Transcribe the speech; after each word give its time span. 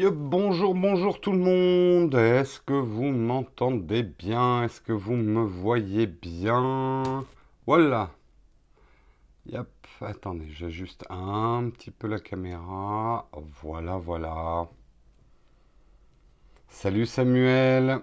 bonjour, 0.00 0.74
bonjour 0.74 1.20
tout 1.20 1.32
le 1.32 1.38
monde. 1.38 2.14
Est-ce 2.14 2.60
que 2.60 2.72
vous 2.72 3.10
m'entendez 3.10 4.02
bien? 4.02 4.64
Est-ce 4.64 4.80
que 4.80 4.92
vous 4.92 5.14
me 5.14 5.42
voyez 5.42 6.06
bien? 6.06 7.24
Voilà. 7.66 8.10
Yep. 9.46 9.68
Attendez, 10.00 10.48
j'ajuste 10.50 11.04
un 11.10 11.68
petit 11.70 11.90
peu 11.90 12.08
la 12.08 12.18
caméra. 12.20 13.28
Voilà, 13.60 13.98
voilà. 13.98 14.68
Salut 16.68 17.06
Samuel. 17.06 18.00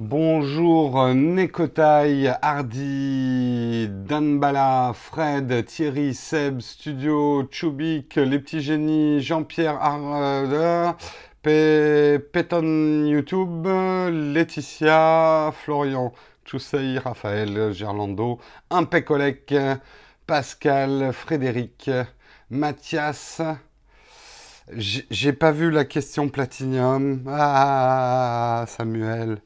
Bonjour 0.00 1.08
Nekotai, 1.14 2.30
Hardy, 2.40 3.86
Danbala, 3.90 4.92
Fred, 4.94 5.66
Thierry, 5.66 6.14
Seb, 6.14 6.62
Studio, 6.62 7.46
Chubik, 7.50 8.16
Les 8.16 8.38
Petits 8.38 8.62
Génies, 8.62 9.20
Jean-Pierre 9.20 9.76
Arder, 9.78 10.92
Péton 11.42 13.04
YouTube, 13.04 13.66
Laetitia, 13.66 15.52
Florian, 15.52 16.14
Chusei, 16.46 16.96
Raphaël, 16.96 17.74
Gerlando, 17.74 18.40
Impecolec, 18.70 19.54
Pascal, 20.26 21.12
Frédéric, 21.12 21.90
Mathias. 22.48 23.42
J'ai 24.72 25.32
pas 25.34 25.52
vu 25.52 25.70
la 25.70 25.84
question 25.84 26.30
Platinium. 26.30 27.22
Ah, 27.28 28.64
Samuel. 28.66 29.42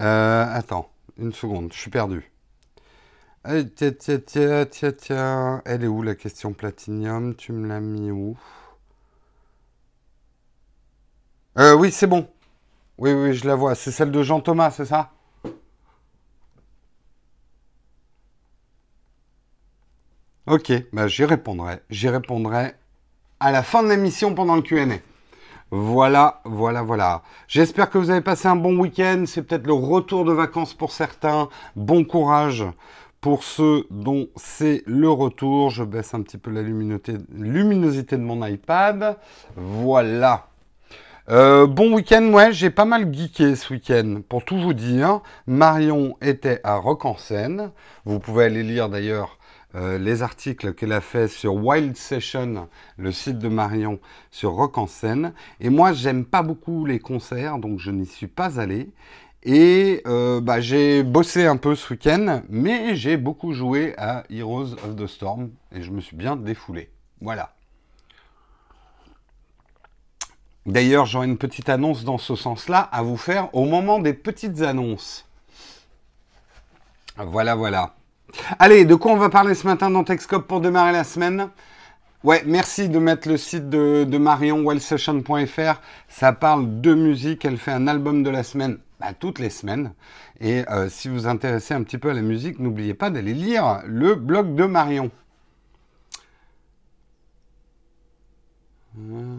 Euh, 0.00 0.44
attends, 0.50 0.90
une 1.18 1.32
seconde, 1.32 1.72
je 1.72 1.78
suis 1.78 1.90
perdu. 1.90 2.30
tiens, 3.76 3.92
tiens, 3.98 4.18
tiens, 4.26 4.66
tiens, 4.66 4.92
tiens. 4.92 5.62
Elle 5.64 5.84
est 5.84 5.88
où 5.88 6.02
la 6.02 6.14
question 6.14 6.52
platinium 6.52 7.34
Tu 7.36 7.52
me 7.52 7.68
l'as 7.68 7.80
mis 7.80 8.10
où? 8.10 8.36
Euh, 11.58 11.74
Oui, 11.74 11.90
c'est 11.92 12.06
bon. 12.06 12.28
Oui, 12.98 13.12
oui, 13.12 13.34
je 13.34 13.46
la 13.46 13.54
vois. 13.56 13.74
C'est 13.76 13.92
celle 13.92 14.12
de 14.12 14.22
Jean 14.22 14.40
Thomas, 14.40 14.70
c'est 14.72 14.86
ça? 14.86 15.12
Ok, 20.46 20.72
bah 20.92 21.08
j'y 21.08 21.24
répondrai. 21.24 21.80
J'y 21.90 22.08
répondrai 22.08 22.74
à 23.40 23.52
la 23.52 23.62
fin 23.62 23.82
de 23.84 23.88
l'émission 23.90 24.34
pendant 24.34 24.56
le 24.56 24.62
QA. 24.62 24.86
Voilà, 25.74 26.42
voilà, 26.44 26.82
voilà. 26.82 27.22
J'espère 27.48 27.88
que 27.88 27.96
vous 27.96 28.10
avez 28.10 28.20
passé 28.20 28.46
un 28.46 28.56
bon 28.56 28.76
week-end. 28.78 29.24
C'est 29.26 29.42
peut-être 29.42 29.66
le 29.66 29.72
retour 29.72 30.26
de 30.26 30.32
vacances 30.32 30.74
pour 30.74 30.92
certains. 30.92 31.48
Bon 31.76 32.04
courage 32.04 32.66
pour 33.22 33.42
ceux 33.42 33.86
dont 33.90 34.28
c'est 34.36 34.82
le 34.84 35.08
retour. 35.08 35.70
Je 35.70 35.82
baisse 35.82 36.12
un 36.12 36.20
petit 36.20 36.36
peu 36.36 36.50
la 36.50 36.60
luminosité, 36.60 38.16
de 38.18 38.22
mon 38.22 38.46
iPad. 38.46 39.16
Voilà. 39.56 40.48
Euh, 41.30 41.66
bon 41.66 41.94
week-end, 41.94 42.30
ouais, 42.34 42.52
j'ai 42.52 42.68
pas 42.68 42.84
mal 42.84 43.10
geeké 43.10 43.56
ce 43.56 43.72
week-end. 43.72 44.20
Pour 44.28 44.44
tout 44.44 44.58
vous 44.58 44.74
dire, 44.74 45.22
Marion 45.46 46.18
était 46.20 46.60
à 46.64 46.76
Rock 46.76 47.06
en 47.06 47.16
Seine. 47.16 47.70
Vous 48.04 48.18
pouvez 48.18 48.44
aller 48.44 48.62
lire 48.62 48.90
d'ailleurs 48.90 49.38
euh, 49.74 49.98
les 49.98 50.22
articles 50.22 50.74
qu'elle 50.74 50.92
a 50.92 51.00
fait 51.00 51.28
sur 51.28 51.54
Wild 51.54 51.96
Session, 51.96 52.68
le 52.96 53.12
site 53.12 53.38
de 53.38 53.48
Marion, 53.48 54.00
sur 54.30 54.52
Rock 54.52 54.78
en 54.78 54.86
scène. 54.86 55.32
Et 55.60 55.70
moi, 55.70 55.92
j'aime 55.92 56.24
pas 56.24 56.42
beaucoup 56.42 56.84
les 56.84 56.98
concerts, 56.98 57.58
donc 57.58 57.78
je 57.78 57.90
n'y 57.90 58.06
suis 58.06 58.26
pas 58.26 58.60
allé. 58.60 58.90
Et 59.44 60.02
euh, 60.06 60.40
bah, 60.40 60.60
j'ai 60.60 61.02
bossé 61.02 61.46
un 61.46 61.56
peu 61.56 61.74
ce 61.74 61.94
week-end, 61.94 62.42
mais 62.48 62.94
j'ai 62.94 63.16
beaucoup 63.16 63.52
joué 63.52 63.94
à 63.98 64.24
Heroes 64.30 64.74
of 64.74 64.94
the 64.96 65.06
Storm 65.06 65.50
et 65.72 65.82
je 65.82 65.90
me 65.90 66.00
suis 66.00 66.16
bien 66.16 66.36
défoulé. 66.36 66.90
Voilà. 67.20 67.54
D'ailleurs, 70.64 71.06
j'aurai 71.06 71.26
une 71.26 71.38
petite 71.38 71.68
annonce 71.68 72.04
dans 72.04 72.18
ce 72.18 72.36
sens-là 72.36 72.80
à 72.80 73.02
vous 73.02 73.16
faire 73.16 73.52
au 73.52 73.64
moment 73.64 73.98
des 73.98 74.12
petites 74.12 74.62
annonces. 74.62 75.26
Voilà, 77.16 77.56
voilà. 77.56 77.96
Allez, 78.58 78.84
de 78.84 78.94
quoi 78.94 79.12
on 79.12 79.16
va 79.16 79.28
parler 79.28 79.54
ce 79.54 79.66
matin 79.66 79.90
dans 79.90 80.04
Texcope 80.04 80.46
pour 80.46 80.60
démarrer 80.60 80.92
la 80.92 81.04
semaine 81.04 81.50
Ouais, 82.24 82.42
merci 82.46 82.88
de 82.88 82.98
mettre 83.00 83.28
le 83.28 83.36
site 83.36 83.68
de, 83.68 84.16
Marion, 84.16 84.64
wellsession.fr. 84.64 85.80
Ça 86.08 86.32
parle 86.32 86.80
de 86.80 86.94
musique. 86.94 87.44
Elle 87.44 87.58
fait 87.58 87.72
un 87.72 87.88
album 87.88 88.22
de 88.22 88.30
la 88.30 88.44
semaine 88.44 88.78
bah, 89.00 89.12
toutes 89.18 89.40
les 89.40 89.50
semaines. 89.50 89.92
Et 90.40 90.62
euh, 90.70 90.88
si 90.88 91.08
vous 91.08 91.14
vous 91.14 91.26
intéressez 91.26 91.74
un 91.74 91.82
petit 91.82 91.98
peu 91.98 92.10
à 92.10 92.14
la 92.14 92.22
musique, 92.22 92.60
n'oubliez 92.60 92.94
pas 92.94 93.10
d'aller 93.10 93.34
lire 93.34 93.82
le 93.86 94.14
blog 94.14 94.54
de 94.54 94.64
Marion. 94.64 95.10
Euh, 98.98 99.34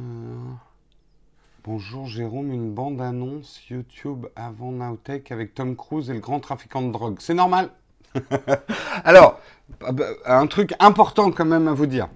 bonjour 1.63 2.07
Jérôme, 2.07 2.51
une 2.51 2.73
bande-annonce 2.73 3.61
YouTube 3.69 4.25
avant 4.35 4.71
Nowtech 4.71 5.31
avec 5.31 5.53
Tom 5.53 5.75
Cruise 5.75 6.09
et 6.09 6.13
le 6.13 6.19
grand 6.19 6.41
trafiquant 6.41 6.81
de 6.81 6.91
drogue. 6.91 7.17
C'est 7.19 7.33
normal 7.33 7.69
Alors, 9.03 9.39
un 10.25 10.47
truc 10.47 10.73
important 10.79 11.31
quand 11.31 11.45
même 11.45 11.67
à 11.67 11.73
vous 11.73 11.85
dire. 11.85 12.07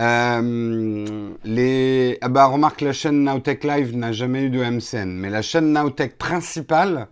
Euh, 0.00 1.30
les... 1.44 2.18
Ah 2.20 2.28
bah, 2.28 2.46
remarque, 2.46 2.80
la 2.80 2.92
chaîne 2.92 3.24
Nowtech 3.24 3.64
Live 3.64 3.96
n'a 3.96 4.12
jamais 4.12 4.44
eu 4.44 4.50
de 4.50 4.62
MCN, 4.62 5.08
mais 5.08 5.30
la 5.30 5.42
chaîne 5.42 5.72
Nowtech 5.72 6.16
principale 6.18 7.08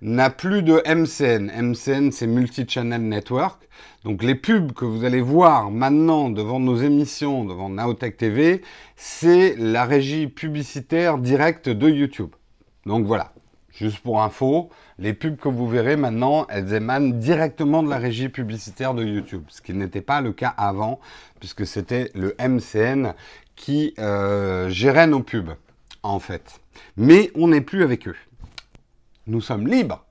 n'a 0.00 0.30
plus 0.30 0.62
de 0.62 0.80
MCN. 0.86 1.50
MCN, 1.50 2.12
c'est 2.12 2.28
Multi-Channel 2.28 3.02
Network. 3.02 3.68
Donc 4.04 4.22
les 4.22 4.36
pubs 4.36 4.72
que 4.72 4.84
vous 4.84 5.04
allez 5.04 5.20
voir 5.20 5.72
maintenant 5.72 6.30
devant 6.30 6.60
nos 6.60 6.76
émissions, 6.76 7.44
devant 7.44 7.68
Nowtech 7.68 8.16
TV, 8.16 8.62
c'est 8.94 9.56
la 9.58 9.84
régie 9.84 10.28
publicitaire 10.28 11.18
directe 11.18 11.68
de 11.68 11.88
YouTube. 11.88 12.30
Donc 12.86 13.04
voilà, 13.06 13.32
juste 13.72 13.98
pour 13.98 14.22
info, 14.22 14.70
les 14.98 15.14
pubs 15.14 15.36
que 15.36 15.48
vous 15.48 15.68
verrez 15.68 15.96
maintenant, 15.96 16.46
elles 16.48 16.72
émanent 16.72 17.10
directement 17.10 17.82
de 17.82 17.90
la 17.90 17.98
régie 17.98 18.28
publicitaire 18.28 18.94
de 18.94 19.04
YouTube, 19.04 19.44
ce 19.48 19.62
qui 19.62 19.72
n'était 19.72 20.00
pas 20.02 20.20
le 20.20 20.32
cas 20.32 20.54
avant, 20.56 21.00
puisque 21.38 21.66
c'était 21.66 22.10
le 22.14 22.34
MCN 22.40 23.14
qui 23.54 23.94
euh, 23.98 24.68
gérait 24.68 25.06
nos 25.06 25.22
pubs, 25.22 25.54
en 26.02 26.18
fait. 26.18 26.60
Mais 26.96 27.30
on 27.34 27.48
n'est 27.48 27.60
plus 27.60 27.82
avec 27.82 28.08
eux. 28.08 28.16
Nous 29.26 29.40
sommes 29.40 29.66
libres. 29.66 30.04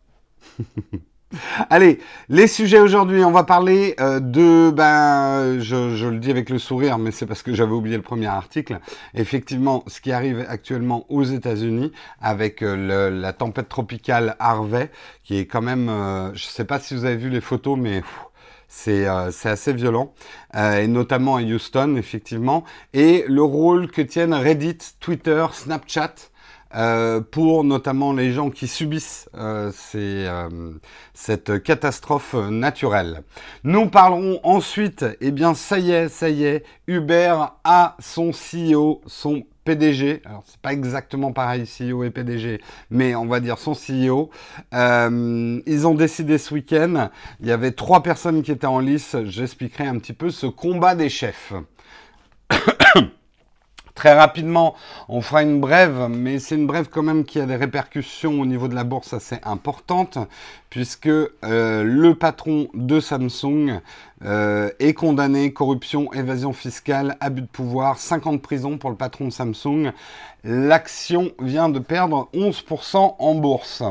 Allez, 1.70 2.00
les 2.30 2.48
sujets 2.48 2.80
aujourd'hui, 2.80 3.24
on 3.26 3.32
va 3.32 3.44
parler 3.44 3.96
euh, 4.00 4.20
de, 4.22 4.72
ben, 4.72 5.60
je, 5.60 6.08
le 6.08 6.20
dis 6.20 6.32
avec 6.32 6.50
le 6.50 6.58
sourire, 6.58 6.98
mais 6.98 7.12
c'est 7.12 7.26
parce 7.26 7.44
que 7.44 7.54
j'avais 7.54 7.74
oublié 7.74 7.98
le 7.98 8.02
premier 8.02 8.28
article. 8.28 8.80
Effectivement, 9.14 9.84
ce 9.88 10.00
qui 10.00 10.14
arrive 10.14 10.46
actuellement 10.48 11.06
aux 11.10 11.24
États-Unis 11.24 11.92
avec 12.22 12.62
euh, 12.62 13.10
la 13.10 13.34
tempête 13.34 13.68
tropicale 13.68 14.38
Harvey, 14.40 14.90
qui 15.24 15.38
est 15.38 15.46
quand 15.46 15.62
même, 15.62 15.90
euh, 15.90 16.28
je 16.34 16.46
ne 16.46 16.52
sais 16.52 16.66
pas 16.66 16.80
si 16.80 16.96
vous 16.96 17.04
avez 17.04 17.18
vu 17.18 17.30
les 17.30 17.42
photos, 17.42 17.78
mais 17.78 18.04
c'est 18.70 19.08
assez 19.08 19.72
violent, 19.72 20.14
et 20.54 20.88
notamment 20.88 21.38
à 21.38 21.42
Houston, 21.42 21.96
effectivement, 21.96 22.66
et 22.94 23.24
le 23.28 23.42
rôle 23.42 23.90
que 23.90 24.02
tiennent 24.02 24.34
Reddit, 24.34 24.78
Twitter, 25.00 25.46
Snapchat 25.54 26.16
euh, 26.76 27.22
pour 27.22 27.64
notamment 27.64 28.12
les 28.12 28.34
gens 28.34 28.50
qui 28.50 28.68
subissent 28.68 29.30
euh, 29.36 29.72
euh, 29.96 30.72
cette 31.14 31.64
catastrophe 31.64 32.34
naturelle. 32.34 33.24
Nous 33.64 33.88
parlerons 33.88 34.40
ensuite, 34.44 35.06
eh 35.22 35.32
bien 35.32 35.54
ça 35.54 35.80
y 35.80 35.92
est, 35.92 36.10
ça 36.10 36.30
y 36.30 36.44
est, 36.44 36.66
Uber 36.88 37.36
a 37.64 37.96
son 38.00 38.32
CEO, 38.32 39.02
son 39.06 39.44
PDG, 39.64 40.22
alors 40.26 40.44
c'est 40.46 40.60
pas 40.60 40.74
exactement 40.74 41.32
pareil 41.32 41.64
CEO 41.64 42.04
et 42.04 42.10
PDG, 42.10 42.62
mais 42.90 43.16
on 43.16 43.26
va 43.26 43.40
dire 43.40 43.58
son 43.58 43.74
CEO. 43.74 44.30
ils 44.72 45.88
ont 45.88 45.96
décidé 45.96 46.38
ce 46.38 46.54
week-end, 46.54 47.10
il 47.40 47.48
y 47.48 47.52
avait 47.52 47.72
trois 47.72 48.04
personnes 48.04 48.44
qui 48.44 48.52
étaient 48.52 48.68
en 48.68 48.80
lice, 48.80 49.16
j'expliquerai 49.26 49.88
un 49.88 50.00
petit 50.00 50.14
peu 50.14 50.32
ce 50.32 50.48
combat 50.48 50.96
des 50.96 51.10
chefs. 51.10 51.54
Très 53.98 54.14
rapidement, 54.14 54.76
on 55.10 55.22
fera 55.22 55.42
une 55.42 55.60
brève, 55.60 56.08
mais 56.08 56.38
c'est 56.38 56.54
une 56.54 56.68
brève 56.68 56.88
quand 56.88 57.02
même 57.02 57.26
qui 57.26 57.40
a 57.40 57.48
des 57.48 57.56
répercussions 57.56 58.40
au 58.40 58.46
niveau 58.46 58.68
de 58.68 58.76
la 58.76 58.84
bourse 58.84 59.14
assez 59.14 59.40
importantes, 59.42 60.20
puisque 60.70 61.08
euh, 61.08 61.32
le 61.84 62.14
patron 62.14 62.68
de 62.76 63.00
Samsung 63.00 63.82
euh, 64.24 64.70
est 64.78 64.94
condamné, 64.94 65.52
corruption, 65.52 66.14
évasion 66.14 66.54
fiscale, 66.54 67.18
abus 67.22 67.42
de 67.42 67.48
pouvoir, 67.48 67.98
50 67.98 68.28
ans 68.28 68.34
de 68.34 68.38
prison 68.38 68.78
pour 68.78 68.92
le 68.92 68.96
patron 68.96 69.26
de 69.26 69.32
Samsung. 69.32 69.92
L'action 70.44 71.32
vient 71.40 71.70
de 71.70 71.80
perdre 71.80 72.30
11% 72.36 73.16
en 73.18 73.34
bourse. 73.34 73.82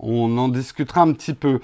On 0.00 0.38
en 0.38 0.48
discutera 0.48 1.02
un 1.02 1.12
petit 1.12 1.34
peu. 1.34 1.60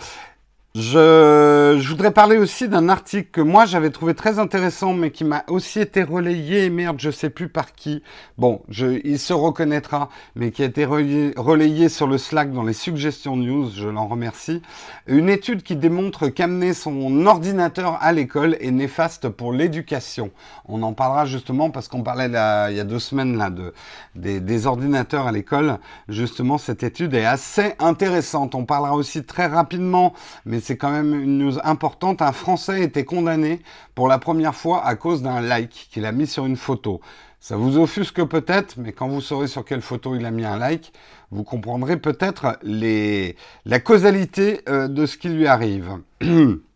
Je, 0.76 1.78
je, 1.81 1.88
voudrais 1.88 2.12
parler 2.12 2.37
aussi 2.38 2.69
d'un 2.69 2.88
article 2.88 3.28
que 3.32 3.40
moi 3.40 3.67
j'avais 3.67 3.90
trouvé 3.90 4.14
très 4.14 4.38
intéressant, 4.38 4.94
mais 4.94 5.11
qui 5.11 5.25
m'a 5.25 5.43
aussi 5.49 5.81
été 5.81 6.05
relayé, 6.05 6.70
merde, 6.70 7.00
je 7.00 7.11
sais 7.11 7.28
plus 7.28 7.49
par 7.49 7.72
qui. 7.72 8.05
Bon, 8.38 8.62
je, 8.69 9.00
il 9.02 9.19
se 9.19 9.32
reconnaîtra, 9.32 10.11
mais 10.37 10.52
qui 10.52 10.62
a 10.62 10.67
été 10.67 10.84
relayé, 10.84 11.88
sur 11.88 12.06
le 12.06 12.19
Slack 12.19 12.52
dans 12.52 12.62
les 12.62 12.72
suggestions 12.72 13.34
news, 13.37 13.69
je 13.75 13.88
l'en 13.88 14.06
remercie. 14.06 14.62
Une 15.08 15.28
étude 15.28 15.64
qui 15.64 15.75
démontre 15.75 16.28
qu'amener 16.28 16.73
son 16.73 17.26
ordinateur 17.26 17.99
à 18.00 18.12
l'école 18.12 18.56
est 18.61 18.70
néfaste 18.70 19.28
pour 19.28 19.52
l'éducation. 19.52 20.31
On 20.66 20.84
en 20.84 20.93
parlera 20.93 21.26
justement 21.26 21.70
parce 21.70 21.88
qu'on 21.88 22.05
parlait 22.05 22.28
là, 22.28 22.70
il 22.70 22.76
y 22.76 22.81
a 22.81 22.84
deux 22.84 23.00
semaines 23.00 23.37
là 23.37 23.50
de, 23.50 23.75
des, 24.14 24.38
des 24.38 24.69
ordinateurs 24.69 25.26
à 25.26 25.32
l'école. 25.32 25.78
Justement, 26.08 26.58
cette 26.58 26.84
étude 26.84 27.12
est 27.14 27.25
assez 27.25 27.75
intéressante. 27.81 28.55
On 28.55 28.64
parlera 28.64 28.94
aussi 28.94 29.25
très 29.25 29.46
rapidement, 29.46 30.14
mais 30.46 30.59
c'est 30.60 30.76
quand 30.76 30.90
même 30.90 31.14
une 31.14 31.38
news 31.38 31.58
importante. 31.64 32.22
Un 32.22 32.32
Français 32.32 32.72
a 32.72 32.78
été 32.78 33.04
condamné 33.04 33.60
pour 33.94 34.08
la 34.08 34.18
première 34.18 34.54
fois 34.54 34.84
à 34.84 34.94
cause 34.94 35.22
d'un 35.22 35.40
like 35.40 35.88
qu'il 35.90 36.04
a 36.04 36.12
mis 36.12 36.26
sur 36.26 36.46
une 36.46 36.56
photo. 36.56 37.00
Ça 37.40 37.56
vous 37.56 37.78
offusque 37.78 38.22
peut-être, 38.24 38.74
mais 38.76 38.92
quand 38.92 39.08
vous 39.08 39.22
saurez 39.22 39.46
sur 39.46 39.64
quelle 39.64 39.80
photo 39.80 40.14
il 40.14 40.26
a 40.26 40.30
mis 40.30 40.44
un 40.44 40.58
like, 40.58 40.92
vous 41.30 41.42
comprendrez 41.42 41.96
peut-être 41.96 42.58
la 42.62 43.80
causalité 43.80 44.60
euh, 44.68 44.88
de 44.88 45.06
ce 45.06 45.16
qui 45.16 45.30
lui 45.30 45.46
arrive. 45.46 45.98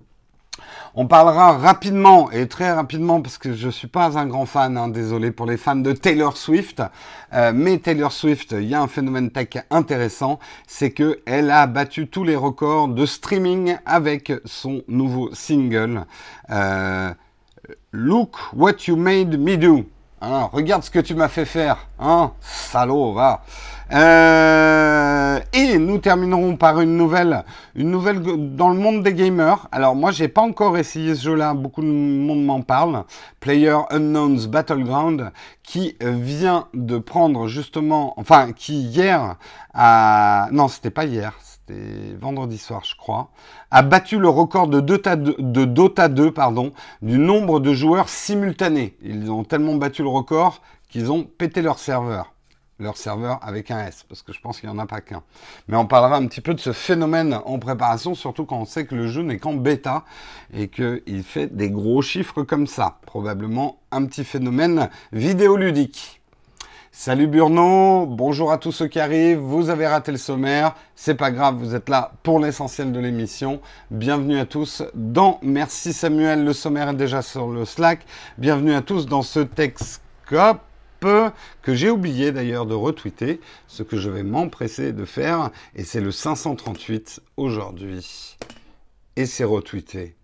On 0.96 1.08
parlera 1.08 1.58
rapidement 1.58 2.31
et 2.31 2.46
très 2.46 2.70
rapidement 2.70 3.20
parce 3.20 3.37
que 3.37 3.52
je 3.52 3.69
suis 3.69 3.88
pas 3.88 4.17
un 4.17 4.26
grand 4.26 4.46
fan, 4.46 4.79
hein, 4.79 4.87
désolé 4.87 5.32
pour 5.32 5.44
les 5.44 5.56
fans 5.56 5.75
de 5.75 5.91
Taylor 5.91 6.37
Swift, 6.37 6.85
euh, 7.32 7.50
mais 7.52 7.79
Taylor 7.79 8.12
Swift, 8.12 8.52
il 8.52 8.69
y 8.69 8.75
a 8.75 8.81
un 8.81 8.87
phénomène 8.87 9.32
tech 9.32 9.64
intéressant, 9.70 10.38
c'est 10.69 10.93
que 10.93 11.19
elle 11.26 11.50
a 11.50 11.67
battu 11.67 12.06
tous 12.06 12.23
les 12.23 12.37
records 12.37 12.87
de 12.87 13.06
streaming 13.06 13.76
avec 13.85 14.32
son 14.44 14.82
nouveau 14.87 15.35
single. 15.35 16.05
Euh, 16.50 17.12
Look 17.90 18.37
what 18.55 18.87
you 18.87 18.94
made 18.94 19.37
me 19.37 19.56
do. 19.56 19.87
Hein, 20.20 20.49
regarde 20.52 20.85
ce 20.85 20.90
que 20.90 21.00
tu 21.00 21.17
m'as 21.17 21.29
fait 21.29 21.44
faire, 21.44 21.88
hein, 21.99 22.32
salaud, 22.40 23.14
va. 23.14 23.43
Euh, 23.92 25.40
et 25.52 25.78
nous 25.78 25.98
terminerons 25.98 26.56
par 26.56 26.81
une 26.81 26.96
nouvelle, 26.96 27.44
une 27.75 27.90
nouvelle 27.90 28.22
dans 28.56 28.70
le 28.70 28.78
monde 28.78 29.02
des 29.02 29.12
gamers. 29.12 29.69
Alors 29.72 29.94
moi, 29.94 30.10
j'ai 30.10 30.28
pas 30.28 30.42
encore 30.42 30.78
essayé 30.78 31.14
ce 31.14 31.25
jeu-là. 31.25 31.54
Beaucoup 31.54 31.82
de 31.82 31.86
monde 31.86 32.44
m'en 32.44 32.62
parle. 32.62 33.04
Player 33.40 33.76
Unknown's 33.90 34.46
Battleground, 34.46 35.32
qui 35.62 35.96
vient 36.00 36.69
de 36.75 36.98
prendre 36.98 37.46
justement, 37.46 38.14
enfin, 38.16 38.52
qui 38.52 38.81
hier 38.81 39.36
a, 39.75 40.48
non, 40.52 40.69
c'était 40.69 40.90
pas 40.90 41.04
hier, 41.04 41.34
c'était 41.40 42.16
vendredi 42.19 42.58
soir, 42.58 42.82
je 42.84 42.96
crois, 42.96 43.30
a 43.70 43.82
battu 43.82 44.19
le 44.19 44.28
record 44.28 44.69
de 44.69 44.80
Dota 44.80 45.16
2, 45.16 45.37
de 45.38 45.64
Dota 45.64 46.08
2 46.08 46.30
pardon, 46.30 46.72
du 47.02 47.19
nombre 47.19 47.60
de 47.60 47.75
joueurs 47.75 48.08
simultanés. 48.08 48.96
Ils 49.02 49.30
ont 49.30 49.44
tellement 49.44 49.75
battu 49.75 50.02
le 50.02 50.08
record 50.08 50.60
qu'ils 50.88 51.10
ont 51.10 51.25
pété 51.25 51.60
leur 51.60 51.78
serveur 51.78 52.33
leur 52.79 52.97
serveur 52.97 53.38
avec 53.43 53.71
un 53.71 53.87
S, 53.87 54.05
parce 54.09 54.23
que 54.23 54.32
je 54.32 54.41
pense 54.41 54.61
qu'il 54.61 54.69
n'y 54.69 54.75
en 54.75 54.79
a 54.79 54.87
pas 54.87 55.00
qu'un. 55.00 55.23
Mais 55.69 55.76
on 55.76 55.87
parlera 55.87 56.17
un 56.17 56.26
petit 56.26 56.41
peu 56.41 56.55
de 56.55 56.61
ce 56.61 56.73
phénomène 56.73 57.38
en 57.44 57.59
préparation, 57.59 58.15
surtout 58.15 58.44
quand 58.44 58.59
on 58.59 58.65
sait 58.65 58.87
que 58.87 58.94
le 58.94 59.06
jeu 59.06 59.23
n'est 59.23 59.38
qu'en 59.38 59.55
bêta 59.55 60.05
et 60.53 60.69
qu'il 60.69 61.23
fait 61.23 61.47
des 61.55 61.71
gros 61.71 62.03
chiffres 62.03 62.43
comme 62.43 62.67
ça. 62.67 62.99
Probablement 63.06 63.79
un 63.91 64.05
petit 64.06 64.25
phénomène 64.25 64.91
vidéoludique. 65.12 66.21
Salut 66.97 67.26
Burno, 67.26 68.06
bonjour 68.06 68.53
à 68.53 68.59
tous 68.59 68.71
ceux 68.71 68.87
qui 68.87 69.00
arrivent, 69.00 69.38
vous 69.38 69.69
avez 69.69 69.88
raté 69.88 70.12
le 70.12 70.17
sommaire, 70.17 70.76
c'est 70.94 71.17
pas 71.17 71.32
grave, 71.32 71.56
vous 71.56 71.75
êtes 71.75 71.88
là 71.88 72.12
pour 72.23 72.38
l'essentiel 72.38 72.93
de 72.93 73.00
l'émission. 73.00 73.61
Bienvenue 73.91 74.38
à 74.38 74.47
tous 74.47 74.85
dans 74.94 75.41
Merci 75.43 75.93
Samuel, 75.93 76.44
le 76.44 76.53
sommaire 76.53 76.91
est 76.91 76.94
déjà 76.94 77.21
sur 77.21 77.49
le 77.49 77.65
Slack. 77.65 78.06
Bienvenue 78.38 78.75
à 78.75 78.81
tous 78.81 79.06
dans 79.06 79.23
ce 79.23 79.41
Texcope 79.41 80.61
que 81.62 81.74
j'ai 81.74 81.90
oublié 81.90 82.32
d'ailleurs 82.32 82.66
de 82.66 82.74
retweeter, 82.74 83.40
ce 83.66 83.82
que 83.82 83.96
je 83.96 84.10
vais 84.10 84.22
m'empresser 84.22 84.92
de 84.92 85.04
faire, 85.04 85.50
et 85.74 85.84
c'est 85.84 86.00
le 86.00 86.10
538 86.10 87.20
aujourd'hui. 87.36 88.36
Et 89.16 89.26
c'est 89.26 89.44
retweeté. 89.44 90.16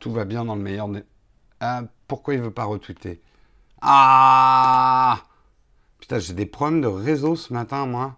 Tout 0.00 0.12
va 0.12 0.24
bien 0.24 0.44
dans 0.44 0.56
le 0.56 0.62
meilleur 0.62 0.88
des... 0.88 1.02
Ah, 1.60 1.82
pourquoi 2.06 2.34
il 2.34 2.40
veut 2.40 2.50
pas 2.50 2.64
retweeter? 2.64 3.20
Ah 3.80 5.22
Putain, 6.00 6.18
j'ai 6.18 6.32
des 6.32 6.46
problèmes 6.46 6.80
de 6.80 6.86
réseau 6.86 7.36
ce 7.36 7.52
matin, 7.52 7.86
moi. 7.86 8.16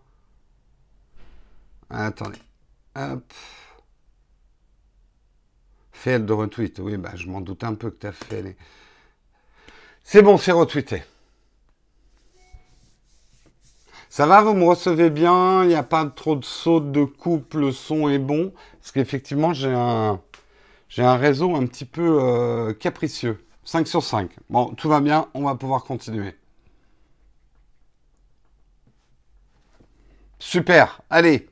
Attendez. 1.88 2.38
Hop. 2.96 3.32
Fait 5.93 6.20
de 6.20 6.32
retweet. 6.32 6.78
Oui, 6.78 6.96
bah, 6.96 7.12
je 7.14 7.26
m'en 7.28 7.40
doute 7.40 7.64
un 7.64 7.75
peu 7.75 7.90
que 7.90 7.99
tu 7.99 8.06
as 8.06 8.12
fait 8.12 8.43
les... 8.43 8.56
C'est 10.05 10.22
bon, 10.22 10.38
c'est 10.38 10.52
retweeté. 10.52 11.02
Ça 14.20 14.26
va, 14.26 14.43
vous 14.43 14.52
me 14.52 14.64
recevez 14.64 15.08
bien, 15.08 15.62
il 15.62 15.69
n'y 15.69 15.75
a 15.75 15.82
pas 15.82 16.05
trop 16.05 16.37
de 16.37 16.44
sautes 16.44 16.93
de 16.93 17.05
coupe, 17.05 17.55
le 17.55 17.72
son 17.72 18.11
est 18.11 18.19
bon. 18.19 18.52
Parce 18.78 18.93
qu'effectivement, 18.93 19.55
j'ai 19.55 19.72
un, 19.72 20.20
j'ai 20.90 21.02
un 21.02 21.17
réseau 21.17 21.56
un 21.56 21.64
petit 21.64 21.87
peu 21.87 22.19
euh, 22.20 22.75
capricieux. 22.75 23.43
5 23.64 23.88
sur 23.88 24.02
5. 24.02 24.31
Bon, 24.50 24.75
tout 24.75 24.90
va 24.90 25.00
bien, 25.00 25.28
on 25.32 25.44
va 25.44 25.55
pouvoir 25.55 25.84
continuer. 25.84 26.34
Super, 30.38 31.00
allez. 31.08 31.49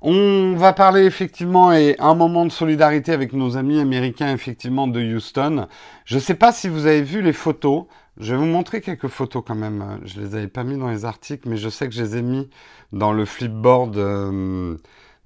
On 0.00 0.54
va 0.56 0.72
parler 0.72 1.04
effectivement 1.04 1.72
et 1.72 1.94
un 2.00 2.16
moment 2.16 2.44
de 2.44 2.50
solidarité 2.50 3.12
avec 3.12 3.32
nos 3.32 3.56
amis 3.56 3.78
américains 3.78 4.32
effectivement 4.32 4.88
de 4.88 5.00
Houston. 5.00 5.68
Je 6.04 6.16
ne 6.16 6.20
sais 6.20 6.34
pas 6.34 6.50
si 6.50 6.68
vous 6.68 6.86
avez 6.86 7.02
vu 7.02 7.22
les 7.22 7.32
photos. 7.32 7.84
Je 8.18 8.32
vais 8.34 8.38
vous 8.38 8.46
montrer 8.46 8.80
quelques 8.80 9.08
photos 9.08 9.42
quand 9.46 9.54
même. 9.54 10.00
Je 10.04 10.20
les 10.20 10.34
avais 10.34 10.48
pas 10.48 10.64
mis 10.64 10.76
dans 10.78 10.88
les 10.90 11.04
articles, 11.04 11.48
mais 11.48 11.56
je 11.56 11.68
sais 11.68 11.88
que 11.88 11.94
je 11.94 12.02
les 12.02 12.16
ai 12.18 12.22
mis 12.22 12.48
dans 12.92 13.12
le 13.12 13.24
flipboard, 13.24 13.96
euh, 13.96 14.76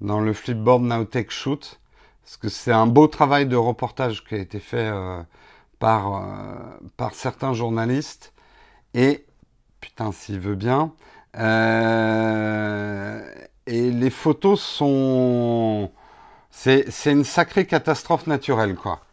dans 0.00 0.20
le 0.20 0.32
flipboard 0.32 0.82
Nowtech 0.84 1.30
Shoot, 1.30 1.80
parce 2.22 2.36
que 2.36 2.48
c'est 2.48 2.72
un 2.72 2.86
beau 2.86 3.08
travail 3.08 3.46
de 3.46 3.56
reportage 3.56 4.24
qui 4.24 4.34
a 4.34 4.38
été 4.38 4.60
fait 4.60 4.88
euh, 4.92 5.22
par 5.78 6.16
euh, 6.16 6.78
par 6.96 7.14
certains 7.14 7.54
journalistes. 7.54 8.32
Et 8.94 9.26
putain, 9.80 10.12
s'il 10.12 10.40
veut 10.40 10.56
bien. 10.56 10.92
et 13.66 13.90
les 13.90 14.10
photos 14.10 14.60
sont, 14.60 15.90
c'est 16.50 16.90
c'est 16.90 17.12
une 17.12 17.24
sacrée 17.24 17.66
catastrophe 17.66 18.26
naturelle, 18.26 18.76
quoi. 18.76 19.05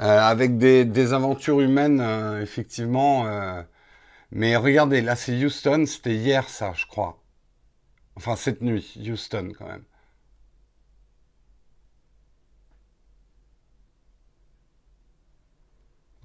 Euh, 0.00 0.18
avec 0.20 0.58
des, 0.58 1.12
aventures 1.14 1.60
humaines, 1.60 2.00
euh, 2.00 2.42
effectivement. 2.42 3.26
Euh. 3.26 3.62
Mais 4.32 4.56
regardez, 4.56 5.00
là 5.02 5.16
c'est 5.16 5.32
Houston, 5.44 5.86
c'était 5.86 6.14
hier 6.14 6.48
ça, 6.48 6.72
je 6.74 6.86
crois. 6.86 7.22
Enfin, 8.16 8.36
cette 8.36 8.62
nuit, 8.62 8.94
Houston 9.08 9.52
quand 9.58 9.66
même. 9.66 9.84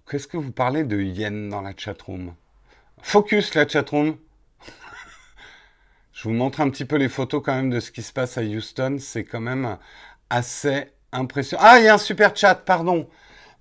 Qu'est-ce 0.09 0.27
que 0.27 0.37
vous 0.37 0.51
parlez 0.51 0.83
de 0.83 1.01
yen 1.01 1.49
dans 1.49 1.61
la 1.61 1.73
chatroom? 1.75 2.35
Focus 3.01 3.55
la 3.55 3.67
chatroom. 3.67 4.17
je 6.13 6.23
vous 6.23 6.33
montre 6.33 6.59
un 6.61 6.69
petit 6.69 6.85
peu 6.85 6.97
les 6.97 7.07
photos 7.09 7.41
quand 7.43 7.55
même 7.55 7.69
de 7.69 7.79
ce 7.79 7.91
qui 7.91 8.03
se 8.03 8.11
passe 8.11 8.37
à 8.37 8.41
Houston. 8.41 8.97
C'est 8.99 9.23
quand 9.23 9.39
même 9.39 9.77
assez 10.29 10.91
impressionnant. 11.13 11.63
Ah, 11.65 11.79
il 11.79 11.85
y 11.85 11.87
a 11.87 11.93
un 11.93 11.97
super 11.97 12.35
chat, 12.35 12.55
pardon. 12.55 13.09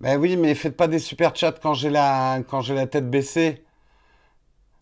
Ben 0.00 0.18
oui, 0.18 0.36
mais 0.36 0.54
faites 0.54 0.76
pas 0.76 0.88
des 0.88 0.98
super 0.98 1.36
chats 1.36 1.52
quand 1.52 1.74
j'ai 1.74 1.90
la, 1.90 2.42
tête 2.90 3.10
baissée. 3.10 3.62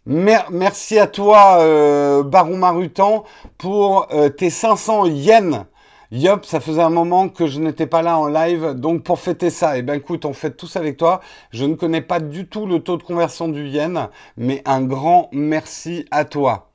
merci 0.06 0.98
à 0.98 1.08
toi, 1.08 1.58
euh, 1.60 2.22
Baron 2.22 2.56
Marutan, 2.56 3.24
pour 3.58 4.06
euh, 4.12 4.28
tes 4.28 4.50
500 4.50 5.06
yens. 5.06 5.64
Yop, 6.12 6.44
ça 6.46 6.60
faisait 6.60 6.82
un 6.82 6.90
moment 6.90 7.28
que 7.28 7.46
je 7.48 7.60
n'étais 7.60 7.86
pas 7.86 8.00
là 8.02 8.18
en 8.18 8.28
live, 8.28 8.74
donc 8.74 9.02
pour 9.02 9.18
fêter 9.18 9.50
ça, 9.50 9.76
eh 9.76 9.82
ben 9.82 9.94
écoute, 9.94 10.24
on 10.24 10.32
fête 10.32 10.56
tous 10.56 10.76
avec 10.76 10.96
toi. 10.96 11.20
Je 11.50 11.64
ne 11.64 11.74
connais 11.74 12.00
pas 12.00 12.20
du 12.20 12.46
tout 12.48 12.64
le 12.66 12.80
taux 12.80 12.96
de 12.96 13.02
conversion 13.02 13.48
du 13.48 13.66
yen, 13.66 14.08
mais 14.36 14.62
un 14.66 14.82
grand 14.82 15.28
merci 15.32 16.06
à 16.10 16.24
toi. 16.24 16.70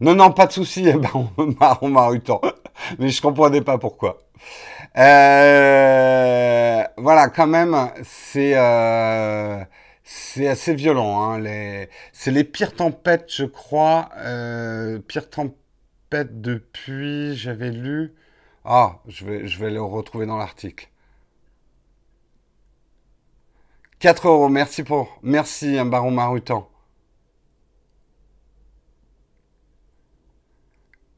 Non, 0.00 0.14
non, 0.14 0.30
pas 0.32 0.46
de 0.46 0.52
souci, 0.52 0.84
eh 0.88 0.92
ben, 0.96 1.28
Baron 1.58 1.88
Marutan. 1.88 2.40
mais 2.98 3.08
je 3.08 3.20
comprenais 3.20 3.62
pas 3.62 3.78
pourquoi. 3.78 4.18
Euh, 4.96 6.84
voilà, 6.96 7.28
quand 7.28 7.46
même, 7.46 7.76
c'est 8.04 8.52
euh, 8.56 9.64
c'est 10.04 10.48
assez 10.48 10.74
violent. 10.74 11.20
Hein, 11.22 11.40
les, 11.40 11.88
c'est 12.12 12.30
les 12.30 12.44
pires 12.44 12.74
tempêtes, 12.74 13.32
je 13.32 13.44
crois. 13.44 14.10
Euh, 14.16 14.98
pires 15.00 15.30
tempêtes 15.30 16.40
depuis, 16.40 17.36
j'avais 17.36 17.70
lu. 17.70 18.14
Ah, 18.64 19.00
je 19.08 19.24
vais, 19.26 19.46
je 19.46 19.58
vais 19.60 19.70
le 19.70 19.82
retrouver 19.82 20.26
dans 20.26 20.36
l'article. 20.38 20.88
4 24.00 24.26
euros, 24.28 24.48
merci 24.48 24.82
pour. 24.82 25.18
Merci, 25.22 25.78
un 25.78 25.84
baron 25.86 26.10
Marutan. 26.10 26.68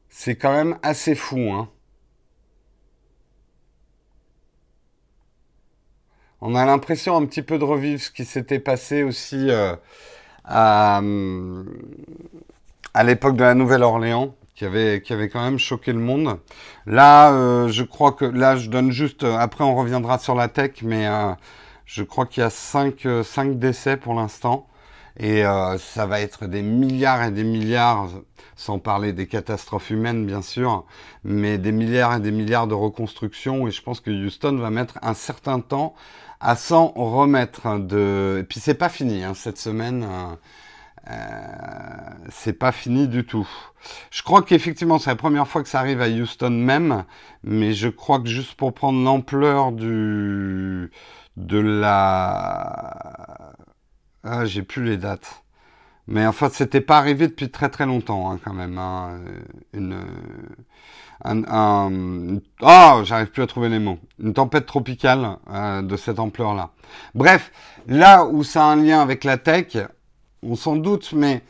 C'est 0.09 0.35
quand 0.35 0.53
même 0.53 0.77
assez 0.83 1.15
fou, 1.15 1.39
hein. 1.51 1.67
On 6.41 6.55
a 6.55 6.65
l'impression 6.65 7.15
un 7.17 7.25
petit 7.25 7.41
peu 7.41 7.57
de 7.59 7.63
revivre 7.63 8.01
ce 8.01 8.09
qui 8.11 8.25
s'était 8.25 8.59
passé 8.59 9.03
aussi 9.03 9.49
à, 10.43 11.01
à 12.93 13.03
l'époque 13.03 13.35
de 13.35 13.43
la 13.43 13.53
Nouvelle-Orléans, 13.53 14.33
qui 14.55 14.65
avait, 14.65 15.01
qui 15.01 15.13
avait 15.13 15.29
quand 15.29 15.43
même 15.43 15.59
choqué 15.59 15.93
le 15.93 15.99
monde. 15.99 16.39
Là, 16.87 17.67
je 17.67 17.83
crois 17.83 18.11
que 18.13 18.25
là, 18.25 18.55
je 18.55 18.69
donne 18.69 18.91
juste. 18.91 19.23
Après, 19.23 19.63
on 19.63 19.75
reviendra 19.75 20.17
sur 20.17 20.33
la 20.35 20.47
tech, 20.47 20.81
mais 20.81 21.07
je 21.85 22.03
crois 22.03 22.25
qu'il 22.25 22.41
y 22.41 22.45
a 22.45 22.49
5, 22.49 23.07
5 23.23 23.59
décès 23.59 23.97
pour 23.97 24.15
l'instant. 24.15 24.67
Et 25.17 25.45
euh, 25.45 25.77
ça 25.77 26.05
va 26.05 26.21
être 26.21 26.47
des 26.47 26.61
milliards 26.61 27.23
et 27.23 27.31
des 27.31 27.43
milliards, 27.43 28.09
sans 28.55 28.79
parler 28.79 29.13
des 29.13 29.27
catastrophes 29.27 29.89
humaines 29.89 30.25
bien 30.25 30.41
sûr, 30.41 30.85
mais 31.23 31.57
des 31.57 31.71
milliards 31.71 32.15
et 32.15 32.19
des 32.19 32.31
milliards 32.31 32.67
de 32.67 32.73
reconstruction. 32.73 33.67
Et 33.67 33.71
je 33.71 33.81
pense 33.81 33.99
que 33.99 34.09
Houston 34.09 34.57
va 34.57 34.69
mettre 34.69 34.97
un 35.01 35.13
certain 35.13 35.59
temps 35.59 35.95
à 36.41 36.55
s'en 36.55 36.87
remettre. 36.87 37.79
De... 37.79 38.39
Et 38.41 38.43
puis 38.43 38.59
c'est 38.59 38.73
pas 38.75 38.89
fini 38.89 39.23
hein, 39.23 39.33
cette 39.33 39.57
semaine. 39.57 40.03
Euh, 40.03 40.35
euh, 41.09 42.27
c'est 42.29 42.53
pas 42.53 42.71
fini 42.71 43.07
du 43.07 43.25
tout. 43.25 43.47
Je 44.11 44.23
crois 44.23 44.43
qu'effectivement 44.43 44.99
c'est 44.99 45.09
la 45.09 45.15
première 45.15 45.47
fois 45.47 45.63
que 45.63 45.69
ça 45.69 45.79
arrive 45.79 46.01
à 46.01 46.09
Houston 46.09 46.51
même, 46.51 47.05
mais 47.43 47.73
je 47.73 47.87
crois 47.87 48.19
que 48.19 48.27
juste 48.27 48.53
pour 48.55 48.73
prendre 48.73 49.03
l'ampleur 49.03 49.71
du 49.71 50.91
de 51.37 51.59
la 51.59 53.55
ah, 54.23 54.45
j'ai 54.45 54.63
plus 54.63 54.83
les 54.83 54.97
dates. 54.97 55.43
Mais 56.07 56.25
en 56.25 56.31
fait, 56.33 56.51
c'était 56.53 56.81
pas 56.81 56.97
arrivé 56.97 57.27
depuis 57.27 57.49
très 57.51 57.69
très 57.69 57.85
longtemps, 57.85 58.31
hein, 58.31 58.39
quand 58.43 58.53
même. 58.53 58.77
Hein. 58.77 59.21
Une, 59.73 59.99
un, 61.23 62.39
oh, 62.61 63.01
j'arrive 63.03 63.27
plus 63.27 63.43
à 63.43 63.47
trouver 63.47 63.69
les 63.69 63.79
mots. 63.79 63.99
Une 64.19 64.33
tempête 64.33 64.65
tropicale 64.65 65.37
euh, 65.49 65.81
de 65.81 65.95
cette 65.95 66.19
ampleur-là. 66.19 66.69
Bref, 67.13 67.51
là 67.87 68.25
où 68.25 68.43
ça 68.43 68.65
a 68.65 68.67
un 68.67 68.77
lien 68.77 69.01
avec 69.01 69.23
la 69.23 69.37
tech, 69.37 69.77
on 70.43 70.55
s'en 70.55 70.75
doute, 70.75 71.13
mais 71.13 71.43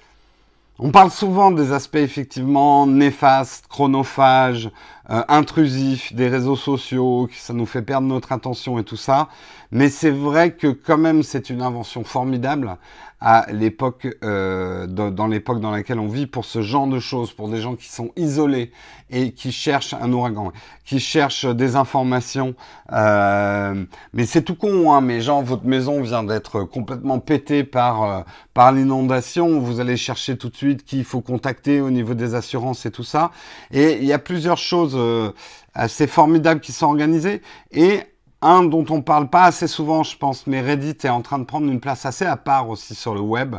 on 0.84 0.92
parle 0.92 1.12
souvent 1.12 1.52
des 1.52 1.74
aspects 1.74 1.98
effectivement 1.98 2.88
néfastes, 2.88 3.68
chronophages, 3.68 4.72
euh, 5.10 5.24
intrusifs 5.28 6.14
des 6.14 6.28
réseaux 6.28 6.56
sociaux, 6.56 7.28
que 7.28 7.36
ça 7.38 7.54
nous 7.54 7.68
fait 7.68 7.84
perdre 7.84 8.08
notre 8.08 8.32
attention 8.32 8.80
et 8.80 8.84
tout 8.84 8.98
ça. 8.98 9.30
Mais 9.72 9.90
c'est 9.90 10.12
vrai 10.12 10.54
que 10.54 10.68
quand 10.68 10.98
même 10.98 11.22
c'est 11.22 11.50
une 11.50 11.62
invention 11.62 12.04
formidable 12.04 12.78
à 13.22 13.46
l'époque, 13.52 14.08
euh, 14.24 14.88
dans, 14.88 15.28
l'époque 15.28 15.60
dans 15.60 15.70
laquelle 15.70 16.00
on 16.00 16.08
vit, 16.08 16.26
pour 16.26 16.44
ce 16.44 16.64
genre 16.64 16.88
de 16.88 17.00
choses, 17.00 17.32
pour 17.32 17.50
des 17.50 17.62
gens 17.62 17.76
qui 17.76 17.88
sont 17.88 18.10
isolés 18.16 18.72
et 19.12 19.32
qui 19.32 19.52
cherchent 19.52 19.94
un 19.94 20.12
ouragan, 20.12 20.52
qui 20.86 21.00
cherchent 21.00 21.46
des 21.46 21.76
informations. 21.76 22.56
Euh, 22.92 23.86
mais 24.14 24.26
c'est 24.26 24.42
tout 24.42 24.56
con, 24.56 24.92
hein, 24.92 25.02
mais 25.02 25.22
genre 25.22 25.44
votre 25.44 25.66
maison 25.66 26.02
vient 26.02 26.24
d'être 26.24 26.64
complètement 26.64 27.20
pétée 27.20 27.64
par 27.64 28.04
euh, 28.04 28.22
par 28.54 28.72
l'inondation, 28.74 29.60
vous 29.60 29.80
allez 29.80 29.96
chercher 29.96 30.38
tout 30.38 30.50
de 30.50 30.56
suite 30.56 30.84
qui 30.84 30.98
il 30.98 31.06
faut 31.06 31.22
contacter 31.22 31.80
au 31.80 31.90
niveau 31.90 32.14
des 32.14 32.36
assurances 32.36 32.86
et 32.86 32.92
tout 32.92 33.04
ça. 33.04 33.32
Et 33.72 33.98
il 33.98 34.06
y 34.06 34.14
a 34.14 34.20
plusieurs 34.20 34.58
choses 34.58 34.96
euh, 34.96 35.32
assez 35.74 36.08
formidables 36.08 36.60
qui 36.60 36.74
sont 36.74 36.88
organisées 36.88 37.42
et 37.72 38.02
un 38.42 38.64
dont 38.64 38.86
on 38.90 39.02
parle 39.02 39.30
pas 39.30 39.44
assez 39.44 39.68
souvent, 39.68 40.04
je 40.04 40.18
pense, 40.18 40.48
mais 40.48 40.62
Reddit 40.62 40.98
est 41.04 41.10
en 41.10 41.22
train 41.22 41.40
de 41.40 41.44
prendre 41.44 41.72
une 41.72 41.80
place 41.80 42.06
assez 42.06 42.26
à 42.26 42.38
part 42.38 42.70
aussi 42.70 42.96
sur 42.96 43.14
le 43.14 43.22
web. 43.22 43.56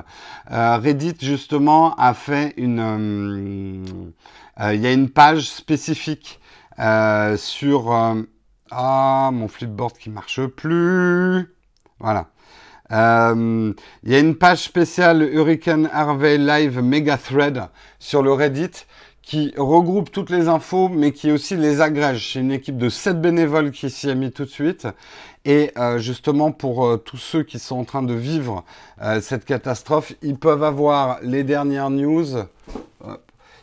Euh, 0.50 0.76
Reddit 0.78 1.14
justement 1.20 1.94
a 1.94 2.14
fait 2.14 2.54
une, 2.56 2.80
euh, 2.80 3.84
euh, 4.60 4.74
il 4.74 4.80
y 4.80 4.86
a 4.86 4.92
une 4.92 5.10
page 5.10 5.48
spécifique 5.50 6.40
sur 7.36 7.92
ah 8.72 9.30
mon 9.32 9.46
flipboard 9.46 9.96
qui 9.98 10.10
marche 10.10 10.44
plus. 10.46 11.54
Voilà. 12.00 12.26
Il 12.90 13.74
y 14.04 14.14
a 14.14 14.18
une 14.18 14.34
page 14.34 14.62
spéciale 14.62 15.22
Hurricane 15.22 15.88
Harvey 15.92 16.38
Live 16.38 16.80
Mega 16.82 17.18
Thread 17.18 17.68
sur 18.00 18.22
le 18.22 18.32
Reddit 18.32 18.86
qui 19.22 19.54
regroupe 19.56 20.10
toutes 20.10 20.30
les 20.30 20.48
infos, 20.48 20.88
mais 20.88 21.12
qui 21.12 21.30
aussi 21.30 21.56
les 21.56 21.80
agrège. 21.80 22.32
C'est 22.32 22.40
une 22.40 22.52
équipe 22.52 22.76
de 22.76 22.88
7 22.88 23.20
bénévoles 23.20 23.70
qui 23.70 23.88
s'y 23.88 24.10
a 24.10 24.14
mis 24.14 24.32
tout 24.32 24.44
de 24.44 24.50
suite. 24.50 24.88
Et 25.44 25.72
euh, 25.76 25.98
justement, 25.98 26.52
pour 26.52 26.84
euh, 26.84 26.96
tous 26.96 27.16
ceux 27.16 27.42
qui 27.42 27.58
sont 27.58 27.76
en 27.76 27.84
train 27.84 28.02
de 28.02 28.14
vivre 28.14 28.64
euh, 29.00 29.20
cette 29.20 29.44
catastrophe, 29.44 30.12
ils 30.22 30.36
peuvent 30.36 30.64
avoir 30.64 31.18
les 31.22 31.44
dernières 31.44 31.90
news. 31.90 32.26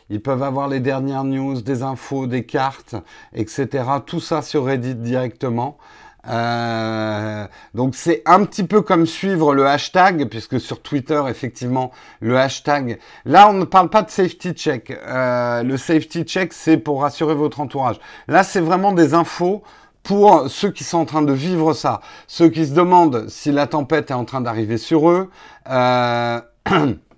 Ils 0.08 0.20
peuvent 0.20 0.42
avoir 0.42 0.66
les 0.66 0.80
dernières 0.80 1.24
news, 1.24 1.60
des 1.62 1.82
infos, 1.82 2.26
des 2.26 2.44
cartes, 2.44 2.96
etc. 3.32 3.84
Tout 4.04 4.20
ça 4.20 4.42
sur 4.42 4.64
Reddit 4.64 4.96
directement. 4.96 5.78
Euh, 6.28 7.46
donc 7.74 7.94
c'est 7.94 8.22
un 8.26 8.44
petit 8.44 8.64
peu 8.64 8.82
comme 8.82 9.06
suivre 9.06 9.54
le 9.54 9.66
hashtag, 9.66 10.28
puisque 10.28 10.60
sur 10.60 10.82
Twitter, 10.82 11.22
effectivement, 11.28 11.92
le 12.20 12.38
hashtag. 12.38 12.98
Là, 13.24 13.48
on 13.48 13.54
ne 13.54 13.64
parle 13.64 13.88
pas 13.88 14.02
de 14.02 14.10
safety 14.10 14.52
check. 14.52 14.90
Euh, 14.90 15.62
le 15.62 15.76
safety 15.76 16.24
check, 16.24 16.52
c'est 16.52 16.76
pour 16.76 17.02
rassurer 17.02 17.34
votre 17.34 17.60
entourage. 17.60 17.96
Là, 18.28 18.42
c'est 18.42 18.60
vraiment 18.60 18.92
des 18.92 19.14
infos 19.14 19.62
pour 20.02 20.48
ceux 20.48 20.70
qui 20.70 20.84
sont 20.84 20.98
en 20.98 21.04
train 21.04 21.22
de 21.22 21.32
vivre 21.32 21.74
ça, 21.74 22.00
ceux 22.26 22.48
qui 22.48 22.66
se 22.66 22.72
demandent 22.72 23.28
si 23.28 23.52
la 23.52 23.66
tempête 23.66 24.10
est 24.10 24.14
en 24.14 24.24
train 24.24 24.40
d'arriver 24.40 24.78
sur 24.78 25.10
eux. 25.10 25.30
Euh... 25.68 26.40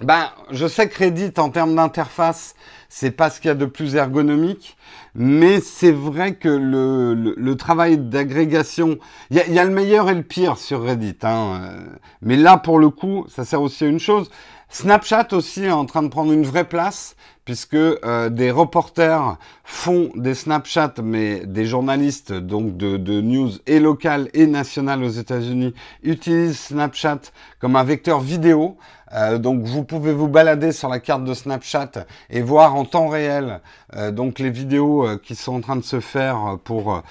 ben, 0.00 0.30
je 0.50 0.66
sais 0.66 0.88
que 0.88 0.98
Reddit, 0.98 1.32
en 1.38 1.50
termes 1.50 1.74
d'interface, 1.74 2.54
c'est 2.88 3.12
pas 3.12 3.30
ce 3.30 3.40
qu'il 3.40 3.48
y 3.48 3.52
a 3.52 3.54
de 3.54 3.66
plus 3.66 3.94
ergonomique. 3.94 4.76
Mais 5.14 5.60
c'est 5.60 5.92
vrai 5.92 6.34
que 6.34 6.48
le, 6.48 7.14
le, 7.14 7.56
travail 7.56 7.98
d'agrégation, 7.98 8.98
il 9.30 9.36
y, 9.36 9.52
y 9.52 9.58
a, 9.60 9.64
le 9.64 9.70
meilleur 9.70 10.10
et 10.10 10.14
le 10.14 10.24
pire 10.24 10.58
sur 10.58 10.82
Reddit. 10.82 11.18
Hein. 11.22 11.60
Euh, 11.62 11.86
mais 12.22 12.36
là, 12.36 12.56
pour 12.56 12.80
le 12.80 12.90
coup, 12.90 13.24
ça 13.28 13.44
sert 13.44 13.62
aussi 13.62 13.84
à 13.84 13.86
une 13.86 14.00
chose. 14.00 14.28
Snapchat 14.68 15.28
aussi 15.30 15.64
est 15.64 15.70
en 15.70 15.84
train 15.84 16.02
de 16.02 16.08
prendre 16.08 16.32
une 16.32 16.44
vraie 16.44 16.64
place 16.64 17.14
puisque 17.44 17.74
euh, 17.74 18.30
des 18.30 18.50
reporters 18.50 19.36
font 19.62 20.10
des 20.16 20.34
Snapchat, 20.34 20.94
mais 21.02 21.46
des 21.46 21.66
journalistes 21.66 22.32
donc 22.32 22.76
de, 22.76 22.96
de 22.96 23.20
news 23.20 23.50
et 23.66 23.78
locales 23.78 24.28
et 24.34 24.46
nationales 24.46 25.04
aux 25.04 25.10
États-Unis 25.10 25.74
utilisent 26.02 26.58
Snapchat 26.58 27.20
comme 27.60 27.76
un 27.76 27.84
vecteur 27.84 28.20
vidéo. 28.20 28.76
Euh, 29.14 29.38
donc 29.38 29.62
vous 29.62 29.84
pouvez 29.84 30.12
vous 30.12 30.28
balader 30.28 30.72
sur 30.72 30.88
la 30.88 30.98
carte 30.98 31.24
de 31.24 31.34
Snapchat 31.34 31.90
et 32.30 32.42
voir 32.42 32.74
en 32.74 32.84
temps 32.84 33.06
réel 33.08 33.60
euh, 33.94 34.10
donc 34.10 34.40
les 34.40 34.50
vidéos 34.50 35.06
euh, 35.06 35.20
qui 35.22 35.36
sont 35.36 35.54
en 35.54 35.60
train 35.60 35.76
de 35.76 35.84
se 35.84 36.00
faire 36.00 36.58
pour 36.64 37.02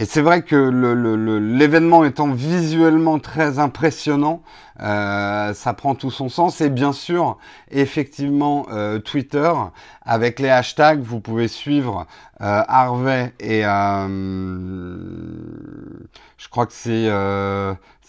et 0.00 0.04
c'est 0.04 0.20
vrai 0.20 0.42
que 0.42 0.54
l'événement 1.58 2.04
étant 2.04 2.30
visuellement 2.30 3.18
très 3.18 3.58
impressionnant, 3.58 4.42
ça 4.78 5.74
prend 5.76 5.96
tout 5.96 6.12
son 6.12 6.28
sens. 6.28 6.60
Et 6.60 6.70
bien 6.70 6.92
sûr, 6.92 7.36
effectivement, 7.72 8.68
Twitter, 9.04 9.52
avec 10.02 10.38
les 10.38 10.50
hashtags, 10.50 11.02
vous 11.02 11.18
pouvez 11.18 11.48
suivre 11.48 12.06
Harvey 12.38 13.34
et 13.40 13.62
je 13.62 14.06
crois 16.48 16.66
que 16.66 16.74
c'est 16.74 17.10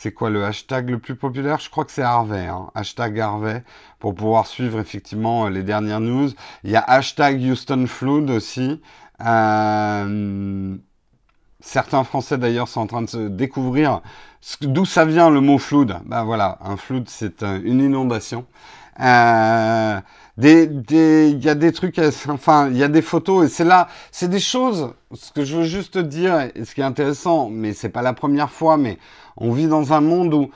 c'est 0.01 0.13
quoi 0.13 0.29
le 0.29 0.45
hashtag 0.45 0.91
le 0.91 0.97
plus 0.97 1.15
populaire? 1.15 1.59
Je 1.59 1.69
crois 1.69 1.83
que 1.83 1.91
c'est 1.91 2.03
Harvey, 2.03 2.47
hein. 2.47 2.71
hashtag 2.73 3.19
Harvey, 3.19 3.65
pour 3.99 4.15
pouvoir 4.15 4.47
suivre 4.47 4.79
effectivement 4.79 5.49
les 5.49 5.61
dernières 5.61 5.99
news. 5.99 6.29
Il 6.63 6.71
y 6.71 6.77
a 6.77 6.79
hashtag 6.79 7.41
Houston 7.41 7.85
Flood 7.85 8.29
aussi. 8.29 8.79
Euh, 9.25 10.77
certains 11.59 12.05
Français 12.05 12.37
d'ailleurs 12.37 12.69
sont 12.69 12.79
en 12.79 12.87
train 12.87 13.01
de 13.01 13.09
se 13.09 13.27
découvrir 13.27 13.99
d'où 14.61 14.85
ça 14.85 15.03
vient 15.03 15.29
le 15.29 15.41
mot 15.41 15.57
flood. 15.57 15.99
Ben 16.05 16.23
voilà, 16.23 16.59
un 16.61 16.77
flood 16.77 17.09
c'est 17.09 17.43
euh, 17.43 17.59
une 17.61 17.81
inondation. 17.81 18.45
Euh, 19.01 19.99
des, 20.37 20.67
des, 20.67 21.29
il 21.31 21.43
y 21.43 21.49
a 21.49 21.55
des 21.55 21.73
trucs, 21.73 21.99
enfin, 22.29 22.69
il 22.69 22.77
y 22.77 22.83
a 22.83 22.87
des 22.87 23.01
photos 23.01 23.45
et 23.45 23.49
c'est 23.49 23.65
là, 23.65 23.89
c'est 24.11 24.29
des 24.29 24.39
choses. 24.39 24.93
Ce 25.13 25.33
que 25.33 25.43
je 25.43 25.57
veux 25.57 25.63
juste 25.65 25.97
dire, 25.97 26.49
ce 26.63 26.73
qui 26.73 26.79
est 26.79 26.85
intéressant, 26.85 27.49
mais 27.49 27.73
c'est 27.73 27.89
pas 27.89 28.01
la 28.01 28.13
première 28.13 28.49
fois, 28.49 28.77
mais 28.77 28.97
on 29.39 29.51
vit 29.51 29.67
dans 29.67 29.93
un 29.93 30.01
monde 30.01 30.33
où 30.33 30.51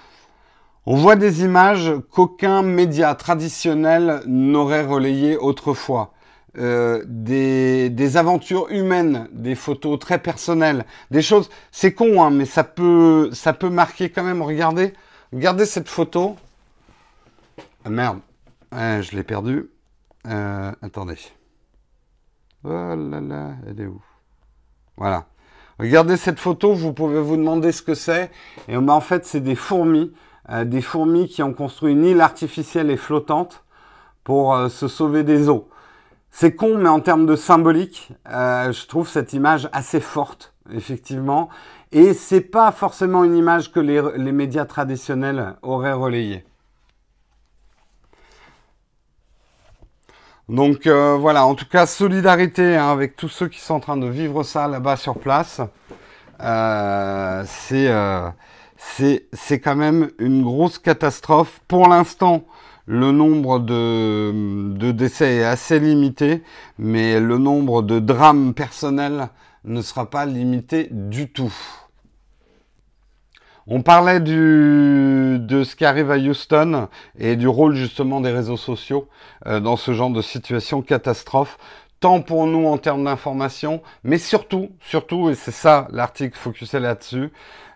on 0.85 0.97
voit 0.97 1.15
des 1.15 1.43
images 1.43 1.93
qu'aucun 2.11 2.61
média 2.61 3.15
traditionnel 3.15 4.21
n'aurait 4.25 4.85
relayées 4.85 5.37
autrefois. 5.37 6.13
Euh, 6.57 7.03
des, 7.07 8.17
aventures 8.17 8.69
humaines, 8.69 9.27
des 9.31 9.55
photos 9.55 9.97
très 9.97 10.19
personnelles, 10.19 10.85
des 11.09 11.21
choses. 11.21 11.49
C'est 11.71 11.93
con, 11.93 12.21
hein, 12.21 12.29
mais 12.29 12.45
ça 12.45 12.63
peut, 12.63 13.31
marquer 13.71 14.09
quand 14.09 14.23
même. 14.23 14.41
Regardez, 14.41 14.93
regardez 15.31 15.65
cette 15.65 15.89
photo. 15.89 16.35
Ah, 17.85 17.89
merde, 17.89 18.19
je 18.71 19.15
l'ai 19.15 19.23
perdu. 19.23 19.69
Euh, 20.27 20.71
attendez. 20.81 21.17
Oh 22.65 22.69
là 22.69 23.19
là, 23.19 23.55
elle 23.67 23.81
est 23.81 23.87
où? 23.87 24.01
Voilà. 24.95 25.25
Regardez 25.79 26.17
cette 26.17 26.39
photo, 26.39 26.73
vous 26.73 26.93
pouvez 26.93 27.19
vous 27.19 27.37
demander 27.37 27.71
ce 27.71 27.81
que 27.81 27.95
c'est. 27.95 28.31
Et 28.67 28.77
ben, 28.77 28.89
en 28.89 29.01
fait, 29.01 29.25
c'est 29.25 29.41
des 29.41 29.55
fourmis. 29.55 30.13
Euh, 30.49 30.65
des 30.65 30.81
fourmis 30.81 31.27
qui 31.27 31.41
ont 31.41 31.53
construit 31.53 31.93
une 31.93 32.03
île 32.03 32.21
artificielle 32.21 32.91
et 32.91 32.97
flottante 32.97 33.63
pour 34.23 34.53
euh, 34.53 34.67
se 34.67 34.87
sauver 34.87 35.23
des 35.23 35.47
eaux. 35.49 35.69
C'est 36.31 36.55
con, 36.55 36.77
mais 36.77 36.89
en 36.89 36.99
termes 36.99 37.25
de 37.25 37.35
symbolique, 37.35 38.11
euh, 38.29 38.71
je 38.71 38.85
trouve 38.87 39.07
cette 39.07 39.33
image 39.33 39.69
assez 39.71 39.99
forte, 39.99 40.53
effectivement. 40.73 41.49
Et 41.91 42.13
c'est 42.13 42.41
pas 42.41 42.71
forcément 42.71 43.23
une 43.23 43.37
image 43.37 43.71
que 43.71 43.79
les, 43.79 44.01
les 44.17 44.31
médias 44.31 44.65
traditionnels 44.65 45.55
auraient 45.61 45.93
relayée. 45.93 46.43
Donc 50.49 50.87
euh, 50.87 51.17
voilà, 51.17 51.45
en 51.45 51.55
tout 51.55 51.67
cas, 51.67 51.85
solidarité 51.85 52.75
hein, 52.75 52.91
avec 52.91 53.15
tous 53.15 53.29
ceux 53.29 53.47
qui 53.47 53.59
sont 53.59 53.75
en 53.75 53.79
train 53.79 53.97
de 53.97 54.07
vivre 54.07 54.43
ça 54.43 54.67
là-bas 54.67 54.97
sur 54.97 55.17
place. 55.17 55.61
Euh, 56.41 57.45
euh, 57.71 58.29
c'est 58.77 59.59
quand 59.59 59.75
même 59.75 60.09
une 60.19 60.43
grosse 60.43 60.79
catastrophe. 60.79 61.61
Pour 61.67 61.87
l'instant, 61.87 62.43
le 62.85 63.13
nombre 63.13 63.59
de, 63.59 64.73
de, 64.75 64.91
décès 64.91 65.37
est 65.37 65.45
assez 65.45 65.79
limité, 65.79 66.43
mais 66.77 67.21
le 67.21 67.37
nombre 67.37 67.81
de 67.81 67.99
drames 67.99 68.53
personnels 68.53 69.29
ne 69.63 69.81
sera 69.81 70.09
pas 70.09 70.25
limité 70.25 70.89
du 70.91 71.31
tout. 71.31 71.53
On 73.65 73.81
parlait 73.81 74.19
du, 74.19 75.37
de 75.39 75.63
ce 75.63 75.77
qui 75.77 75.85
arrive 75.85 76.11
à 76.11 76.17
Houston 76.17 76.89
et 77.17 77.37
du 77.37 77.47
rôle 77.47 77.75
justement 77.75 78.19
des 78.19 78.31
réseaux 78.31 78.57
sociaux 78.57 79.07
euh, 79.47 79.61
dans 79.61 79.77
ce 79.77 79.93
genre 79.93 80.09
de 80.09 80.21
situation 80.21 80.81
catastrophe, 80.81 81.57
tant 82.01 82.21
pour 82.21 82.45
nous 82.45 82.67
en 82.67 82.77
termes 82.77 83.05
d'information, 83.05 83.81
mais 84.03 84.17
surtout, 84.17 84.71
surtout, 84.81 85.29
et 85.29 85.35
c'est 85.35 85.51
ça 85.51 85.87
l'article 85.91 86.37
focusé 86.37 86.81
là-dessus, 86.81 87.31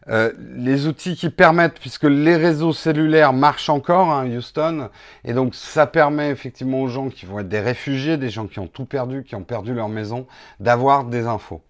euh, 0.09 0.33
les 0.55 0.87
outils 0.87 1.15
qui 1.15 1.29
permettent, 1.29 1.79
puisque 1.79 2.03
les 2.03 2.35
réseaux 2.35 2.73
cellulaires 2.73 3.31
marchent 3.31 3.69
encore 3.69 4.09
à 4.09 4.21
hein, 4.21 4.29
Houston, 4.29 4.89
et 5.23 5.31
donc 5.31 5.55
ça 5.55 5.87
permet 5.87 6.31
effectivement 6.31 6.81
aux 6.81 6.89
gens 6.89 7.07
qui 7.07 7.25
vont 7.25 7.39
être 7.39 7.47
des 7.47 7.61
réfugiés, 7.61 8.17
des 8.17 8.29
gens 8.29 8.47
qui 8.47 8.59
ont 8.59 8.67
tout 8.67 8.85
perdu, 8.85 9.23
qui 9.23 9.35
ont 9.35 9.43
perdu 9.43 9.73
leur 9.73 9.87
maison, 9.87 10.27
d'avoir 10.59 11.05
des 11.05 11.27
infos. 11.27 11.61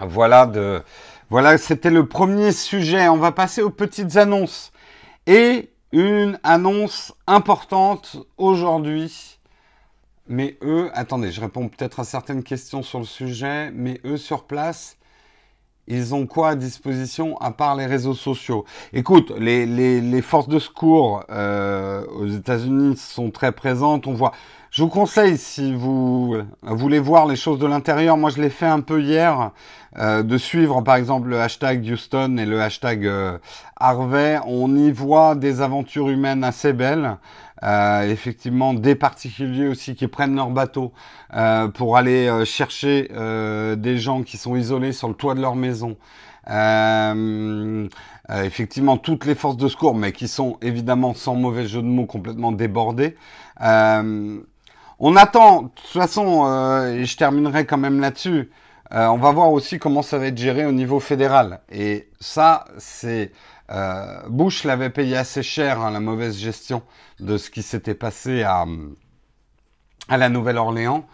Voilà, 0.00 0.46
de, 0.46 0.82
voilà, 1.30 1.58
c'était 1.58 1.90
le 1.90 2.06
premier 2.06 2.52
sujet. 2.52 3.08
On 3.08 3.16
va 3.16 3.32
passer 3.32 3.62
aux 3.62 3.70
petites 3.70 4.16
annonces. 4.16 4.72
Et 5.26 5.70
une 5.92 6.38
annonce 6.42 7.12
importante 7.26 8.16
aujourd'hui. 8.36 9.38
Mais 10.26 10.56
eux, 10.62 10.90
attendez, 10.94 11.30
je 11.30 11.40
réponds 11.40 11.68
peut-être 11.68 12.00
à 12.00 12.04
certaines 12.04 12.42
questions 12.42 12.82
sur 12.82 12.98
le 12.98 13.04
sujet, 13.04 13.70
mais 13.72 14.00
eux 14.04 14.16
sur 14.16 14.44
place, 14.44 14.96
ils 15.86 16.14
ont 16.14 16.26
quoi 16.26 16.50
à 16.50 16.54
disposition 16.54 17.36
à 17.38 17.50
part 17.50 17.76
les 17.76 17.86
réseaux 17.86 18.14
sociaux? 18.14 18.64
Écoute, 18.92 19.32
les, 19.38 19.66
les, 19.66 20.00
les 20.00 20.22
forces 20.22 20.48
de 20.48 20.58
secours 20.58 21.24
euh, 21.30 22.04
aux 22.16 22.26
États-Unis 22.26 22.96
sont 22.96 23.30
très 23.30 23.52
présentes. 23.52 24.06
On 24.06 24.14
voit, 24.14 24.32
je 24.70 24.82
vous 24.82 24.88
conseille, 24.88 25.36
si 25.36 25.74
vous 25.74 26.36
voulez 26.62 26.98
voir 26.98 27.26
les 27.26 27.36
choses 27.36 27.58
de 27.58 27.66
l'intérieur, 27.66 28.16
moi 28.16 28.30
je 28.30 28.40
l'ai 28.40 28.50
fait 28.50 28.66
un 28.66 28.80
peu 28.80 29.02
hier, 29.02 29.50
euh, 29.98 30.22
de 30.22 30.38
suivre 30.38 30.80
par 30.82 30.96
exemple 30.96 31.28
le 31.28 31.40
hashtag 31.40 31.84
Houston 31.88 32.38
et 32.38 32.46
le 32.46 32.60
hashtag 32.60 33.06
euh, 33.06 33.38
Harvey. 33.76 34.38
On 34.46 34.74
y 34.74 34.90
voit 34.90 35.34
des 35.34 35.60
aventures 35.60 36.08
humaines 36.08 36.44
assez 36.44 36.72
belles. 36.72 37.18
Euh, 37.64 38.02
effectivement, 38.10 38.74
des 38.74 38.94
particuliers 38.94 39.66
aussi 39.68 39.94
qui 39.94 40.06
prennent 40.06 40.36
leur 40.36 40.50
bateau 40.50 40.92
pour 41.74 41.96
aller 41.96 42.44
chercher 42.44 43.08
des 43.76 43.98
gens 43.98 44.22
qui 44.22 44.36
sont 44.36 44.54
isolés 44.54 44.92
sur 44.92 45.08
le 45.08 45.14
toit 45.14 45.34
de 45.34 45.40
leur 45.40 45.56
maison. 45.56 45.96
effectivement, 48.28 48.98
toutes 48.98 49.24
les 49.24 49.34
forces 49.34 49.56
de 49.56 49.66
secours, 49.66 49.96
mais 49.96 50.12
qui 50.12 50.28
sont 50.28 50.58
évidemment 50.62 51.14
sans 51.14 51.34
mauvais 51.34 51.66
jeu 51.66 51.82
de 51.82 51.86
mots 51.86 52.06
complètement 52.06 52.52
débordées. 52.52 53.16
On 54.98 55.16
attend, 55.16 55.62
de 55.62 55.68
toute 55.68 55.86
façon, 55.86 56.46
euh, 56.46 56.94
et 56.94 57.04
je 57.04 57.16
terminerai 57.16 57.66
quand 57.66 57.76
même 57.76 58.00
là-dessus, 58.00 58.50
euh, 58.92 59.06
on 59.08 59.18
va 59.18 59.32
voir 59.32 59.50
aussi 59.50 59.78
comment 59.78 60.02
ça 60.02 60.18
va 60.18 60.26
être 60.26 60.38
géré 60.38 60.66
au 60.66 60.72
niveau 60.72 61.00
fédéral. 61.00 61.60
Et 61.70 62.08
ça, 62.20 62.64
c'est... 62.78 63.32
Euh, 63.70 64.20
Bush 64.28 64.64
l'avait 64.64 64.90
payé 64.90 65.16
assez 65.16 65.42
cher, 65.42 65.80
hein, 65.80 65.90
la 65.90 66.00
mauvaise 66.00 66.36
gestion 66.36 66.82
de 67.20 67.38
ce 67.38 67.50
qui 67.50 67.62
s'était 67.62 67.94
passé 67.94 68.42
à, 68.42 68.66
à 70.08 70.16
la 70.16 70.28
Nouvelle-Orléans. 70.28 71.06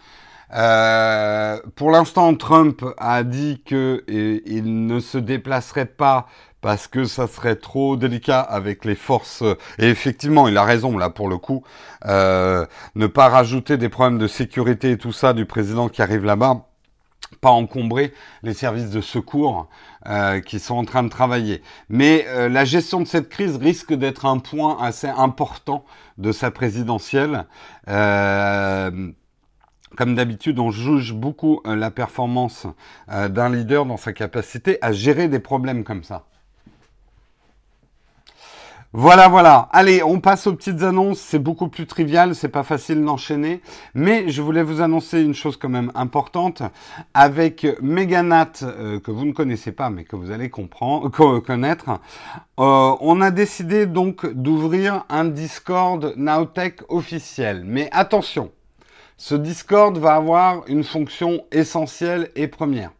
pour 0.49 1.91
l'instant, 1.91 2.35
Trump 2.35 2.83
a 2.97 3.23
dit 3.23 3.63
qu'il 3.65 4.87
ne 4.87 4.99
se 4.99 5.17
déplacerait 5.17 5.85
pas 5.85 6.27
parce 6.61 6.87
que 6.87 7.05
ça 7.05 7.27
serait 7.27 7.55
trop 7.55 7.97
délicat 7.97 8.39
avec 8.39 8.85
les 8.85 8.95
forces. 8.95 9.43
Et 9.79 9.89
effectivement, 9.89 10.47
il 10.47 10.57
a 10.57 10.63
raison 10.63 10.97
là 10.97 11.09
pour 11.09 11.27
le 11.27 11.37
coup. 11.37 11.63
Euh, 12.05 12.65
ne 12.95 13.07
pas 13.07 13.29
rajouter 13.29 13.77
des 13.77 13.89
problèmes 13.89 14.19
de 14.19 14.27
sécurité 14.27 14.91
et 14.91 14.97
tout 14.97 15.11
ça 15.11 15.33
du 15.33 15.45
président 15.45 15.89
qui 15.89 16.01
arrive 16.01 16.23
là-bas, 16.23 16.67
pas 17.41 17.49
encombrer 17.49 18.13
les 18.43 18.53
services 18.53 18.91
de 18.91 19.01
secours 19.01 19.67
euh, 20.07 20.39
qui 20.41 20.59
sont 20.59 20.75
en 20.75 20.85
train 20.85 21.03
de 21.03 21.09
travailler. 21.09 21.61
Mais 21.89 22.25
euh, 22.27 22.49
la 22.49 22.65
gestion 22.65 23.01
de 23.01 23.05
cette 23.05 23.29
crise 23.29 23.57
risque 23.57 23.93
d'être 23.93 24.25
un 24.25 24.39
point 24.39 24.77
assez 24.81 25.07
important 25.07 25.85
de 26.17 26.31
sa 26.31 26.51
présidentielle. 26.51 27.45
Comme 29.97 30.15
d'habitude, 30.15 30.57
on 30.57 30.71
juge 30.71 31.13
beaucoup 31.13 31.59
la 31.65 31.91
performance 31.91 32.65
d'un 33.09 33.49
leader 33.49 33.85
dans 33.85 33.97
sa 33.97 34.13
capacité 34.13 34.77
à 34.81 34.93
gérer 34.93 35.27
des 35.27 35.39
problèmes 35.39 35.83
comme 35.83 36.03
ça. 36.03 36.23
Voilà, 38.93 39.29
voilà. 39.29 39.69
Allez, 39.71 40.03
on 40.03 40.19
passe 40.19 40.47
aux 40.47 40.53
petites 40.53 40.83
annonces. 40.83 41.21
C'est 41.21 41.39
beaucoup 41.39 41.69
plus 41.69 41.87
trivial, 41.87 42.35
c'est 42.35 42.49
pas 42.49 42.63
facile 42.63 43.01
d'enchaîner. 43.05 43.61
Mais 43.93 44.27
je 44.27 44.41
voulais 44.41 44.63
vous 44.63 44.81
annoncer 44.81 45.21
une 45.21 45.33
chose 45.33 45.55
quand 45.55 45.69
même 45.69 45.93
importante. 45.95 46.61
Avec 47.13 47.65
Meganat, 47.81 48.51
euh, 48.63 48.99
que 48.99 49.11
vous 49.11 49.23
ne 49.25 49.31
connaissez 49.31 49.71
pas, 49.71 49.89
mais 49.89 50.03
que 50.03 50.17
vous 50.17 50.29
allez 50.31 50.49
comprendre, 50.49 51.07
connaître, 51.39 52.01
euh, 52.59 52.95
on 52.99 53.21
a 53.21 53.31
décidé 53.31 53.85
donc 53.85 54.29
d'ouvrir 54.29 55.05
un 55.07 55.23
Discord 55.23 56.13
Nowtech 56.17 56.81
officiel. 56.89 57.63
Mais 57.65 57.87
attention, 57.93 58.51
ce 59.15 59.35
Discord 59.35 59.97
va 59.97 60.15
avoir 60.15 60.67
une 60.67 60.83
fonction 60.83 61.45
essentielle 61.53 62.29
et 62.35 62.49
première. 62.49 62.91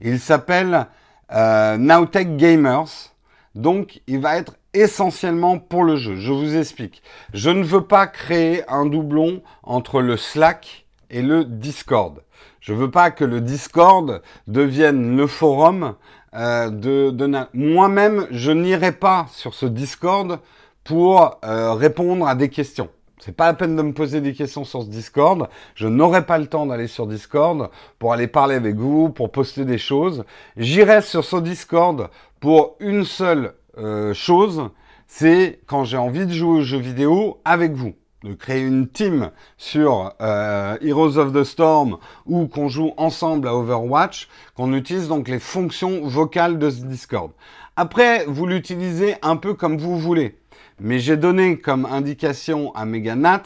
Il 0.00 0.20
s'appelle 0.20 0.86
euh, 1.32 1.76
Nowtech 1.78 2.36
Gamers. 2.36 3.10
Donc, 3.56 4.00
il 4.06 4.20
va 4.20 4.38
être 4.38 4.54
essentiellement 4.74 5.58
pour 5.58 5.84
le 5.84 5.96
jeu. 5.96 6.16
Je 6.16 6.32
vous 6.32 6.56
explique. 6.56 7.02
Je 7.34 7.50
ne 7.50 7.62
veux 7.62 7.84
pas 7.84 8.06
créer 8.06 8.68
un 8.68 8.86
doublon 8.86 9.42
entre 9.62 10.00
le 10.00 10.16
Slack 10.16 10.86
et 11.10 11.22
le 11.22 11.44
Discord. 11.44 12.22
Je 12.60 12.72
veux 12.72 12.90
pas 12.90 13.10
que 13.10 13.24
le 13.24 13.40
Discord 13.40 14.22
devienne 14.46 15.16
le 15.16 15.26
forum 15.26 15.94
euh, 16.34 16.70
de, 16.70 17.46
moi-même. 17.52 18.26
Je 18.30 18.52
n'irai 18.52 18.92
pas 18.92 19.26
sur 19.30 19.54
ce 19.54 19.66
Discord 19.66 20.38
pour 20.84 21.38
euh, 21.44 21.74
répondre 21.74 22.26
à 22.26 22.34
des 22.34 22.48
questions. 22.48 22.88
C'est 23.18 23.36
pas 23.36 23.46
la 23.46 23.54
peine 23.54 23.76
de 23.76 23.82
me 23.82 23.92
poser 23.92 24.20
des 24.20 24.32
questions 24.32 24.64
sur 24.64 24.82
ce 24.82 24.88
Discord. 24.88 25.48
Je 25.76 25.86
n'aurai 25.86 26.26
pas 26.26 26.38
le 26.38 26.46
temps 26.46 26.66
d'aller 26.66 26.88
sur 26.88 27.06
Discord 27.06 27.70
pour 28.00 28.12
aller 28.12 28.26
parler 28.26 28.56
avec 28.56 28.74
vous, 28.74 29.10
pour 29.10 29.30
poster 29.30 29.64
des 29.64 29.78
choses. 29.78 30.24
J'irai 30.56 31.02
sur 31.02 31.24
ce 31.24 31.36
Discord 31.36 32.08
pour 32.40 32.74
une 32.80 33.04
seule 33.04 33.54
euh, 33.78 34.14
chose, 34.14 34.70
c'est 35.06 35.60
quand 35.66 35.84
j'ai 35.84 35.96
envie 35.96 36.26
de 36.26 36.32
jouer 36.32 36.58
aux 36.58 36.62
jeux 36.62 36.78
vidéo 36.78 37.40
avec 37.44 37.72
vous 37.72 37.94
de 38.24 38.34
créer 38.34 38.62
une 38.62 38.88
team 38.88 39.30
sur 39.56 40.12
euh, 40.20 40.76
Heroes 40.80 41.18
of 41.18 41.32
the 41.32 41.44
Storm 41.44 41.98
ou 42.26 42.46
qu'on 42.46 42.68
joue 42.68 42.92
ensemble 42.96 43.48
à 43.48 43.54
Overwatch, 43.54 44.28
qu'on 44.54 44.72
utilise 44.74 45.08
donc 45.08 45.28
les 45.28 45.38
fonctions 45.38 46.06
vocales 46.06 46.58
de 46.58 46.70
ce 46.70 46.84
Discord. 46.84 47.32
Après, 47.76 48.24
vous 48.26 48.46
l'utilisez 48.46 49.16
un 49.22 49.36
peu 49.36 49.54
comme 49.54 49.78
vous 49.78 49.98
voulez. 49.98 50.36
Mais 50.80 50.98
j'ai 50.98 51.16
donné 51.16 51.58
comme 51.58 51.86
indication 51.86 52.74
à 52.74 52.84
Meganat 52.84 53.42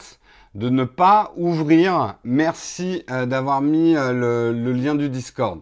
de 0.55 0.69
ne 0.69 0.83
pas 0.83 1.33
ouvrir. 1.37 2.15
Merci 2.23 3.03
euh, 3.09 3.25
d'avoir 3.25 3.61
mis 3.61 3.93
le, 3.93 4.51
lien 4.73 4.95
du 4.95 5.09
Discord. 5.09 5.61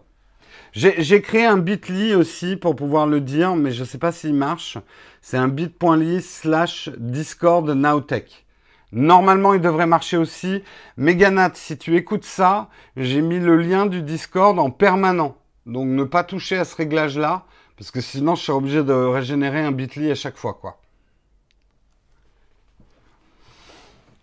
J'ai 0.76 1.22
créé 1.22 1.46
un 1.46 1.56
bit.ly 1.56 2.14
aussi 2.14 2.54
pour 2.54 2.76
pouvoir 2.76 3.06
le 3.06 3.22
dire, 3.22 3.56
mais 3.56 3.72
je 3.72 3.80
ne 3.80 3.86
sais 3.86 3.96
pas 3.96 4.12
s'il 4.12 4.34
marche. 4.34 4.76
C'est 5.22 5.38
un 5.38 5.48
bit.ly 5.48 6.20
slash 6.20 6.90
Discord 6.98 7.66
Nowtech. 7.66 8.44
Normalement, 8.92 9.54
il 9.54 9.62
devrait 9.62 9.86
marcher 9.86 10.18
aussi. 10.18 10.62
Meganat, 10.98 11.52
si 11.54 11.78
tu 11.78 11.96
écoutes 11.96 12.26
ça, 12.26 12.68
j'ai 12.94 13.22
mis 13.22 13.40
le 13.40 13.56
lien 13.56 13.86
du 13.86 14.02
Discord 14.02 14.58
en 14.58 14.68
permanent. 14.68 15.38
Donc 15.64 15.86
ne 15.88 16.04
pas 16.04 16.24
toucher 16.24 16.58
à 16.58 16.66
ce 16.66 16.76
réglage-là, 16.76 17.46
parce 17.78 17.90
que 17.90 18.02
sinon 18.02 18.34
je 18.34 18.42
serais 18.42 18.58
obligé 18.58 18.84
de 18.84 18.92
régénérer 18.92 19.60
un 19.60 19.72
bit.ly 19.72 20.10
à 20.10 20.14
chaque 20.14 20.36
fois, 20.36 20.58
quoi. 20.60 20.78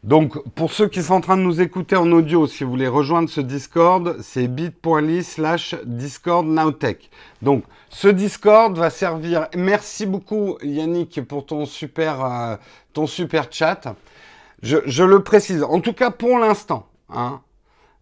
Donc, 0.03 0.37
pour 0.49 0.73
ceux 0.73 0.89
qui 0.89 1.01
sont 1.01 1.13
en 1.13 1.21
train 1.21 1.37
de 1.37 1.43
nous 1.43 1.61
écouter 1.61 1.95
en 1.95 2.11
audio, 2.11 2.45
si 2.45 2.65
vous 2.65 2.69
voulez 2.71 2.89
rejoindre 2.89 3.29
ce 3.29 3.39
Discord, 3.39 4.17
c'est 4.21 4.49
bit.ly 4.49 5.23
slash 5.23 5.75
Discord 5.85 6.45
Nowtech. 6.45 7.09
Donc, 7.41 7.63
ce 7.87 8.09
Discord 8.09 8.77
va 8.77 8.89
servir. 8.89 9.47
Merci 9.55 10.05
beaucoup, 10.05 10.57
Yannick, 10.61 11.25
pour 11.25 11.45
ton 11.45 11.65
super, 11.65 12.25
euh, 12.25 12.55
ton 12.91 13.07
super 13.07 13.47
chat. 13.49 13.95
Je, 14.61 15.03
le 15.03 15.23
précise. 15.23 15.63
En 15.63 15.79
tout 15.79 15.93
cas, 15.93 16.11
pour 16.11 16.37
l'instant, 16.37 16.87
hein, 17.09 17.39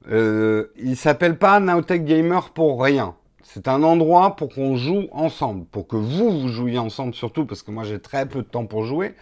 euh, 0.09 0.71
il 0.77 0.97
s'appelle 0.97 1.37
pas 1.37 1.59
Nowtech 1.59 2.03
Gamer 2.03 2.49
pour 2.49 2.81
rien. 2.81 3.13
C'est 3.53 3.67
un 3.67 3.83
endroit 3.83 4.37
pour 4.37 4.47
qu'on 4.47 4.77
joue 4.77 5.07
ensemble, 5.11 5.65
pour 5.65 5.85
que 5.85 5.97
vous, 5.97 6.39
vous 6.39 6.47
jouiez 6.47 6.79
ensemble 6.79 7.13
surtout, 7.13 7.45
parce 7.45 7.63
que 7.63 7.71
moi 7.71 7.83
j'ai 7.83 7.99
très 7.99 8.25
peu 8.25 8.43
de 8.43 8.47
temps 8.47 8.65
pour 8.65 8.85
jouer. 8.85 9.13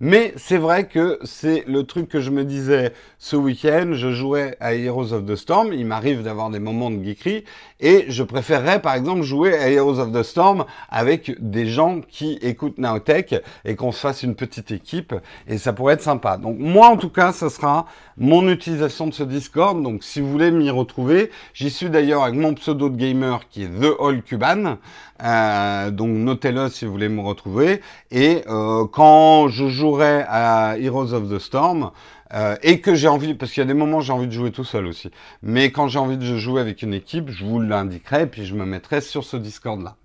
Mais 0.00 0.32
c'est 0.36 0.56
vrai 0.56 0.88
que 0.88 1.18
c'est 1.22 1.64
le 1.66 1.84
truc 1.84 2.08
que 2.08 2.20
je 2.20 2.30
me 2.30 2.44
disais 2.44 2.92
ce 3.18 3.36
week-end. 3.36 3.90
Je 3.92 4.12
jouais 4.12 4.56
à 4.58 4.74
Heroes 4.74 5.12
of 5.12 5.24
the 5.24 5.36
Storm. 5.36 5.72
Il 5.72 5.86
m'arrive 5.86 6.22
d'avoir 6.22 6.50
des 6.50 6.58
moments 6.58 6.90
de 6.90 7.02
geekery. 7.02 7.44
Et 7.80 8.06
je 8.08 8.22
préférerais 8.22 8.82
par 8.82 8.94
exemple 8.94 9.22
jouer 9.22 9.56
à 9.56 9.70
Heroes 9.70 10.00
of 10.00 10.12
the 10.12 10.22
Storm 10.22 10.64
avec 10.90 11.36
des 11.40 11.66
gens 11.66 12.00
qui 12.00 12.38
écoutent 12.42 12.78
Nowtech 12.78 13.36
et 13.64 13.76
qu'on 13.76 13.92
se 13.92 14.00
fasse 14.00 14.22
une 14.22 14.34
petite 14.34 14.72
équipe. 14.72 15.14
Et 15.46 15.58
ça 15.58 15.72
pourrait 15.72 15.94
être 15.94 16.02
sympa. 16.02 16.38
Donc 16.38 16.58
moi 16.58 16.88
en 16.88 16.96
tout 16.96 17.10
cas, 17.10 17.32
ça 17.32 17.48
sera 17.48 17.86
mon 18.16 18.48
utilisation 18.48 19.06
de 19.06 19.14
ce 19.14 19.22
Discord. 19.22 19.80
Donc 19.82 20.02
si 20.02 20.20
vous 20.20 20.30
voulez 20.30 20.50
m'y 20.50 20.70
retrouver, 20.70 21.30
j'y 21.52 21.70
suis 21.70 21.88
d'ailleurs 21.88 22.24
avec 22.24 22.34
mon 22.34 22.54
pseudo 22.54 22.88
de 22.88 22.96
gamer 22.96 23.48
qui 23.48 23.62
est 23.62 23.68
The 23.80 24.00
All 24.00 24.22
Cuban. 24.22 24.78
Euh, 25.22 25.90
donc 25.90 26.10
notez-le 26.10 26.68
si 26.68 26.84
vous 26.84 26.92
voulez 26.92 27.08
me 27.08 27.20
retrouver. 27.20 27.80
Et 28.10 28.42
euh, 28.48 28.86
quand 28.86 29.48
je 29.48 29.68
jouerai 29.68 30.24
à 30.28 30.76
Heroes 30.78 31.12
of 31.12 31.28
the 31.28 31.38
Storm, 31.38 31.90
euh, 32.32 32.56
et 32.62 32.80
que 32.80 32.94
j'ai 32.94 33.08
envie, 33.08 33.34
parce 33.34 33.52
qu'il 33.52 33.60
y 33.60 33.64
a 33.64 33.66
des 33.66 33.74
moments 33.74 34.00
j'ai 34.00 34.12
envie 34.12 34.26
de 34.26 34.32
jouer 34.32 34.50
tout 34.50 34.64
seul 34.64 34.86
aussi, 34.86 35.10
mais 35.42 35.70
quand 35.70 35.88
j'ai 35.88 35.98
envie 35.98 36.16
de 36.16 36.36
jouer 36.36 36.60
avec 36.60 36.82
une 36.82 36.94
équipe, 36.94 37.30
je 37.30 37.44
vous 37.44 37.60
l'indiquerai, 37.60 38.22
et 38.22 38.26
puis 38.26 38.44
je 38.44 38.54
me 38.54 38.64
mettrai 38.64 39.00
sur 39.00 39.24
ce 39.24 39.36
Discord-là. 39.36 39.96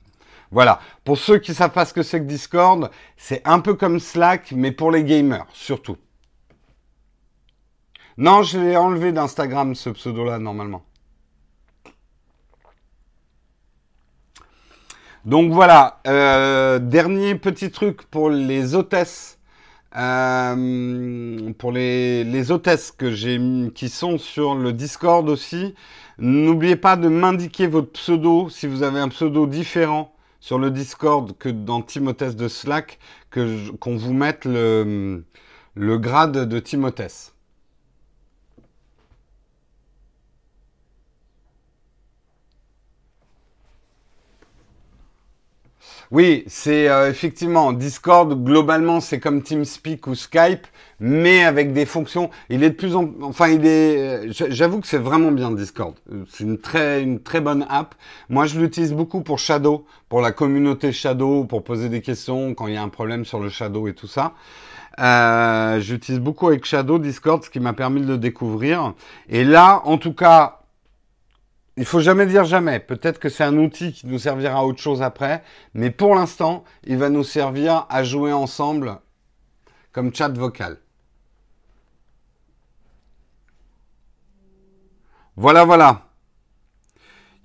Voilà. 0.52 0.80
Pour 1.04 1.18
ceux 1.18 1.38
qui 1.38 1.54
savent 1.54 1.72
pas 1.72 1.86
ce 1.86 1.94
que 1.94 2.04
c'est 2.04 2.20
que 2.20 2.26
Discord, 2.26 2.90
c'est 3.18 3.42
un 3.46 3.60
peu 3.60 3.74
comme 3.76 4.00
Slack, 4.00 4.52
mais 4.56 4.72
pour 4.72 4.92
les 4.92 5.04
gamers, 5.04 5.46
surtout. 5.54 5.98
Non, 8.18 8.44
je 8.44 8.60
l'ai 8.60 8.76
enlevé 8.76 9.12
d'Instagram, 9.12 9.76
ce 9.76 9.90
pseudo-là, 9.92 10.40
normalement. 10.40 10.84
Donc 15.30 15.52
voilà, 15.52 16.00
euh, 16.08 16.80
dernier 16.80 17.36
petit 17.36 17.70
truc 17.70 18.02
pour 18.10 18.32
les 18.32 18.74
hôtesses. 18.74 19.38
Euh, 19.96 21.52
pour 21.60 21.72
les, 21.72 22.24
les 22.24 22.52
hôtesses 22.52 22.92
que 22.92 23.12
j'ai 23.12 23.40
qui 23.76 23.90
sont 23.90 24.18
sur 24.18 24.56
le 24.56 24.74
Discord 24.74 25.30
aussi, 25.30 25.76
n'oubliez 26.18 26.76
pas 26.76 26.96
de 26.96 27.10
m'indiquer 27.10 27.68
votre 27.68 27.92
pseudo 27.92 28.50
si 28.50 28.66
vous 28.66 28.82
avez 28.82 29.00
un 29.00 29.10
pseudo 29.10 29.46
différent 29.46 30.16
sur 30.40 30.58
le 30.58 30.72
Discord 30.72 31.38
que 31.38 31.50
dans 31.50 31.84
Timothée 31.84 32.34
de 32.34 32.48
Slack, 32.48 32.98
que 33.30 33.70
qu'on 33.78 33.98
vous 33.98 34.14
mette 34.14 34.46
le, 34.46 35.24
grade 35.76 36.50
de 36.50 36.60
Timothée. 36.60 37.34
Oui, 46.12 46.44
c'est 46.48 46.90
euh, 46.90 47.08
effectivement 47.10 47.72
Discord. 47.72 48.44
Globalement, 48.44 49.00
c'est 49.00 49.20
comme 49.20 49.44
TeamSpeak 49.44 50.08
ou 50.08 50.16
Skype, 50.16 50.66
mais 51.00 51.44
avec 51.44 51.72
des 51.72 51.86
fonctions. 51.86 52.32
Il 52.50 52.64
est 52.64 52.72
de 52.72 52.76
plus 52.76 52.96
en, 52.96 53.12
enfin, 53.22 53.50
il 53.50 53.64
est. 53.68 53.98
Euh, 54.00 54.28
j'avoue 54.50 54.80
que 54.82 54.88
c'est 54.88 54.98
vraiment 54.98 55.32
bien 55.32 55.52
Discord. 55.52 55.94
C'est 56.30 56.46
une 56.46 56.58
très, 56.58 57.04
une 57.04 57.20
très 57.20 57.42
bonne 57.42 57.64
app. 57.70 57.94
Moi, 58.28 58.48
je 58.48 58.60
l'utilise 58.60 58.94
beaucoup 58.94 59.22
pour 59.22 59.38
Shadow, 59.38 59.86
pour 60.10 60.22
la 60.22 60.32
communauté 60.32 60.92
Shadow, 60.92 61.44
pour 61.44 61.64
poser 61.64 61.90
des 61.90 62.02
questions 62.02 62.56
quand 62.56 62.66
il 62.66 62.74
y 62.74 62.78
a 62.78 62.82
un 62.82 62.90
problème 62.90 63.24
sur 63.24 63.40
le 63.40 63.50
Shadow 63.50 63.88
et 63.88 63.94
tout 63.94 64.08
ça. 64.08 64.34
Euh, 64.98 65.80
J'utilise 65.80 66.20
beaucoup 66.20 66.48
avec 66.48 66.66
Shadow 66.66 66.98
Discord, 66.98 67.44
ce 67.44 67.52
qui 67.52 67.60
m'a 67.60 67.74
permis 67.74 68.02
de 68.02 68.08
le 68.08 68.18
découvrir. 68.18 68.94
Et 69.30 69.44
là, 69.44 69.84
en 69.86 70.00
tout 70.00 70.14
cas, 70.14 70.59
il 71.80 71.86
faut 71.86 72.02
jamais 72.02 72.26
dire 72.26 72.44
jamais. 72.44 72.82
Peut-être 72.82 73.20
que 73.20 73.30
c'est 73.30 73.46
un 73.46 73.58
outil 73.58 73.94
qui 73.94 74.06
nous 74.06 74.20
servira 74.20 74.60
à 74.60 74.64
autre 74.64 74.82
chose 74.82 75.02
après, 75.02 75.42
mais 75.74 75.92
pour 75.92 76.14
l'instant, 76.14 76.66
il 76.84 76.98
va 76.98 77.10
nous 77.10 77.24
servir 77.24 77.86
à 77.90 78.04
jouer 78.04 78.34
ensemble 78.34 79.00
comme 79.94 80.14
chat 80.14 80.28
vocal. 80.28 80.78
Voilà, 85.38 85.64
voilà. 85.64 86.10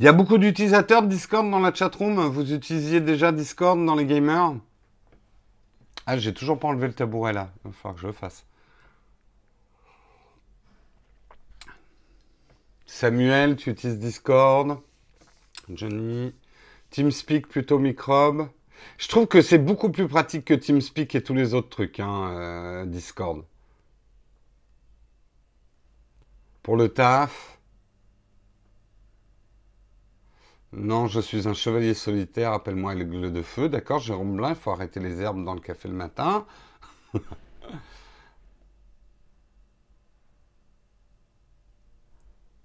Il 0.01 0.05
y 0.05 0.09
a 0.09 0.13
beaucoup 0.13 0.39
d'utilisateurs 0.39 1.03
de 1.03 1.07
Discord 1.07 1.49
dans 1.49 1.61
la 1.61 1.73
chatroom. 1.73 2.19
Vous 2.27 2.53
utilisiez 2.53 3.01
déjà 3.01 3.31
Discord 3.31 3.87
dans 3.87 3.95
les 3.95 4.05
gamers? 4.05 4.57
Ah, 6.07 6.19
j'ai 6.19 6.35
toujours 6.35 6.59
pas 6.59 6.67
enlevé 6.67 6.89
le 6.89 6.93
tabouret 6.93 7.33
là. 7.33 7.51
Il 7.65 7.69
va 7.69 7.73
falloir 7.77 7.95
que 7.95 8.01
je 8.01 8.07
le 8.09 8.13
fasse. 8.13 8.45
Samuel, 12.87 13.57
tu 13.57 13.71
utilises 13.71 13.99
Discord. 13.99 14.79
Johnny. 15.69 16.35
TeamSpeak 16.91 17.49
plutôt 17.49 17.79
microbe. 17.79 18.49
Je 18.99 19.09
trouve 19.09 19.27
que 19.27 19.43
c'est 19.43 19.59
beaucoup 19.59 19.91
plus 19.91 20.07
pratique 20.09 20.45
que 20.45 20.55
TeamSpeak 20.55 21.15
et 21.15 21.23
tous 21.23 21.35
les 21.35 21.55
autres 21.55 21.71
trucs, 21.71 22.01
hein, 22.01 22.31
euh, 22.33 22.87
Discord. 22.87 23.45
Pour 26.63 26.77
le 26.77 26.89
taf. 26.89 27.59
Non, 30.73 31.07
je 31.07 31.21
suis 31.21 31.47
un 31.49 31.55
chevalier 31.55 31.95
solitaire, 31.95 32.53
appelle-moi 32.53 32.95
l'aigle 32.95 33.33
de 33.33 33.43
feu. 33.43 33.69
D'accord, 33.69 34.01
Jérôme 34.01 34.37
Blin, 34.37 34.51
il 34.51 34.57
faut 34.57 34.71
arrêter 34.73 35.01
les 35.01 35.21
herbes 35.21 35.45
dans 35.45 35.55
le 35.55 35.61
café 35.61 35.89
le 35.89 35.95
matin. 35.95 36.47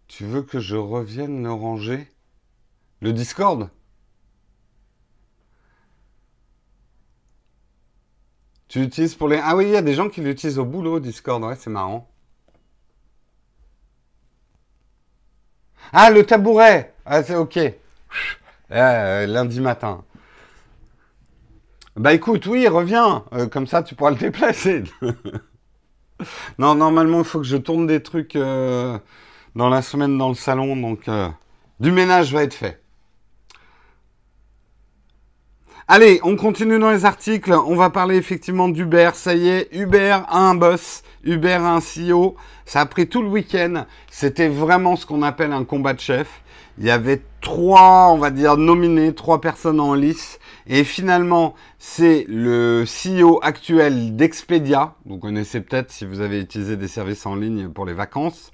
Tu 0.09 0.25
veux 0.25 0.41
que 0.43 0.59
je 0.59 0.75
revienne 0.75 1.41
le 1.41 1.53
ranger? 1.53 2.11
Le 2.99 3.13
Discord? 3.13 3.69
Tu 8.69 8.79
l'utilises 8.79 9.15
pour 9.15 9.27
les... 9.27 9.39
Ah 9.43 9.55
oui, 9.55 9.65
il 9.65 9.71
y 9.71 9.75
a 9.75 9.81
des 9.81 9.93
gens 9.93 10.09
qui 10.09 10.21
l'utilisent 10.21 10.57
au 10.59 10.65
boulot, 10.65 10.99
Discord. 10.99 11.43
Ouais, 11.43 11.55
c'est 11.55 11.69
marrant. 11.69 12.09
Ah, 15.93 16.09
le 16.11 16.25
tabouret 16.25 16.93
Ah, 17.05 17.23
c'est 17.23 17.35
ok. 17.35 17.59
Euh, 18.71 19.25
lundi 19.27 19.59
matin. 19.61 20.03
Bah 21.95 22.13
écoute, 22.13 22.45
oui, 22.47 22.67
reviens. 22.67 23.25
Euh, 23.33 23.47
comme 23.47 23.67
ça, 23.67 23.83
tu 23.83 23.93
pourras 23.95 24.11
le 24.11 24.15
déplacer. 24.17 24.83
non, 26.57 26.75
normalement, 26.75 27.19
il 27.19 27.25
faut 27.25 27.39
que 27.39 27.45
je 27.45 27.57
tourne 27.57 27.87
des 27.87 28.01
trucs... 28.03 28.35
Euh, 28.35 28.97
dans 29.55 29.69
la 29.69 29.81
semaine 29.81 30.17
dans 30.17 30.29
le 30.29 30.35
salon, 30.35 30.75
donc 30.75 31.07
euh, 31.07 31.29
du 31.79 31.91
ménage 31.91 32.33
va 32.33 32.43
être 32.43 32.53
fait. 32.53 32.81
Allez, 35.91 36.19
on 36.21 36.35
continue 36.35 36.77
dans 36.77 36.91
les 36.91 37.05
articles. 37.05 37.51
On 37.51 37.75
va 37.75 37.89
parler 37.89 38.15
effectivement 38.15 38.69
d'Uber. 38.69 39.09
Ça 39.15 39.33
y 39.33 39.47
est, 39.47 39.69
Uber 39.71 40.19
a 40.27 40.38
un 40.38 40.53
boss, 40.53 41.01
Uber 41.23 41.53
a 41.53 41.73
un 41.73 41.79
CEO. 41.79 42.35
Ça 42.65 42.81
a 42.81 42.85
pris 42.85 43.07
tout 43.07 43.23
le 43.23 43.27
week-end. 43.27 43.85
C'était 44.12 44.49
vraiment 44.49 44.95
ce 44.95 45.07
qu'on 45.07 45.23
appelle 45.23 45.51
un 45.51 45.63
combat 45.63 45.93
de 45.93 45.99
chef. 45.99 46.43
Il 46.77 46.85
y 46.85 46.91
avait 46.91 47.23
trois, 47.41 48.10
on 48.12 48.17
va 48.17 48.32
dire, 48.32 48.58
nominés, 48.58 49.13
trois 49.13 49.41
personnes 49.41 49.80
en 49.80 49.93
lice. 49.93 50.39
Et 50.67 50.84
finalement, 50.84 51.56
c'est 51.80 52.25
le 52.28 52.86
CEO 52.86 53.39
actuel 53.41 54.15
d'Expedia. 54.15 54.95
Vous 55.06 55.17
connaissez 55.17 55.62
peut-être 55.62 55.91
si 55.91 56.06
vous 56.06 56.21
avez 56.21 56.39
utilisé 56.39 56.78
des 56.78 56.88
services 56.88 57.25
en 57.25 57.36
ligne 57.36 57.69
pour 57.69 57.86
les 57.86 57.93
vacances. 57.93 58.52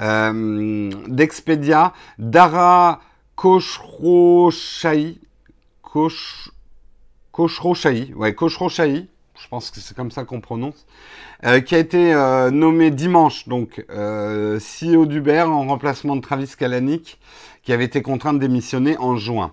Euh, 0.00 0.90
D'Expedia, 1.08 1.92
Dara. 2.18 3.00
Koch, 3.36 3.78
Kochrochaï. 7.32 8.14
Ouais, 8.14 8.34
Kochrochaï. 8.34 9.08
Je 9.38 9.48
pense 9.48 9.70
que 9.70 9.80
c'est 9.80 9.94
comme 9.94 10.10
ça 10.10 10.24
qu'on 10.24 10.40
prononce. 10.40 10.86
Euh, 11.44 11.60
qui 11.60 11.74
a 11.74 11.78
été 11.78 12.14
euh, 12.14 12.50
nommé 12.50 12.90
dimanche, 12.90 13.46
donc 13.46 13.84
euh, 13.90 14.58
CEO 14.58 15.04
d'Uber 15.04 15.42
en 15.42 15.66
remplacement 15.66 16.16
de 16.16 16.22
Travis 16.22 16.50
Kalanick, 16.58 17.20
qui 17.66 17.72
avait 17.72 17.84
été 17.84 18.00
contraint 18.00 18.32
de 18.32 18.38
démissionner 18.38 18.96
en 18.96 19.16
juin. 19.16 19.52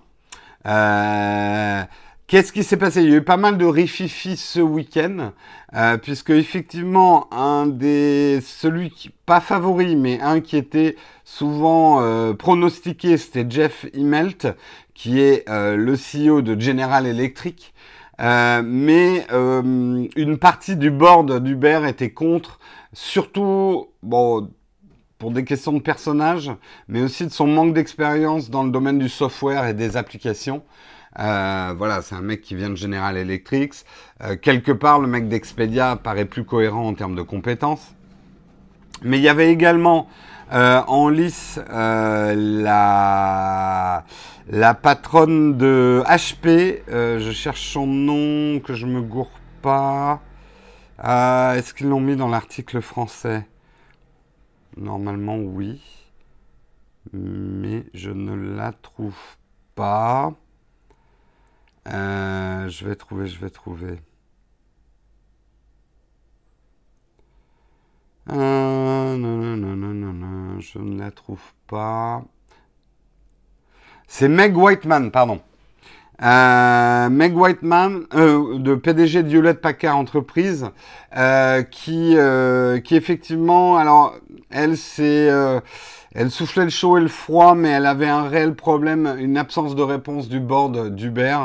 Euh, 0.66 1.82
Qu'est-ce 2.26 2.52
qui 2.52 2.64
s'est 2.64 2.78
passé? 2.78 3.02
Il 3.02 3.10
y 3.10 3.12
a 3.12 3.16
eu 3.16 3.22
pas 3.22 3.36
mal 3.36 3.58
de 3.58 3.66
rififi 3.66 4.38
ce 4.38 4.60
week-end, 4.60 5.32
euh, 5.74 5.98
puisque 5.98 6.30
effectivement, 6.30 7.28
un 7.34 7.66
des, 7.66 8.40
celui 8.40 8.88
qui, 8.88 9.10
pas 9.26 9.40
favori, 9.40 9.94
mais 9.94 10.20
un 10.22 10.40
qui 10.40 10.56
était 10.56 10.96
souvent 11.24 12.00
euh, 12.00 12.32
pronostiqué, 12.32 13.18
c'était 13.18 13.44
Jeff 13.46 13.84
Immelt, 13.92 14.46
qui 14.94 15.20
est 15.20 15.46
euh, 15.50 15.76
le 15.76 15.96
CEO 15.96 16.40
de 16.40 16.58
General 16.58 17.06
Electric. 17.06 17.74
Euh, 18.20 18.62
mais 18.64 19.26
euh, 19.32 20.06
une 20.16 20.38
partie 20.38 20.76
du 20.76 20.90
board 20.90 21.40
d'Uber 21.42 21.82
était 21.86 22.12
contre, 22.12 22.58
surtout, 22.94 23.88
bon, 24.02 24.48
pour 25.18 25.30
des 25.30 25.44
questions 25.44 25.72
de 25.72 25.80
personnage, 25.80 26.50
mais 26.88 27.00
aussi 27.02 27.26
de 27.26 27.32
son 27.32 27.46
manque 27.46 27.74
d'expérience 27.74 28.50
dans 28.50 28.64
le 28.64 28.70
domaine 28.70 28.98
du 28.98 29.08
software 29.08 29.66
et 29.66 29.74
des 29.74 29.96
applications. 29.96 30.62
Euh, 31.18 31.72
voilà, 31.76 32.02
c'est 32.02 32.14
un 32.16 32.22
mec 32.22 32.40
qui 32.40 32.54
vient 32.56 32.70
de 32.70 32.74
General 32.74 33.16
Electric. 33.16 33.72
Euh, 34.22 34.36
quelque 34.36 34.72
part, 34.72 34.98
le 34.98 35.06
mec 35.06 35.28
d'Expedia 35.28 35.96
paraît 35.96 36.24
plus 36.24 36.44
cohérent 36.44 36.88
en 36.88 36.94
termes 36.94 37.14
de 37.14 37.22
compétences. 37.22 37.94
Mais 39.02 39.18
il 39.18 39.22
y 39.22 39.28
avait 39.28 39.50
également 39.52 40.08
en 40.50 41.08
lice 41.08 41.58
la 41.68 42.84
la 44.48 44.74
patronne 44.74 45.56
de 45.56 46.02
HP, 46.06 46.82
je 46.86 47.30
cherche 47.32 47.72
son 47.72 47.86
nom, 47.86 48.60
que 48.60 48.74
je 48.74 48.86
me 48.86 49.00
gourre 49.00 49.40
pas. 49.62 50.20
Est-ce 51.02 51.74
qu'ils 51.74 51.88
l'ont 51.88 52.00
mis 52.00 52.14
dans 52.14 52.28
l'article 52.28 52.80
français? 52.80 53.48
Normalement, 54.76 55.36
oui. 55.36 55.82
Mais 57.12 57.84
je 57.94 58.10
ne 58.10 58.34
la 58.34 58.72
trouve 58.72 59.18
pas. 59.74 60.34
Euh, 61.88 62.68
je 62.68 62.86
vais 62.86 62.96
trouver, 62.96 63.26
je 63.26 63.38
vais 63.40 63.50
trouver. 63.50 64.00
Euh, 68.30 69.16
non, 69.16 69.36
non, 69.36 69.56
non, 69.56 69.76
non, 69.76 69.94
non, 69.94 70.12
non, 70.12 70.60
je 70.60 70.78
ne 70.78 70.98
la 70.98 71.10
trouve 71.10 71.42
pas. 71.66 72.24
C'est 74.06 74.28
Meg 74.28 74.56
Whiteman, 74.56 75.10
pardon. 75.10 75.40
Euh, 76.24 77.10
Meg 77.10 77.36
Whiteman, 77.36 78.04
euh, 78.14 78.58
de 78.58 78.74
PDG 78.74 79.22
de 79.22 79.30
Hewlett 79.30 79.60
Packard 79.60 79.98
Entreprise, 79.98 80.70
euh, 81.16 81.62
qui, 81.62 82.14
euh, 82.16 82.80
qui 82.80 82.96
effectivement, 82.96 83.76
alors 83.76 84.14
elle 84.50 84.78
c'est, 84.78 85.30
elle 86.14 86.30
soufflait 86.30 86.64
le 86.64 86.70
chaud 86.70 86.96
et 86.96 87.02
le 87.02 87.08
froid, 87.08 87.54
mais 87.54 87.68
elle 87.70 87.84
avait 87.84 88.08
un 88.08 88.22
réel 88.22 88.54
problème, 88.54 89.16
une 89.18 89.36
absence 89.36 89.74
de 89.74 89.82
réponse 89.82 90.28
du 90.28 90.40
board 90.40 90.94
d'Uber 90.94 91.36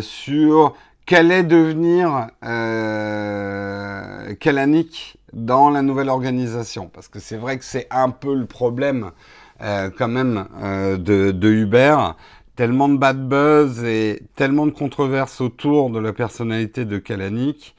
sur 0.00 0.74
quel 1.04 1.30
est 1.30 1.42
devenir 1.42 2.28
euh, 2.44 4.34
Kalanick 4.36 5.18
dans 5.34 5.68
la 5.68 5.82
nouvelle 5.82 6.08
organisation, 6.08 6.88
parce 6.92 7.08
que 7.08 7.18
c'est 7.18 7.36
vrai 7.36 7.58
que 7.58 7.64
c'est 7.64 7.88
un 7.90 8.08
peu 8.08 8.34
le 8.34 8.46
problème 8.46 9.10
quand 9.60 10.08
même 10.08 10.46
de, 10.98 11.30
de 11.30 11.48
Uber 11.48 11.96
tellement 12.56 12.88
de 12.88 12.98
bad 12.98 13.28
buzz 13.28 13.82
et 13.84 14.22
tellement 14.36 14.66
de 14.66 14.72
controverses 14.72 15.40
autour 15.40 15.90
de 15.90 15.98
la 15.98 16.12
personnalité 16.12 16.84
de 16.84 16.98
Kalanick 16.98 17.74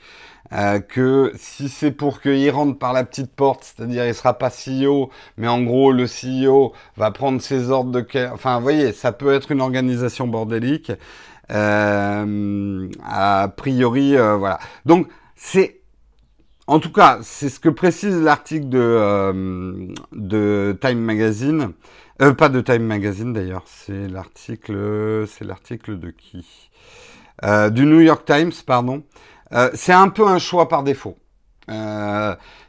euh, 0.51 0.79
que 0.79 1.31
si 1.35 1.67
c'est 1.67 1.91
pour 1.91 2.21
qu'il 2.21 2.49
rentre 2.51 2.77
par 2.77 2.93
la 2.93 3.03
petite 3.03 3.31
porte, 3.31 3.63
c'est-à-dire 3.63 4.05
il 4.05 4.13
sera 4.13 4.37
pas 4.37 4.49
CEO, 4.49 5.09
mais 5.37 5.47
en 5.47 5.63
gros 5.63 5.91
le 5.91 6.05
CEO 6.05 6.73
va 6.95 7.11
prendre 7.11 7.41
ses 7.41 7.71
ordres 7.71 7.91
de... 7.91 8.05
Enfin, 8.31 8.57
vous 8.57 8.63
voyez, 8.63 8.91
ça 8.91 9.11
peut 9.11 9.33
être 9.33 9.51
une 9.51 9.61
organisation 9.61 10.27
bordélique. 10.27 10.91
Euh, 11.51 12.89
a 13.03 13.47
priori, 13.55 14.15
euh, 14.15 14.35
voilà. 14.35 14.59
Donc, 14.85 15.07
c'est... 15.35 15.79
En 16.67 16.79
tout 16.79 16.91
cas, 16.91 17.19
c'est 17.23 17.49
ce 17.49 17.59
que 17.59 17.69
précise 17.69 18.21
l'article 18.21 18.69
de, 18.69 18.79
euh, 18.79 19.87
de 20.13 20.77
Time 20.81 20.99
Magazine. 20.99 21.73
Euh, 22.21 22.33
pas 22.33 22.49
de 22.49 22.61
Time 22.61 22.83
Magazine 22.83 23.33
d'ailleurs, 23.33 23.63
c'est 23.65 24.07
l'article, 24.07 25.25
c'est 25.27 25.43
l'article 25.43 25.97
de 25.97 26.11
qui? 26.11 26.69
Euh, 27.43 27.71
Du 27.71 27.85
New 27.85 28.01
York 28.01 28.23
Times, 28.25 28.51
pardon. 28.67 29.03
Euh, 29.51 29.71
c'est 29.73 29.93
un 29.93 30.09
peu 30.09 30.27
un 30.27 30.37
choix 30.37 30.69
par 30.69 30.83
défaut. 30.83 31.17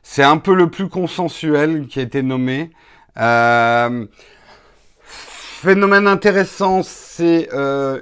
C'est 0.03 0.23
un 0.23 0.39
peu 0.39 0.55
le 0.55 0.71
plus 0.71 0.89
consensuel 0.89 1.87
qui 1.89 1.99
a 1.99 2.03
été 2.03 2.23
nommé. 2.23 2.71
Phénomène 3.17 4.09
intéressant, 6.07 6.83
c'est 6.83 7.49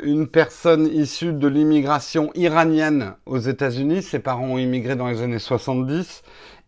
une 0.04 0.28
personne 0.28 0.86
issue 0.86 1.32
de 1.32 1.48
l'immigration 1.48 2.30
iranienne 2.34 3.14
aux 3.26 3.38
États-Unis. 3.38 4.02
Ses 4.02 4.20
parents 4.20 4.46
ont 4.46 4.58
immigré 4.58 4.94
dans 4.94 5.08
les 5.08 5.22
années 5.22 5.38
70 5.38 6.22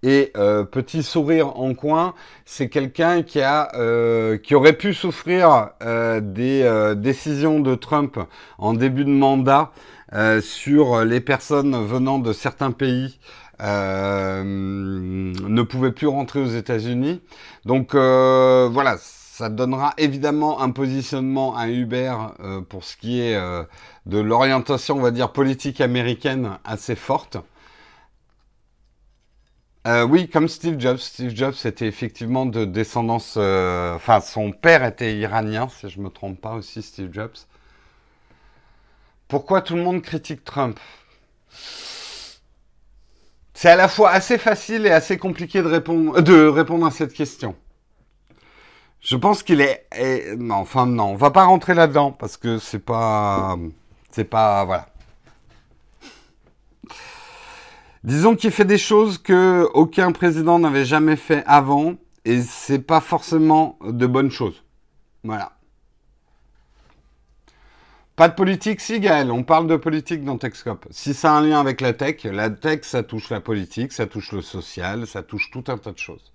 et 0.05 0.33
euh, 0.37 0.65
petit 0.65 1.03
sourire 1.03 1.59
en 1.59 1.75
coin, 1.75 2.15
c'est 2.45 2.69
quelqu'un 2.69 3.23
qui 3.23 3.41
a 3.41 3.75
euh, 3.75 4.37
qui 4.37 4.55
aurait 4.55 4.75
pu 4.75 4.93
souffrir 4.93 5.71
euh, 5.83 6.21
des 6.21 6.95
décisions 6.97 7.59
de 7.59 7.75
Trump 7.75 8.19
en 8.59 8.75
début 8.75 9.05
de 9.05 9.11
mandat 9.11 9.73
sur 10.43 11.05
les 11.05 11.21
personnes 11.21 11.75
venant 11.87 12.21
de 12.21 12.33
certains 12.33 12.71
pays 12.71 13.19
ne 13.59 15.63
pouvaient 15.63 15.91
plus 15.91 16.07
rentrer 16.07 16.41
aux 16.41 16.47
États-Unis. 16.47 17.21
Donc 17.65 17.97
voilà, 17.97 18.97
ça 18.99 19.49
donnera 19.49 19.95
évidemment 19.99 20.61
un 20.61 20.71
positionnement 20.71 21.57
à 21.57 21.69
Uber 21.69 22.15
pour 22.69 22.85
ce 22.85 22.97
qui 22.97 23.23
est 23.23 23.37
de 24.07 24.19
l'orientation, 24.19 24.99
on 24.99 25.01
va 25.01 25.11
dire, 25.11 25.33
politique 25.33 25.81
américaine 25.81 26.59
assez 26.65 26.95
forte. 26.95 27.39
Euh, 29.87 30.05
oui, 30.05 30.29
comme 30.29 30.49
Steve 30.49 30.81
Jobs. 30.81 30.99
Steve 30.99 31.35
Jobs 31.35 31.55
était 31.65 31.87
effectivement 31.87 32.47
de 32.47 32.65
descendance. 32.65 33.35
Euh, 33.37 33.95
enfin, 33.95 34.21
son 34.21 34.53
père 34.53 34.85
était 34.85 35.17
iranien, 35.17 35.69
si 35.69 35.89
je 35.91 36.01
me 36.01 36.09
trompe 36.09 36.41
pas 36.41 36.55
aussi, 36.55 36.83
Steve 36.83 37.13
Jobs. 37.13 37.37
Pourquoi 39.29 39.61
tout 39.63 39.77
le 39.77 39.83
monde 39.83 40.03
critique 40.03 40.45
Trump? 40.45 40.79
C'est 43.53 43.69
à 43.71 43.77
la 43.77 43.89
fois 43.89 44.11
assez 44.11 44.39
facile 44.39 44.87
et 44.87 44.91
assez 44.91 45.17
compliqué 45.19 45.63
de 45.63 45.69
répondre, 45.69 46.21
de 46.21 46.47
répondre 46.47 46.87
à 46.87 46.91
cette 46.91 47.13
question. 47.13 47.55
Je 49.01 49.17
pense 49.17 49.43
qu'il 49.43 49.61
est, 49.61 49.87
non, 50.39 50.57
enfin 50.57 50.87
non, 50.87 51.11
on 51.11 51.17
va 51.17 51.31
pas 51.31 51.45
rentrer 51.45 51.75
là-dedans 51.75 52.11
parce 52.13 52.37
que 52.37 52.59
c'est 52.59 52.79
pas, 52.79 53.57
c'est 54.11 54.25
pas, 54.25 54.65
voilà. 54.65 54.87
Disons 58.05 58.37
qu'il 58.37 58.51
fait 58.51 58.67
des 58.67 58.77
choses 58.77 59.17
que 59.17 59.67
aucun 59.73 60.13
président 60.13 60.59
n'avait 60.59 60.85
jamais 60.85 61.17
fait 61.17 61.43
avant, 61.47 61.95
et 62.27 62.43
c'est 62.43 62.79
pas 62.79 63.01
forcément 63.01 63.79
de 63.83 64.07
bonnes 64.07 64.31
choses. 64.31 64.63
Voilà. 65.25 65.53
Pas 68.15 68.29
de 68.29 68.35
politique, 68.35 68.83
si 68.83 69.01
Gaël, 69.01 69.33
on 69.33 69.43
parle 69.43 69.67
de 69.69 69.77
politique 69.77 70.23
dans 70.23 70.37
Techscope. 70.37 70.87
Si 70.91 71.15
ça 71.15 71.33
a 71.33 71.39
un 71.39 71.41
lien 71.41 71.59
avec 71.59 71.81
la 71.81 71.95
tech, 71.95 72.25
la 72.25 72.51
tech, 72.51 72.85
ça 72.85 73.03
touche 73.03 73.31
la 73.31 73.41
politique, 73.41 73.91
ça 73.91 74.07
touche 74.07 74.33
le 74.33 74.43
social, 74.43 75.07
ça 75.07 75.23
touche 75.23 75.51
tout 75.51 75.65
un 75.69 75.79
tas 75.79 75.93
de 75.93 75.99
choses. 75.99 76.31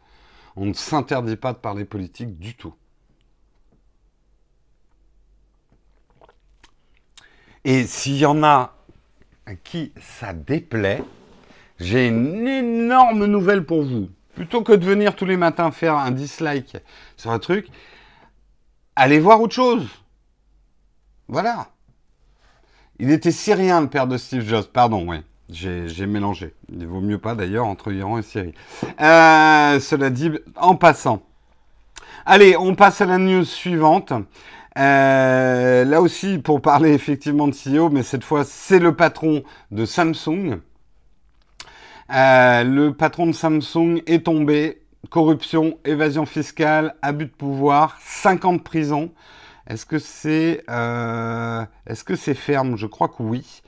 On 0.55 0.65
ne 0.65 0.73
s'interdit 0.73 1.35
pas 1.35 1.53
de 1.53 1.59
parler 1.59 1.85
politique 1.85 2.39
du 2.39 2.55
tout. 2.55 2.73
Et 7.63 7.85
s'il 7.85 8.17
y 8.17 8.25
en 8.25 8.41
a 8.43 8.75
à 9.45 9.53
qui 9.53 9.93
ça 10.01 10.33
déplaît, 10.33 11.03
j'ai 11.79 12.07
une 12.07 12.47
énorme 12.47 13.25
nouvelle 13.25 13.65
pour 13.65 13.83
vous. 13.83 14.09
Plutôt 14.35 14.63
que 14.63 14.73
de 14.73 14.85
venir 14.85 15.15
tous 15.15 15.25
les 15.25 15.37
matins 15.37 15.71
faire 15.71 15.95
un 15.95 16.11
dislike 16.11 16.77
sur 17.17 17.31
un 17.31 17.39
truc, 17.39 17.67
allez 18.95 19.19
voir 19.19 19.41
autre 19.41 19.55
chose. 19.55 19.87
Voilà. 21.27 21.67
Il 22.99 23.11
était 23.11 23.31
syrien, 23.31 23.81
le 23.81 23.87
père 23.87 24.07
de 24.07 24.17
Steve 24.17 24.47
Jobs. 24.47 24.65
Pardon, 24.65 25.05
oui. 25.07 25.17
J'ai 25.49 26.05
mélangé. 26.05 26.53
Il 26.71 26.85
vaut 26.85 27.01
mieux 27.01 27.17
pas 27.17 27.33
d'ailleurs 27.33 27.65
entre 27.65 27.91
Iran 27.91 28.19
et 28.19 28.21
Syrie. 28.21 28.53
Euh, 29.01 29.79
cela 29.79 30.09
dit, 30.09 30.31
en 30.55 30.75
passant. 30.75 31.23
Allez, 32.25 32.55
on 32.55 32.75
passe 32.75 33.01
à 33.01 33.05
la 33.05 33.17
news 33.17 33.45
suivante. 33.45 34.13
Euh, 34.77 35.85
là 35.85 36.01
aussi, 36.01 36.37
pour 36.37 36.61
parler 36.61 36.93
effectivement 36.93 37.47
de 37.47 37.53
CEO, 37.53 37.89
mais 37.89 38.03
cette 38.03 38.23
fois, 38.23 38.43
c'est 38.43 38.79
le 38.79 38.95
patron 38.95 39.43
de 39.71 39.85
Samsung 39.85 40.59
euh, 42.13 42.63
le 42.63 42.93
patron 42.93 43.27
de 43.27 43.31
Samsung 43.31 44.01
est 44.07 44.25
tombé. 44.25 44.81
Corruption, 45.09 45.77
évasion 45.85 46.25
fiscale, 46.25 46.95
abus 47.01 47.25
de 47.25 47.31
pouvoir, 47.31 47.97
5 48.01 48.45
ans 48.45 48.53
de 48.53 48.61
prison. 48.61 49.11
Est-ce 49.67 49.85
que 49.85 49.99
c'est 49.99 50.63
euh, 50.69 51.63
est-ce 51.87 52.33
ferme? 52.33 52.75
Je 52.75 52.87
crois 52.87 53.07
que 53.07 53.21
oui. 53.21 53.61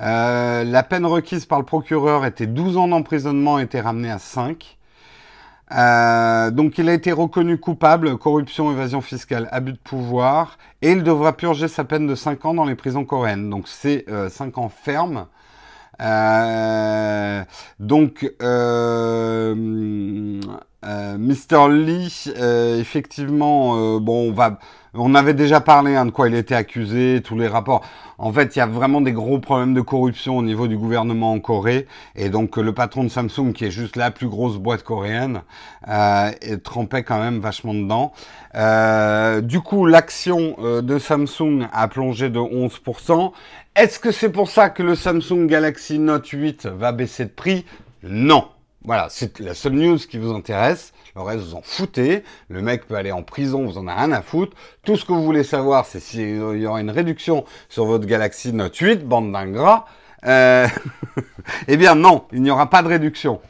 Euh, 0.00 0.64
la 0.64 0.82
peine 0.82 1.06
requise 1.06 1.46
par 1.46 1.58
le 1.58 1.64
procureur 1.64 2.24
était 2.26 2.46
12 2.46 2.76
ans 2.76 2.88
d'emprisonnement, 2.88 3.58
était 3.58 3.80
ramenée 3.80 4.10
à 4.10 4.18
5. 4.18 4.76
Euh, 5.72 6.50
donc 6.50 6.78
il 6.78 6.88
a 6.88 6.94
été 6.94 7.10
reconnu 7.10 7.58
coupable, 7.58 8.16
corruption, 8.18 8.70
évasion 8.70 9.00
fiscale, 9.00 9.48
abus 9.50 9.72
de 9.72 9.78
pouvoir, 9.78 10.58
et 10.80 10.92
il 10.92 11.02
devra 11.02 11.32
purger 11.32 11.66
sa 11.66 11.82
peine 11.84 12.06
de 12.06 12.14
5 12.14 12.44
ans 12.44 12.54
dans 12.54 12.64
les 12.64 12.76
prisons 12.76 13.04
coréennes. 13.04 13.50
Donc 13.50 13.66
c'est 13.66 14.04
euh, 14.08 14.28
5 14.28 14.58
ans 14.58 14.68
ferme. 14.68 15.26
Donc, 17.78 18.34
euh, 18.42 19.54
euh, 20.86 21.16
Mr. 21.18 21.68
Lee, 21.70 22.24
euh, 22.38 22.80
effectivement, 22.80 23.76
euh, 23.76 23.98
bon, 23.98 24.28
on 24.28 24.32
va, 24.32 24.58
on 24.94 25.14
avait 25.14 25.34
déjà 25.34 25.60
parlé 25.60 25.96
hein, 25.96 26.06
de 26.06 26.10
quoi 26.10 26.28
il 26.28 26.34
était 26.34 26.54
accusé, 26.54 27.20
tous 27.24 27.36
les 27.36 27.48
rapports. 27.48 27.84
En 28.18 28.32
fait, 28.32 28.56
il 28.56 28.60
y 28.60 28.62
a 28.62 28.66
vraiment 28.66 29.00
des 29.00 29.12
gros 29.12 29.38
problèmes 29.38 29.74
de 29.74 29.80
corruption 29.80 30.38
au 30.38 30.42
niveau 30.42 30.68
du 30.68 30.76
gouvernement 30.76 31.32
en 31.32 31.40
Corée, 31.40 31.86
et 32.14 32.30
donc 32.30 32.56
le 32.56 32.72
patron 32.72 33.04
de 33.04 33.08
Samsung, 33.08 33.52
qui 33.52 33.64
est 33.64 33.70
juste 33.70 33.96
la 33.96 34.10
plus 34.10 34.28
grosse 34.28 34.56
boîte 34.56 34.84
coréenne, 34.84 35.42
euh, 35.88 36.30
trempait 36.62 37.02
quand 37.02 37.18
même 37.18 37.40
vachement 37.40 37.74
dedans. 37.74 38.12
du 39.42 39.60
coup, 39.60 39.86
l'action 39.86 40.56
de 40.82 40.98
Samsung 40.98 41.68
a 41.72 41.88
plongé 41.88 42.30
de 42.30 42.38
11%. 42.38 43.32
Est-ce 43.74 43.98
que 43.98 44.10
c'est 44.10 44.30
pour 44.30 44.48
ça 44.48 44.70
que 44.70 44.82
le 44.82 44.94
Samsung 44.94 45.46
Galaxy 45.46 45.98
Note 45.98 46.28
8 46.28 46.66
va 46.66 46.92
baisser 46.92 47.24
de 47.24 47.30
prix? 47.30 47.66
Non. 48.02 48.46
Voilà, 48.86 49.08
c'est 49.10 49.40
la 49.40 49.54
seule 49.54 49.72
news 49.72 49.98
qui 49.98 50.16
vous 50.16 50.32
intéresse. 50.32 50.92
Le 51.16 51.22
reste, 51.22 51.40
vous 51.40 51.56
en 51.56 51.60
foutez. 51.60 52.22
Le 52.48 52.62
mec 52.62 52.86
peut 52.86 52.94
aller 52.94 53.10
en 53.10 53.24
prison, 53.24 53.66
vous 53.66 53.78
en 53.78 53.88
avez 53.88 53.98
rien 53.98 54.12
à 54.12 54.22
foutre. 54.22 54.56
Tout 54.84 54.96
ce 54.96 55.04
que 55.04 55.12
vous 55.12 55.24
voulez 55.24 55.42
savoir, 55.42 55.86
c'est 55.86 55.98
s'il 55.98 56.36
y 56.36 56.66
aura 56.66 56.80
une 56.80 56.90
réduction 56.90 57.44
sur 57.68 57.84
votre 57.84 58.06
Galaxy 58.06 58.52
Note 58.52 58.76
8, 58.76 59.04
bande 59.04 59.32
d'ingrats. 59.32 59.86
Euh... 60.24 60.68
eh 61.68 61.76
bien 61.76 61.96
non, 61.96 62.26
il 62.30 62.42
n'y 62.42 62.50
aura 62.52 62.70
pas 62.70 62.82
de 62.84 62.88
réduction. 62.88 63.40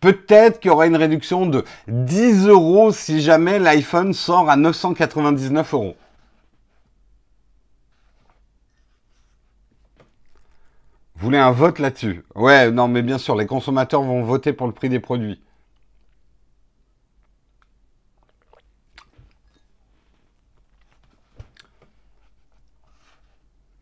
Peut-être 0.00 0.60
qu'il 0.60 0.70
y 0.70 0.72
aura 0.72 0.86
une 0.86 0.96
réduction 0.96 1.46
de 1.46 1.64
10 1.88 2.46
euros 2.46 2.92
si 2.92 3.20
jamais 3.20 3.58
l'iPhone 3.58 4.12
sort 4.12 4.48
à 4.48 4.54
999 4.54 5.74
euros. 5.74 5.96
Vous 11.18 11.26
voulez 11.26 11.38
un 11.38 11.50
vote 11.50 11.78
là-dessus? 11.78 12.24
Ouais, 12.34 12.70
non, 12.70 12.88
mais 12.88 13.02
bien 13.02 13.18
sûr, 13.18 13.36
les 13.36 13.46
consommateurs 13.46 14.02
vont 14.02 14.22
voter 14.22 14.52
pour 14.52 14.66
le 14.66 14.72
prix 14.72 14.88
des 14.88 15.00
produits. 15.00 15.40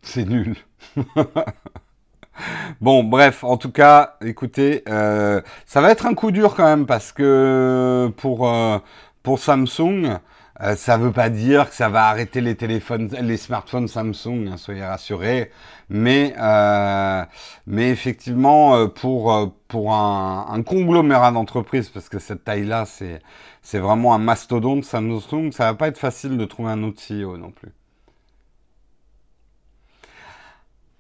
C'est 0.02 0.24
nul. 0.26 0.56
bon, 2.80 3.04
bref, 3.04 3.44
en 3.44 3.56
tout 3.56 3.70
cas, 3.70 4.16
écoutez, 4.24 4.82
euh, 4.88 5.40
ça 5.66 5.80
va 5.80 5.90
être 5.90 6.06
un 6.06 6.14
coup 6.14 6.30
dur 6.30 6.54
quand 6.54 6.64
même 6.64 6.86
parce 6.86 7.12
que 7.12 8.12
pour, 8.16 8.48
euh, 8.48 8.78
pour 9.22 9.38
Samsung, 9.38 10.18
euh, 10.62 10.76
ça 10.76 10.96
veut 10.98 11.12
pas 11.12 11.30
dire 11.30 11.68
que 11.68 11.74
ça 11.74 11.88
va 11.88 12.06
arrêter 12.08 12.40
les 12.40 12.56
téléphones, 12.56 13.08
les 13.08 13.36
smartphones 13.36 13.88
Samsung, 13.88 14.48
hein, 14.52 14.56
soyez 14.56 14.84
rassurés. 14.84 15.50
Mais, 15.88 16.34
euh, 16.38 17.24
mais 17.66 17.90
effectivement, 17.90 18.76
euh, 18.76 18.86
pour 18.86 19.54
pour 19.68 19.92
un, 19.94 20.46
un 20.50 20.62
conglomérat 20.62 21.32
d'entreprises, 21.32 21.88
parce 21.90 22.08
que 22.08 22.18
cette 22.20 22.44
taille-là, 22.44 22.86
c'est 22.86 23.20
c'est 23.62 23.78
vraiment 23.80 24.14
un 24.14 24.18
mastodonte 24.18 24.84
Samsung, 24.84 25.50
ça 25.52 25.64
va 25.64 25.74
pas 25.74 25.88
être 25.88 25.98
facile 25.98 26.36
de 26.38 26.44
trouver 26.44 26.70
un 26.70 26.82
autre 26.84 27.00
CEO 27.02 27.36
non 27.36 27.50
plus. 27.50 27.72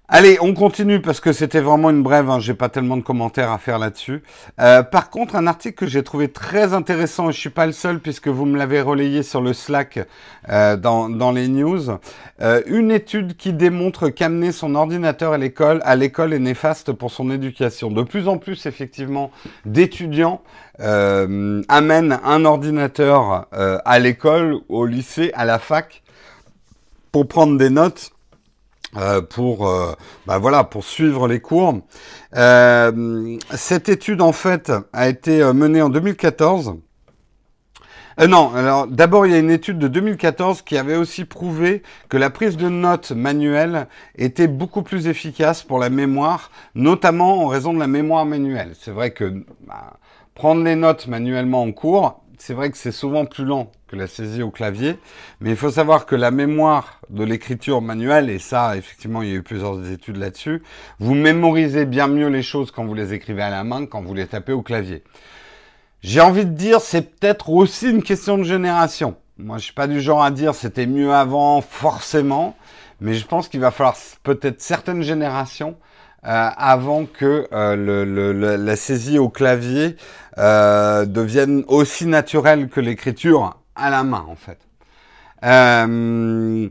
Allez, 0.06 0.36
on 0.42 0.52
continue 0.52 1.00
parce 1.00 1.18
que 1.18 1.32
c'était 1.32 1.62
vraiment 1.62 1.88
une 1.88 2.02
brève, 2.02 2.28
hein, 2.28 2.38
j'ai 2.38 2.52
pas 2.52 2.68
tellement 2.68 2.98
de 2.98 3.02
commentaires 3.02 3.50
à 3.50 3.56
faire 3.56 3.78
là-dessus. 3.78 4.22
Euh, 4.60 4.82
par 4.82 5.08
contre, 5.08 5.34
un 5.34 5.46
article 5.46 5.76
que 5.76 5.86
j'ai 5.86 6.02
trouvé 6.02 6.28
très 6.28 6.74
intéressant, 6.74 7.30
et 7.30 7.32
je 7.32 7.40
suis 7.40 7.48
pas 7.48 7.64
le 7.64 7.72
seul 7.72 8.00
puisque 8.00 8.28
vous 8.28 8.44
me 8.44 8.58
l'avez 8.58 8.82
relayé 8.82 9.22
sur 9.22 9.40
le 9.40 9.54
Slack 9.54 9.98
euh, 10.50 10.76
dans, 10.76 11.32
les 11.32 11.48
news, 11.48 11.88
euh, 12.42 12.60
une 12.66 12.90
étude 12.90 13.38
qui 13.38 13.54
démontre 13.54 14.10
qu'amener 14.10 14.52
son 14.52 14.74
ordinateur 14.74 15.32
à 15.32 15.38
l'école 15.38 15.80
à 15.84 15.96
l'école 15.96 16.34
est 16.34 16.38
néfaste 16.38 16.92
pour 16.92 17.10
son 17.10 17.30
éducation. 17.30 17.90
De 17.90 18.02
plus 18.02 18.28
en 18.28 18.36
plus, 18.36 18.66
effectivement, 18.66 19.30
d'étudiants 19.64 20.42
amènent 20.78 22.20
un 22.24 22.44
ordinateur 22.44 23.46
à 23.52 23.98
l'école, 24.00 24.58
au 24.68 24.84
lycée, 24.84 25.30
à 25.34 25.46
la 25.46 25.58
fac, 25.58 26.02
pour 27.10 27.26
prendre 27.26 27.56
des 27.56 27.70
notes 27.70 28.10
euh, 28.96 29.20
pour 29.22 29.68
euh, 29.68 29.92
bah 30.26 30.38
voilà 30.38 30.64
pour 30.64 30.84
suivre 30.84 31.26
les 31.26 31.40
cours. 31.40 31.80
Euh, 32.36 33.36
cette 33.54 33.88
étude 33.88 34.20
en 34.20 34.32
fait 34.32 34.72
a 34.92 35.08
été 35.08 35.42
menée 35.52 35.82
en 35.82 35.88
2014. 35.88 36.76
non, 38.28 38.54
alors 38.54 38.86
d'abord 38.86 39.26
il 39.26 39.32
y 39.32 39.34
a 39.34 39.38
une 39.38 39.50
étude 39.50 39.78
de 39.78 39.88
2014 39.88 40.62
qui 40.62 40.76
avait 40.78 40.96
aussi 40.96 41.24
prouvé 41.24 41.82
que 42.08 42.16
la 42.16 42.30
prise 42.30 42.56
de 42.56 42.68
notes 42.68 43.10
manuelle 43.10 43.88
était 44.16 44.48
beaucoup 44.48 44.82
plus 44.82 45.08
efficace 45.08 45.62
pour 45.62 45.78
la 45.78 45.90
mémoire, 45.90 46.50
notamment 46.74 47.42
en 47.44 47.48
raison 47.48 47.74
de 47.74 47.80
la 47.80 47.88
mémoire 47.88 48.26
manuelle. 48.26 48.74
C'est 48.80 48.92
vrai 48.92 49.10
que 49.10 49.44
bah, 49.66 49.98
prendre 50.34 50.62
les 50.62 50.76
notes 50.76 51.08
manuellement 51.08 51.62
en 51.62 51.72
cours, 51.72 52.23
c'est 52.38 52.54
vrai 52.54 52.70
que 52.70 52.76
c'est 52.76 52.92
souvent 52.92 53.26
plus 53.26 53.44
lent 53.44 53.70
que 53.88 53.96
la 53.96 54.06
saisie 54.06 54.42
au 54.42 54.50
clavier, 54.50 54.98
mais 55.40 55.50
il 55.50 55.56
faut 55.56 55.70
savoir 55.70 56.06
que 56.06 56.16
la 56.16 56.30
mémoire 56.30 57.00
de 57.10 57.24
l'écriture 57.24 57.80
manuelle, 57.80 58.30
et 58.30 58.38
ça, 58.38 58.76
effectivement, 58.76 59.22
il 59.22 59.28
y 59.28 59.32
a 59.32 59.36
eu 59.36 59.42
plusieurs 59.42 59.90
études 59.90 60.16
là-dessus, 60.16 60.62
vous 60.98 61.14
mémorisez 61.14 61.84
bien 61.86 62.08
mieux 62.08 62.28
les 62.28 62.42
choses 62.42 62.70
quand 62.70 62.84
vous 62.84 62.94
les 62.94 63.12
écrivez 63.12 63.42
à 63.42 63.50
la 63.50 63.64
main 63.64 63.86
quand 63.86 64.02
vous 64.02 64.14
les 64.14 64.26
tapez 64.26 64.52
au 64.52 64.62
clavier. 64.62 65.02
J'ai 66.02 66.20
envie 66.20 66.44
de 66.44 66.50
dire, 66.50 66.80
c'est 66.80 67.18
peut-être 67.18 67.50
aussi 67.50 67.90
une 67.90 68.02
question 68.02 68.36
de 68.36 68.44
génération. 68.44 69.16
Moi, 69.38 69.58
je 69.58 69.64
suis 69.64 69.72
pas 69.72 69.86
du 69.86 70.00
genre 70.00 70.22
à 70.22 70.30
dire 70.30 70.54
c'était 70.54 70.86
mieux 70.86 71.12
avant, 71.12 71.60
forcément, 71.60 72.56
mais 73.00 73.14
je 73.14 73.26
pense 73.26 73.48
qu'il 73.48 73.60
va 73.60 73.70
falloir 73.70 73.96
peut-être 74.22 74.60
certaines 74.60 75.02
générations 75.02 75.76
avant 76.24 77.06
que 77.06 77.46
euh, 77.52 77.76
le, 77.76 78.56
la 78.56 78.76
saisie 78.76 79.18
au 79.18 79.28
clavier 79.28 79.96
euh, 80.38 81.04
devienne 81.04 81.64
aussi 81.68 82.06
naturelle 82.06 82.68
que 82.68 82.80
l'écriture 82.80 83.58
à 83.76 83.90
la 83.90 84.04
main, 84.04 84.24
en 84.28 84.36
fait. 84.36 84.58
Euh, 85.44 86.68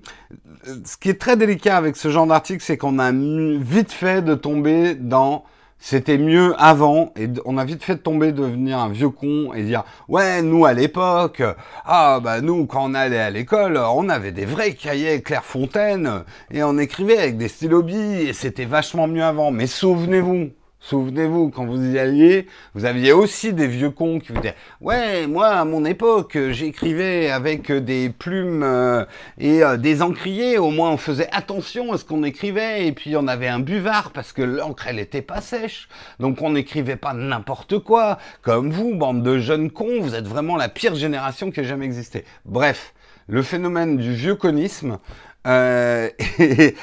ce 0.85 0.97
qui 0.97 1.09
est 1.09 1.19
très 1.19 1.37
délicat 1.37 1.77
avec 1.77 1.95
ce 1.95 2.09
genre 2.09 2.25
d'article, 2.25 2.63
c'est 2.63 2.77
qu'on 2.77 2.97
a 2.97 3.11
vite 3.11 3.91
fait 3.91 4.23
de 4.23 4.33
tomber 4.33 4.95
dans 4.95 5.43
c'était 5.83 6.17
mieux 6.17 6.55
avant. 6.57 7.11
Et 7.17 7.27
on 7.43 7.57
a 7.57 7.65
vite 7.65 7.83
fait 7.83 7.97
tomber 7.97 8.31
devenir 8.31 8.79
un 8.79 8.87
vieux 8.87 9.09
con 9.09 9.53
et 9.53 9.63
dire 9.63 9.83
ouais 10.07 10.41
nous 10.41 10.65
à 10.65 10.71
l'époque 10.71 11.43
ah 11.83 12.21
bah 12.23 12.39
nous 12.39 12.65
quand 12.65 12.89
on 12.89 12.93
allait 12.93 13.19
à 13.19 13.29
l'école 13.29 13.77
on 13.77 14.07
avait 14.07 14.31
des 14.31 14.45
vrais 14.45 14.75
cahiers 14.75 15.21
Clairefontaine 15.21 16.23
et 16.51 16.63
on 16.63 16.77
écrivait 16.77 17.17
avec 17.17 17.37
des 17.37 17.49
stylos 17.49 17.85
et 17.89 18.31
c'était 18.31 18.63
vachement 18.63 19.07
mieux 19.07 19.25
avant. 19.25 19.51
Mais 19.51 19.67
souvenez-vous 19.67 20.51
Souvenez-vous, 20.85 21.49
quand 21.49 21.65
vous 21.65 21.93
y 21.93 21.97
alliez, 21.97 22.45
vous 22.75 22.83
aviez 22.83 23.13
aussi 23.13 23.53
des 23.53 23.67
vieux 23.67 23.89
cons 23.89 24.19
qui 24.19 24.33
vous 24.33 24.41
disaient 24.41 24.57
Ouais, 24.81 25.27
moi, 25.27 25.47
à 25.47 25.63
mon 25.63 25.85
époque, 25.85 26.37
j'écrivais 26.49 27.31
avec 27.31 27.71
des 27.71 28.09
plumes 28.09 28.63
euh, 28.63 29.05
et 29.37 29.63
euh, 29.63 29.77
des 29.77 30.01
encriers. 30.01 30.57
Au 30.57 30.71
moins, 30.71 30.91
on 30.91 30.97
faisait 30.97 31.29
attention 31.31 31.93
à 31.93 31.97
ce 31.97 32.03
qu'on 32.03 32.23
écrivait. 32.23 32.85
Et 32.85 32.91
puis, 32.91 33.15
on 33.15 33.27
avait 33.27 33.47
un 33.47 33.61
buvard 33.61 34.11
parce 34.11 34.33
que 34.33 34.41
l'encre, 34.41 34.87
elle 34.87 34.99
était 34.99 35.21
pas 35.21 35.39
sèche. 35.39 35.87
Donc, 36.19 36.41
on 36.41 36.49
n'écrivait 36.49 36.97
pas 36.97 37.13
n'importe 37.13 37.79
quoi. 37.79 38.17
Comme 38.41 38.69
vous, 38.69 38.93
bande 38.93 39.23
de 39.23 39.37
jeunes 39.37 39.71
cons, 39.71 40.01
vous 40.01 40.15
êtes 40.15 40.27
vraiment 40.27 40.57
la 40.57 40.67
pire 40.67 40.95
génération 40.95 41.49
qui 41.49 41.61
ait 41.61 41.63
jamais 41.63 41.85
existé. 41.85 42.25
Bref, 42.43 42.93
le 43.27 43.41
phénomène 43.41 43.95
du 43.95 44.13
vieux 44.13 44.35
conisme 44.35 44.99
euh, 45.45 46.09
est, 46.39 46.77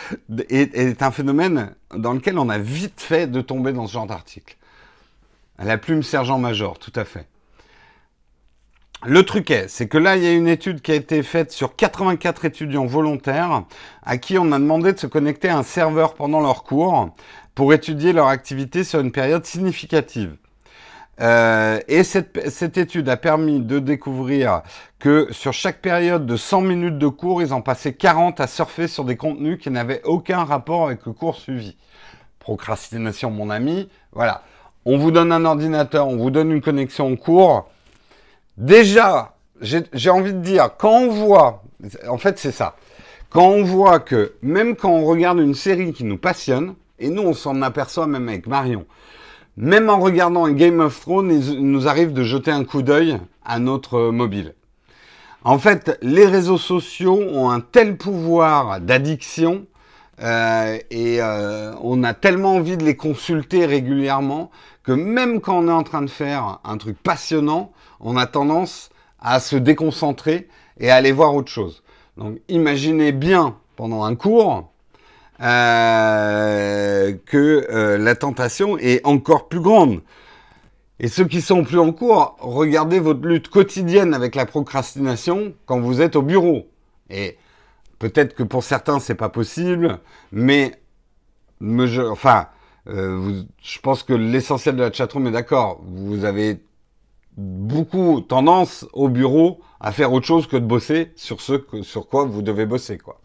est, 0.51 1.03
un 1.03 1.11
phénomène 1.11 1.75
dans 1.95 2.13
lequel 2.13 2.39
on 2.39 2.49
a 2.49 2.59
vite 2.59 3.01
fait 3.01 3.27
de 3.27 3.41
tomber 3.41 3.73
dans 3.73 3.87
ce 3.87 3.95
genre 3.95 4.07
d'article. 4.07 4.57
La 5.59 5.79
plume 5.79 6.03
sergent-major, 6.03 6.79
tout 6.79 6.93
à 6.95 7.05
fait. 7.05 7.27
Le 9.07 9.23
truc 9.25 9.51
est, 9.51 9.69
c'est 9.69 9.89
que 9.89 9.97
là, 9.97 10.17
il 10.17 10.23
y 10.23 10.27
a 10.27 10.33
une 10.33 10.49
étude 10.49 10.83
qui 10.83 10.93
a 10.93 10.95
été 10.95 11.23
faite 11.23 11.53
sur 11.53 11.75
84 11.75 12.45
étudiants 12.45 12.85
volontaires 12.85 13.65
à 14.03 14.19
qui 14.19 14.37
on 14.37 14.53
a 14.53 14.59
demandé 14.59 14.93
de 14.93 14.99
se 14.99 15.07
connecter 15.07 15.49
à 15.49 15.57
un 15.57 15.63
serveur 15.63 16.15
pendant 16.15 16.41
leur 16.41 16.65
cours 16.65 17.09
pour 17.55 17.73
étudier 17.73 18.13
leur 18.13 18.27
activité 18.27 18.85
sur 18.85 19.01
une 19.01 19.11
période 19.11 19.47
significative. 19.47 20.37
Euh, 21.21 21.79
et 21.87 22.03
cette, 22.03 22.49
cette, 22.49 22.79
étude 22.79 23.09
a 23.11 23.17
permis 23.17 23.61
de 23.61 23.79
découvrir 23.79 24.63
que 24.99 25.29
sur 25.33 25.53
chaque 25.53 25.83
période 25.83 26.25
de 26.25 26.37
100 26.37 26.63
minutes 26.63 26.99
de 26.99 27.09
cours, 27.09 27.43
ils 27.43 27.53
en 27.53 27.61
passaient 27.61 27.93
40 27.93 28.41
à 28.41 28.47
surfer 28.47 28.89
sur 28.89 29.05
des 29.05 29.17
contenus 29.17 29.59
qui 29.61 29.71
n'avaient 29.71 30.01
aucun 30.05 30.45
rapport 30.45 30.87
avec 30.87 31.05
le 31.05 31.13
cours 31.13 31.37
suivi. 31.37 31.77
Procrastination, 32.39 33.31
mon 33.31 33.51
ami. 33.51 33.91
Voilà. 34.13 34.43
On 34.87 34.97
vous 34.97 35.11
donne 35.11 35.31
un 35.31 35.45
ordinateur, 35.45 36.09
on 36.09 36.17
vous 36.17 36.31
donne 36.31 36.53
une 36.53 36.63
connexion 36.63 37.09
au 37.13 37.17
cours. 37.17 37.69
Déjà, 38.57 39.35
j'ai 39.61 40.11
envie 40.11 40.33
de 40.33 40.41
dire, 40.41 40.71
quand 40.79 40.93
on 40.93 41.09
voit, 41.09 41.63
en 42.09 42.17
fait 42.17 42.39
c'est 42.39 42.53
ça, 42.53 42.77
quand 43.29 43.47
on 43.47 43.63
voit 43.63 44.01
que 44.01 44.35
même 44.43 44.75
quand 44.75 44.91
on 44.91 45.05
regarde 45.05 45.39
une 45.39 45.55
série 45.55 45.93
qui 45.93 46.05
nous 46.05 46.17
passionne, 46.17 46.75
et 46.99 47.09
nous 47.11 47.23
on 47.23 47.35
s'en 47.35 47.61
aperçoit 47.63 48.07
même 48.07 48.29
avec 48.29 48.47
Marion, 48.47 48.87
même 49.61 49.91
en 49.91 50.01
regardant 50.01 50.49
Game 50.49 50.81
of 50.81 50.99
Thrones, 50.99 51.31
il 51.31 51.71
nous 51.71 51.87
arrive 51.87 52.15
de 52.15 52.23
jeter 52.23 52.51
un 52.51 52.65
coup 52.65 52.81
d'œil 52.81 53.19
à 53.45 53.59
notre 53.59 54.11
mobile. 54.11 54.55
En 55.45 55.59
fait, 55.59 55.99
les 56.01 56.25
réseaux 56.25 56.57
sociaux 56.57 57.21
ont 57.31 57.51
un 57.51 57.61
tel 57.61 57.99
pouvoir 57.99 58.81
d'addiction 58.81 59.67
euh, 60.23 60.79
et 60.91 61.21
euh, 61.21 61.75
on 61.83 62.03
a 62.05 62.15
tellement 62.15 62.55
envie 62.55 62.79
de 62.79 62.85
les 62.85 62.97
consulter 62.97 63.67
régulièrement 63.67 64.51
que 64.83 64.93
même 64.93 65.43
quand 65.43 65.59
on 65.59 65.69
est 65.69 65.73
en 65.73 65.83
train 65.83 66.03
de 66.03 66.11
faire 66.11 66.61
un 66.65 66.79
truc 66.79 66.97
passionnant, 67.03 67.73
on 68.01 68.17
a 68.17 68.27
tendance 68.27 68.89
à 69.21 69.41
se 69.41 69.57
déconcentrer 69.57 70.49
et 70.79 70.91
à 70.91 70.97
aller 70.97 71.13
voir 71.13 71.35
autre 71.35 71.51
chose. 71.51 71.83
Donc 72.17 72.39
imaginez 72.49 73.13
bien 73.13 73.57
pendant 73.77 74.05
un 74.05 74.15
cours, 74.15 74.70
euh, 75.43 77.15
que 77.27 77.67
euh, 77.71 77.99
la 77.99 78.15
tentation 78.15 78.77
est 78.79 79.05
encore 79.07 79.49
plus 79.49 79.61
grande. 79.61 80.03
Et 80.99 81.09
ceux 81.09 81.25
qui 81.25 81.41
sont 81.41 81.65
plus 81.65 81.79
en 81.79 81.93
cours, 81.93 82.37
regardez 82.41 83.01
votre 83.01 83.27
lutte 83.27 83.49
quotidienne 83.49 84.13
avec 84.13 84.35
la 84.35 84.45
procrastination 84.45 85.55
quand 85.65 85.81
vous 85.81 86.03
êtes 86.03 86.15
au 86.15 86.23
bureau. 86.23 86.69
Et 87.09 87.39
peut-être 87.99 88.35
que 88.35 88.43
pour 88.43 88.63
certains 88.63 89.01
c'est 89.01 89.15
pas 89.15 89.31
possible, 89.31 89.99
mais 90.31 90.73
me, 91.61 92.11
enfin, 92.11 92.49
euh, 92.89 93.43
je 93.63 93.79
pense 93.81 94.03
que 94.03 94.13
l'essentiel 94.13 94.77
de 94.77 94.83
la 94.83 94.93
chatroom 94.93 95.27
est 95.27 95.33
d'accord. 95.33 95.81
Vous 95.83 96.25
avez 96.25 96.63
beaucoup 97.37 98.21
tendance 98.21 98.87
au 98.93 99.09
bureau 99.09 99.61
à 99.81 99.93
faire 99.93 100.13
autre 100.13 100.27
chose 100.27 100.47
que 100.47 100.57
de 100.57 100.67
bosser 100.67 101.13
sur 101.17 101.41
ce 101.41 101.63
sur 101.83 102.09
quoi 102.09 102.25
vous 102.25 102.43
devez 102.43 102.67
bosser, 102.67 102.99
quoi. 102.99 103.21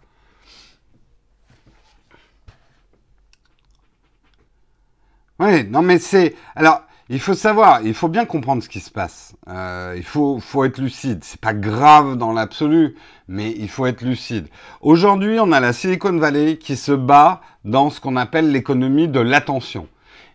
Oui, 5.40 5.66
non 5.66 5.82
mais 5.82 6.00
c'est... 6.00 6.36
Alors, 6.56 6.82
il 7.10 7.20
faut 7.20 7.34
savoir, 7.36 7.82
il 7.84 7.94
faut 7.94 8.08
bien 8.08 8.26
comprendre 8.26 8.64
ce 8.64 8.70
qui 8.70 8.80
se 8.80 8.90
passe. 8.90 9.36
Euh, 9.48 9.94
il 9.96 10.04
faut, 10.04 10.40
faut 10.40 10.64
être 10.64 10.80
lucide. 10.80 11.24
C'est 11.24 11.40
pas 11.40 11.54
grave 11.54 12.16
dans 12.16 12.32
l'absolu, 12.32 12.96
mais 13.28 13.52
il 13.52 13.70
faut 13.70 13.86
être 13.86 14.02
lucide. 14.02 14.48
Aujourd'hui, 14.82 15.38
on 15.40 15.52
a 15.52 15.60
la 15.60 15.72
Silicon 15.72 16.18
Valley 16.18 16.58
qui 16.58 16.76
se 16.76 16.94
bat 16.94 17.42
dans 17.64 17.92
ce 17.92 18.02
qu'on 18.02 18.16
appelle 18.16 18.52
l'économie 18.52 19.08
de 19.08 19.20
l'attention. 19.20 19.88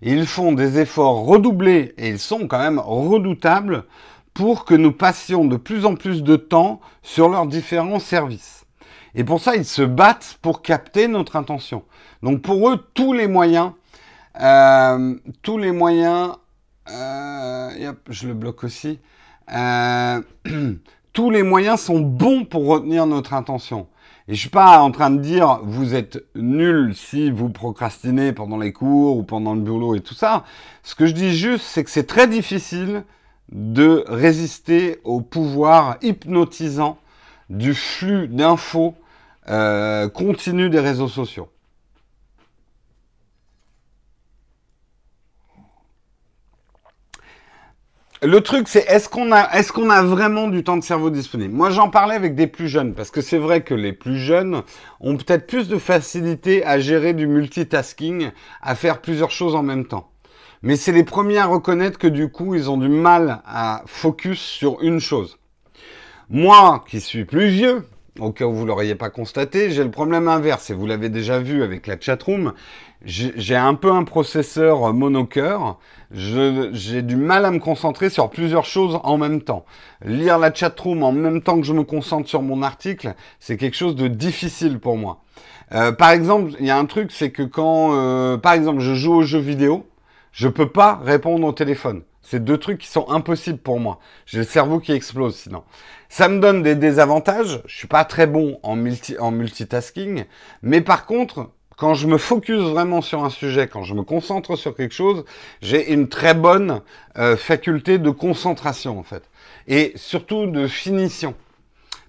Ils 0.03 0.26
font 0.26 0.53
des 0.53 0.78
efforts 0.78 1.24
redoublés 1.24 1.92
et 1.98 2.09
ils 2.09 2.20
sont 2.20 2.46
quand 2.46 2.61
même 2.61 2.78
redoutables 2.78 3.84
pour 4.32 4.64
que 4.64 4.74
nous 4.74 4.92
passions 4.92 5.44
de 5.44 5.57
plus 5.57 5.86
en 5.86 5.96
plus 5.96 6.22
de 6.22 6.36
temps 6.36 6.80
sur 7.03 7.28
leurs 7.28 7.46
différents 7.46 7.98
services. 7.98 8.64
Et 9.16 9.24
pour 9.24 9.40
ça, 9.40 9.57
ils 9.57 9.64
se 9.64 9.82
battent 9.82 10.38
pour 10.40 10.62
capter 10.62 11.09
notre 11.09 11.34
attention. 11.34 11.82
Donc 12.22 12.42
pour 12.42 12.70
eux, 12.70 12.86
tous 12.94 13.12
les 13.12 13.26
moyens 13.26 13.72
euh, 14.38 15.16
tous 15.42 15.58
les 15.58 15.72
moyens, 15.72 16.36
euh, 16.90 17.92
je 18.08 18.28
le 18.28 18.34
bloque 18.34 18.64
aussi. 18.64 19.00
Euh, 19.52 20.20
tous 21.12 21.30
les 21.30 21.42
moyens 21.42 21.80
sont 21.80 22.00
bons 22.00 22.44
pour 22.44 22.66
retenir 22.66 23.06
notre 23.06 23.34
intention. 23.34 23.88
Et 24.28 24.34
je 24.34 24.40
suis 24.40 24.50
pas 24.50 24.78
en 24.78 24.92
train 24.92 25.10
de 25.10 25.18
dire 25.18 25.60
vous 25.64 25.94
êtes 25.94 26.22
nul 26.36 26.94
si 26.94 27.30
vous 27.30 27.48
procrastinez 27.48 28.32
pendant 28.32 28.58
les 28.58 28.72
cours 28.72 29.16
ou 29.16 29.24
pendant 29.24 29.54
le 29.54 29.60
boulot 29.60 29.96
et 29.96 30.00
tout 30.00 30.14
ça. 30.14 30.44
Ce 30.84 30.94
que 30.94 31.06
je 31.06 31.12
dis 31.12 31.36
juste, 31.36 31.64
c'est 31.64 31.82
que 31.82 31.90
c'est 31.90 32.06
très 32.06 32.28
difficile 32.28 33.02
de 33.50 34.04
résister 34.06 35.00
au 35.02 35.20
pouvoir 35.20 35.96
hypnotisant 36.02 36.98
du 37.48 37.74
flux 37.74 38.28
d'infos 38.28 38.94
continu 40.14 40.70
des 40.70 40.78
réseaux 40.78 41.08
sociaux. 41.08 41.48
Le 48.22 48.42
truc, 48.42 48.68
c'est 48.68 48.84
est-ce 48.86 49.08
qu'on 49.08 49.32
a, 49.32 49.48
est-ce 49.54 49.72
qu'on 49.72 49.88
a 49.88 50.02
vraiment 50.02 50.48
du 50.48 50.62
temps 50.62 50.76
de 50.76 50.84
cerveau 50.84 51.08
disponible? 51.08 51.54
Moi, 51.54 51.70
j'en 51.70 51.88
parlais 51.88 52.14
avec 52.14 52.34
des 52.34 52.46
plus 52.46 52.68
jeunes 52.68 52.92
parce 52.92 53.10
que 53.10 53.22
c'est 53.22 53.38
vrai 53.38 53.62
que 53.62 53.72
les 53.72 53.94
plus 53.94 54.18
jeunes 54.18 54.62
ont 55.00 55.16
peut-être 55.16 55.46
plus 55.46 55.68
de 55.68 55.78
facilité 55.78 56.62
à 56.66 56.78
gérer 56.80 57.14
du 57.14 57.26
multitasking, 57.26 58.30
à 58.60 58.74
faire 58.74 59.00
plusieurs 59.00 59.30
choses 59.30 59.54
en 59.54 59.62
même 59.62 59.86
temps. 59.86 60.10
Mais 60.60 60.76
c'est 60.76 60.92
les 60.92 61.02
premiers 61.02 61.38
à 61.38 61.46
reconnaître 61.46 61.98
que 61.98 62.08
du 62.08 62.28
coup, 62.28 62.54
ils 62.54 62.70
ont 62.70 62.76
du 62.76 62.90
mal 62.90 63.40
à 63.46 63.84
focus 63.86 64.38
sur 64.38 64.82
une 64.82 65.00
chose. 65.00 65.38
Moi, 66.28 66.84
qui 66.86 67.00
suis 67.00 67.24
plus 67.24 67.48
vieux, 67.48 67.86
au 68.18 68.32
cas 68.32 68.44
où 68.44 68.52
vous 68.52 68.66
l'auriez 68.66 68.96
pas 68.96 69.08
constaté, 69.08 69.70
j'ai 69.70 69.82
le 69.82 69.90
problème 69.90 70.28
inverse 70.28 70.68
et 70.68 70.74
vous 70.74 70.86
l'avez 70.86 71.08
déjà 71.08 71.38
vu 71.38 71.62
avec 71.62 71.86
la 71.86 71.98
chatroom 71.98 72.52
j'ai 73.05 73.57
un 73.57 73.74
peu 73.74 73.90
un 73.90 74.05
processeur 74.05 74.92
monocœur. 74.92 75.78
J'ai 76.11 77.03
du 77.03 77.16
mal 77.16 77.44
à 77.44 77.51
me 77.51 77.59
concentrer 77.59 78.11
sur 78.11 78.28
plusieurs 78.30 78.64
choses 78.64 78.98
en 79.05 79.16
même 79.16 79.42
temps. 79.42 79.64
Lire 80.05 80.38
la 80.38 80.53
chatroom 80.53 81.03
en 81.03 81.12
même 81.12 81.42
temps 81.42 81.59
que 81.59 81.66
je 81.66 81.72
me 81.72 81.84
concentre 81.84 82.28
sur 82.28 82.42
mon 82.42 82.62
article, 82.62 83.14
c'est 83.38 83.57
quelque 83.57 83.76
chose 83.76 83.96
de 83.96 84.09
difficile 84.09 84.78
pour 84.78 84.96
moi. 84.96 85.22
Euh, 85.72 85.92
par 85.92 86.11
exemple, 86.11 86.53
il 86.59 86.66
y 86.66 86.70
a 86.70 86.76
un 86.76 86.86
truc, 86.86 87.12
c'est 87.12 87.30
que 87.30 87.42
quand, 87.42 87.94
euh, 87.94 88.36
par 88.36 88.55
exemple, 88.55 88.80
je 88.80 88.94
joue 88.94 89.14
aux 89.14 89.22
jeux 89.22 89.38
vidéo, 89.38 89.86
je 90.32 90.48
peux 90.48 90.68
pas 90.68 91.01
répondre 91.05 91.46
au 91.46 91.53
téléphone. 91.53 92.03
C'est 92.22 92.44
deux 92.44 92.59
trucs 92.59 92.78
qui 92.78 92.88
sont 92.88 93.09
impossibles 93.09 93.59
pour 93.59 93.80
moi. 93.80 93.98
J'ai 94.26 94.38
le 94.38 94.44
cerveau 94.44 94.78
qui 94.78 94.92
explose 94.92 95.36
sinon. 95.36 95.64
Ça 96.09 96.28
me 96.28 96.40
donne 96.40 96.62
des 96.62 96.74
désavantages. 96.74 97.62
Je 97.66 97.76
suis 97.76 97.88
pas 97.88 98.05
très 98.05 98.26
bon 98.26 98.59
en, 98.62 98.76
multi, 98.76 99.16
en 99.18 99.30
multitasking, 99.30 100.24
mais 100.62 100.80
par 100.80 101.07
contre, 101.07 101.51
quand 101.80 101.94
je 101.94 102.06
me 102.06 102.18
focus 102.18 102.60
vraiment 102.60 103.00
sur 103.00 103.24
un 103.24 103.30
sujet, 103.30 103.66
quand 103.66 103.84
je 103.84 103.94
me 103.94 104.02
concentre 104.02 104.54
sur 104.54 104.76
quelque 104.76 104.92
chose, 104.92 105.24
j'ai 105.62 105.94
une 105.94 106.10
très 106.10 106.34
bonne 106.34 106.82
euh, 107.16 107.38
faculté 107.38 107.96
de 107.96 108.10
concentration 108.10 108.98
en 108.98 109.02
fait. 109.02 109.22
Et 109.66 109.92
surtout 109.96 110.44
de 110.44 110.66
finition. 110.66 111.34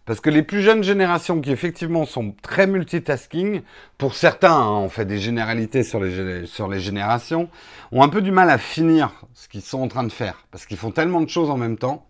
Parce 0.05 0.19
que 0.19 0.29
les 0.29 0.43
plus 0.43 0.61
jeunes 0.61 0.83
générations 0.83 1.39
qui 1.39 1.51
effectivement 1.51 2.03
sont 2.03 2.35
très 2.41 2.67
multitasking, 2.67 3.61
pour 3.97 4.13
certains, 4.13 4.51
hein, 4.51 4.71
on 4.71 4.89
fait 4.89 5.05
des 5.05 5.19
généralités 5.19 5.83
sur 5.83 6.01
les, 6.01 6.45
sur 6.47 6.67
les 6.67 6.81
générations, 6.81 7.47
ont 7.93 8.03
un 8.03 8.09
peu 8.09 8.21
du 8.21 8.31
mal 8.31 8.49
à 8.49 8.57
finir 8.57 9.23
ce 9.33 9.47
qu'ils 9.47 9.61
sont 9.61 9.79
en 9.79 9.87
train 9.87 10.03
de 10.03 10.11
faire. 10.11 10.45
Parce 10.51 10.65
qu'ils 10.65 10.75
font 10.75 10.91
tellement 10.91 11.21
de 11.21 11.29
choses 11.29 11.49
en 11.49 11.57
même 11.57 11.77
temps 11.77 12.05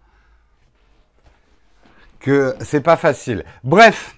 que 2.20 2.56
c'est 2.62 2.82
pas 2.82 2.98
facile. 2.98 3.46
Bref, 3.64 4.16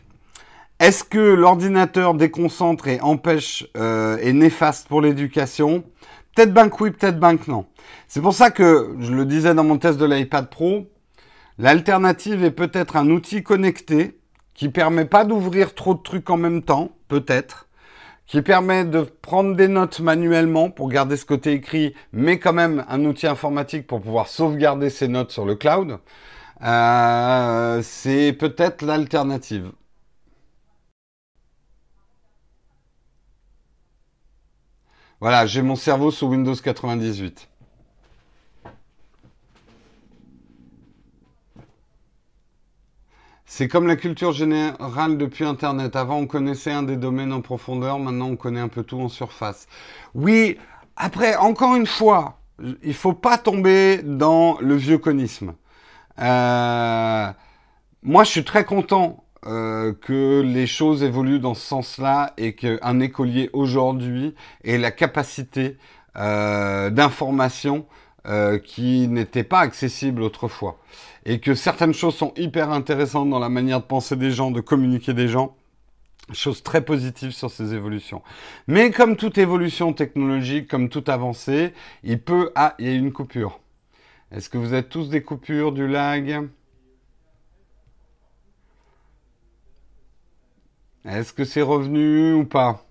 est-ce 0.84 1.06
que 1.06 1.18
l'ordinateur 1.18 2.14
déconcentre 2.14 2.90
et 2.90 3.00
empêche 3.00 3.66
euh, 3.78 4.18
est 4.18 4.34
néfaste 4.34 4.90
pour 4.90 5.00
l'éducation? 5.00 5.86
Peut-être 6.36 6.54
bien 6.54 6.68
que 6.68 6.84
oui, 6.84 6.92
peut-être 6.92 7.22
bien 7.22 7.38
que 7.38 7.50
non. 7.50 7.68
C'est 8.10 8.20
pour 8.20 8.34
ça 8.34 8.52
que 8.52 8.94
je 9.00 9.14
le 9.14 9.26
disais 9.26 9.54
dans 9.54 9.64
mon 9.64 9.78
test 9.78 9.98
de 9.98 10.04
l'iPad 10.04 10.50
Pro, 10.50 10.92
l'alternative 11.58 12.44
est 12.44 12.52
peut-être 12.52 12.98
un 12.98 13.10
outil 13.12 13.44
connecté 13.44 14.20
qui 14.54 14.68
permet 14.68 15.06
pas 15.06 15.24
d'ouvrir 15.24 15.74
trop 15.74 15.94
de 15.94 16.02
trucs 16.02 16.30
en 16.30 16.36
même 16.36 16.62
temps, 16.62 16.92
peut-être, 17.08 17.70
qui 18.28 18.42
permet 18.42 18.84
de 18.84 19.04
prendre 19.04 19.56
des 19.56 19.70
notes 19.70 20.02
manuellement 20.02 20.70
pour 20.70 20.90
garder 20.90 21.16
ce 21.16 21.26
côté 21.26 21.54
écrit, 21.54 21.94
mais 22.12 22.40
quand 22.40 22.52
même 22.52 22.84
un 22.90 23.06
outil 23.06 23.28
informatique 23.28 23.88
pour 23.88 24.02
pouvoir 24.02 24.28
sauvegarder 24.28 24.90
ses 24.90 25.08
notes 25.08 25.32
sur 25.32 25.46
le 25.46 25.56
cloud. 25.56 26.00
Euh, 26.62 27.80
c'est 27.82 28.34
peut-être 28.34 28.82
l'alternative. 28.82 29.72
Voilà, 35.24 35.46
j'ai 35.46 35.62
mon 35.62 35.78
cerveau 35.78 36.12
sous 36.12 36.28
Windows 36.28 36.54
98. 36.54 37.48
C'est 43.46 43.70
comme 43.70 43.88
la 43.88 43.96
culture 43.96 44.34
générale 44.34 45.18
depuis 45.18 45.46
Internet. 45.46 45.96
Avant, 45.96 46.18
on 46.18 46.28
connaissait 46.28 46.74
un 46.74 46.84
des 46.84 46.98
domaines 46.98 47.32
en 47.32 47.40
profondeur. 47.40 48.00
Maintenant, 48.00 48.32
on 48.32 48.36
connaît 48.36 48.60
un 48.60 48.68
peu 48.68 48.84
tout 48.84 49.00
en 49.00 49.08
surface. 49.08 49.70
Oui, 50.14 50.58
après, 50.98 51.38
encore 51.38 51.78
une 51.78 51.88
fois, 51.88 52.42
il 52.84 52.94
faut 52.94 53.14
pas 53.14 53.38
tomber 53.38 54.02
dans 54.04 54.58
le 54.60 54.76
vieux 54.76 54.98
conisme. 54.98 55.54
Euh, 56.20 57.32
moi, 58.02 58.26
je 58.26 58.30
suis 58.30 58.44
très 58.44 58.66
content 58.66 59.23
euh, 59.46 59.94
que 59.94 60.42
les 60.42 60.68
choses 60.68 61.04
évoluent 61.04 61.40
dans 61.40 61.54
ce 61.54 61.66
sens-là 61.66 62.34
et 62.38 62.56
qu'un 62.56 63.00
écolier 63.00 63.50
aujourd'hui 63.52 64.36
ait 64.64 64.78
la 64.78 64.92
capacité 64.92 65.78
euh, 66.16 66.90
d'information 66.90 67.86
euh, 68.26 68.58
qui 68.58 69.08
n'était 69.10 69.44
pas 69.44 69.60
accessible 69.60 70.22
autrefois. 70.22 70.80
Et 71.26 71.40
que 71.40 71.56
certaines 71.56 71.94
choses 71.94 72.16
sont 72.16 72.34
hyper 72.38 72.72
intéressantes 72.72 73.30
dans 73.30 73.40
la 73.40 73.50
manière 73.50 73.82
de 73.82 73.86
penser 73.86 74.16
des 74.16 74.32
gens, 74.32 74.50
de 74.52 74.62
communiquer 74.62 75.14
des 75.14 75.28
gens. 75.28 75.56
Chose 76.32 76.64
très 76.64 76.86
positive 76.86 77.32
sur 77.32 77.52
ces 77.52 77.74
évolutions. 77.74 78.22
Mais 78.68 78.92
comme 78.92 79.18
toute 79.18 79.38
évolution 79.38 79.92
technologique, 79.92 80.70
comme 80.70 80.88
toute 80.88 81.10
avancée, 81.10 81.74
il 82.04 82.22
peut... 82.22 82.52
Ah, 82.56 82.76
il 82.80 82.88
y 82.88 82.90
a 82.90 82.94
une 82.94 83.12
coupure. 83.12 83.60
Est-ce 84.32 84.50
que 84.50 84.58
vous 84.58 84.74
êtes 84.74 84.88
tous 84.88 85.10
des 85.10 85.22
coupures, 85.22 85.74
du 85.74 85.86
lag? 85.86 86.48
Est-ce 91.06 91.34
que 91.34 91.44
c'est 91.46 91.62
revenu 91.62 92.34
ou 92.34 92.46
pas? 92.46 92.86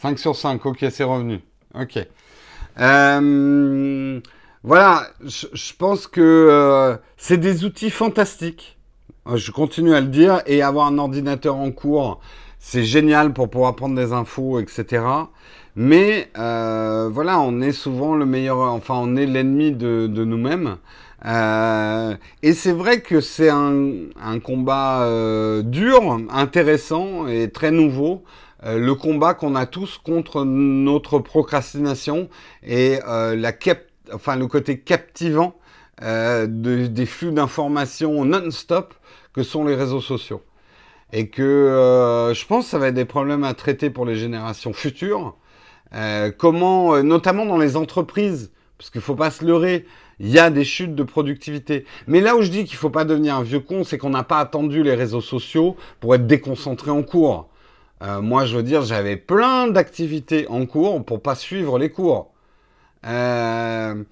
5 0.00 0.18
sur 0.18 0.34
5, 0.34 0.64
ok, 0.64 0.86
c'est 0.90 1.04
revenu. 1.04 1.40
Ok. 1.74 1.98
Euh, 2.78 4.20
voilà, 4.62 5.06
je, 5.22 5.72
pense 5.74 6.06
que 6.06 6.20
euh, 6.20 6.96
c'est 7.16 7.36
des 7.36 7.64
outils 7.64 7.90
fantastiques. 7.90 8.78
Euh, 9.26 9.36
je 9.36 9.50
continue 9.52 9.94
à 9.94 10.00
le 10.00 10.06
dire. 10.06 10.42
Et 10.46 10.62
avoir 10.62 10.86
un 10.86 10.98
ordinateur 10.98 11.56
en 11.56 11.70
cours, 11.70 12.20
c'est 12.58 12.84
génial 12.84 13.32
pour 13.34 13.50
pouvoir 13.50 13.76
prendre 13.76 13.94
des 13.94 14.12
infos, 14.12 14.58
etc. 14.60 15.04
Mais 15.76 16.28
euh, 16.38 17.08
voilà, 17.12 17.40
on 17.40 17.60
est 17.60 17.72
souvent 17.72 18.14
le 18.14 18.26
meilleur, 18.26 18.58
enfin 18.58 18.94
on 18.96 19.16
est 19.16 19.26
l'ennemi 19.26 19.72
de, 19.72 20.06
nous-mêmes. 20.06 20.76
Euh, 21.26 22.14
et 22.42 22.54
c'est 22.54 22.72
vrai 22.72 23.00
que 23.00 23.20
c'est 23.20 23.50
un, 23.50 24.40
combat 24.42 25.02
euh, 25.02 25.62
dur, 25.62 26.18
intéressant 26.30 27.26
et 27.28 27.50
très 27.50 27.70
nouveau. 27.70 28.24
le 28.64 28.94
combat 28.94 29.34
qu'on 29.34 29.54
a 29.54 29.66
tous 29.66 29.98
contre 29.98 30.44
notre 30.44 31.18
procrastination 31.18 32.28
et 32.62 32.98
la 33.06 33.52
enfin 34.12 34.36
le 34.36 34.46
côté 34.46 34.80
captivant 34.80 35.54
des 36.02 37.06
flux 37.06 37.32
d'informations 37.32 38.24
non-stop 38.24 38.94
que 39.32 39.42
sont 39.42 39.64
les 39.64 39.74
réseaux 39.74 40.00
sociaux. 40.00 40.42
et 41.12 41.28
que 41.28 41.42
euh, 41.42 42.34
je 42.34 42.46
pense 42.46 42.66
que 42.66 42.70
ça 42.70 42.78
va 42.78 42.88
être 42.88 42.94
des 42.94 43.04
problèmes 43.04 43.44
à 43.44 43.54
traiter 43.54 43.90
pour 43.90 44.06
les 44.06 44.16
générations 44.16 44.72
futures. 44.72 45.36
Euh, 45.94 46.30
comment, 46.36 46.94
euh, 46.94 47.02
notamment 47.02 47.46
dans 47.46 47.58
les 47.58 47.76
entreprises, 47.76 48.52
parce 48.78 48.90
qu'il 48.90 49.00
faut 49.00 49.14
pas 49.14 49.30
se 49.30 49.44
leurrer, 49.44 49.86
il 50.18 50.28
y 50.28 50.38
a 50.38 50.50
des 50.50 50.64
chutes 50.64 50.94
de 50.94 51.02
productivité. 51.02 51.84
Mais 52.06 52.20
là 52.20 52.36
où 52.36 52.42
je 52.42 52.50
dis 52.50 52.64
qu'il 52.64 52.76
faut 52.76 52.90
pas 52.90 53.04
devenir 53.04 53.36
un 53.36 53.42
vieux 53.42 53.60
con, 53.60 53.84
c'est 53.84 53.98
qu'on 53.98 54.10
n'a 54.10 54.22
pas 54.22 54.38
attendu 54.38 54.82
les 54.82 54.94
réseaux 54.94 55.20
sociaux 55.20 55.76
pour 56.00 56.14
être 56.14 56.26
déconcentré 56.26 56.90
en 56.90 57.02
cours. 57.02 57.48
moi, 58.22 58.44
je 58.46 58.56
veux 58.56 58.62
dire, 58.62 58.82
j'avais 58.82 59.16
plein 59.16 59.68
d'activités 59.68 60.46
en 60.48 60.66
cours 60.66 61.04
pour 61.04 61.20
pas 61.22 61.34
suivre 61.34 61.78
les 61.78 61.90
cours. 61.90 62.30
Euh, 63.06 64.02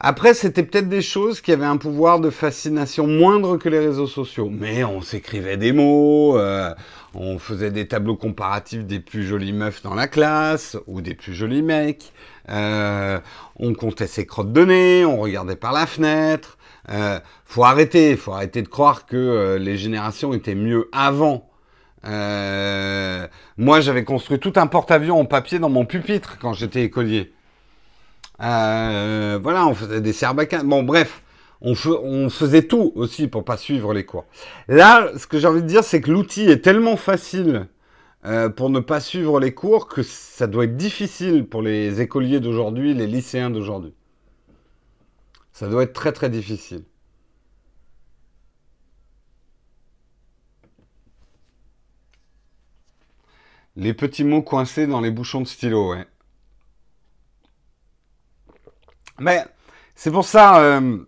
après, 0.00 0.32
c'était 0.32 0.62
peut-être 0.62 0.88
des 0.88 1.02
choses 1.02 1.40
qui 1.40 1.50
avaient 1.50 1.64
un 1.64 1.76
pouvoir 1.76 2.20
de 2.20 2.30
fascination 2.30 3.08
moindre 3.08 3.56
que 3.56 3.68
les 3.68 3.80
réseaux 3.80 4.06
sociaux. 4.06 4.48
Mais 4.48 4.84
on 4.84 5.00
s'écrivait 5.02 5.56
des 5.56 5.72
mots, 5.72 6.38
euh, 6.38 6.72
on 7.14 7.38
faisait 7.38 7.72
des 7.72 7.88
tableaux 7.88 8.14
comparatifs 8.14 8.84
des 8.84 9.00
plus 9.00 9.26
jolies 9.26 9.52
meufs 9.52 9.82
dans 9.82 9.94
la 9.94 10.06
classe 10.06 10.76
ou 10.86 11.00
des 11.00 11.14
plus 11.14 11.34
jolis 11.34 11.62
mecs. 11.62 12.12
Euh, 12.48 13.18
on 13.56 13.74
comptait 13.74 14.06
ses 14.06 14.24
crottes 14.24 14.52
de 14.52 14.64
nez, 14.64 15.04
on 15.04 15.18
regardait 15.18 15.56
par 15.56 15.72
la 15.72 15.86
fenêtre. 15.86 16.58
Euh, 16.90 17.18
faut 17.44 17.64
arrêter, 17.64 18.16
faut 18.16 18.32
arrêter 18.32 18.62
de 18.62 18.68
croire 18.68 19.04
que 19.04 19.16
euh, 19.16 19.58
les 19.58 19.76
générations 19.76 20.32
étaient 20.32 20.54
mieux 20.54 20.88
avant. 20.92 21.50
Euh, 22.06 23.26
moi, 23.56 23.80
j'avais 23.80 24.04
construit 24.04 24.38
tout 24.38 24.52
un 24.56 24.66
porte-avions 24.66 25.18
en 25.18 25.24
papier 25.24 25.58
dans 25.58 25.68
mon 25.68 25.84
pupitre 25.84 26.38
quand 26.38 26.52
j'étais 26.52 26.82
écolier. 26.82 27.32
Euh, 28.40 29.38
voilà, 29.42 29.66
on 29.66 29.74
faisait 29.74 30.00
des 30.00 30.12
serbacans. 30.12 30.64
Bon, 30.64 30.82
bref, 30.82 31.22
on, 31.60 31.74
faisait 31.74 32.62
tout 32.62 32.92
aussi 32.94 33.28
pour 33.28 33.44
pas 33.44 33.56
suivre 33.56 33.92
les 33.92 34.04
cours. 34.04 34.26
Là, 34.68 35.10
ce 35.16 35.26
que 35.26 35.38
j'ai 35.38 35.48
envie 35.48 35.62
de 35.62 35.66
dire, 35.66 35.84
c'est 35.84 36.00
que 36.00 36.10
l'outil 36.10 36.48
est 36.48 36.62
tellement 36.62 36.96
facile 36.96 37.66
euh, 38.24 38.48
pour 38.48 38.70
ne 38.70 38.80
pas 38.80 39.00
suivre 39.00 39.40
les 39.40 39.54
cours 39.54 39.88
que 39.88 40.02
ça 40.02 40.46
doit 40.46 40.64
être 40.64 40.76
difficile 40.76 41.46
pour 41.46 41.62
les 41.62 42.00
écoliers 42.00 42.40
d'aujourd'hui, 42.40 42.94
les 42.94 43.06
lycéens 43.06 43.50
d'aujourd'hui. 43.50 43.94
Ça 45.52 45.68
doit 45.68 45.82
être 45.82 45.92
très 45.92 46.12
très 46.12 46.30
difficile. 46.30 46.84
Les 53.76 53.94
petits 53.94 54.24
mots 54.24 54.42
coincés 54.42 54.86
dans 54.86 55.00
les 55.00 55.10
bouchons 55.10 55.40
de 55.40 55.46
stylo, 55.46 55.92
ouais. 55.92 56.06
Mais 59.18 59.44
c'est 59.94 60.10
pour 60.10 60.24
ça, 60.24 60.60
euh, 60.60 60.98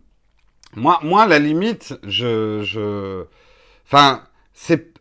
moi, 0.75 0.99
moi, 1.03 1.27
la 1.27 1.39
limite, 1.39 1.99
je, 2.03 2.63
je, 2.63 3.25
enfin, 3.87 4.25
c'est, 4.53 4.93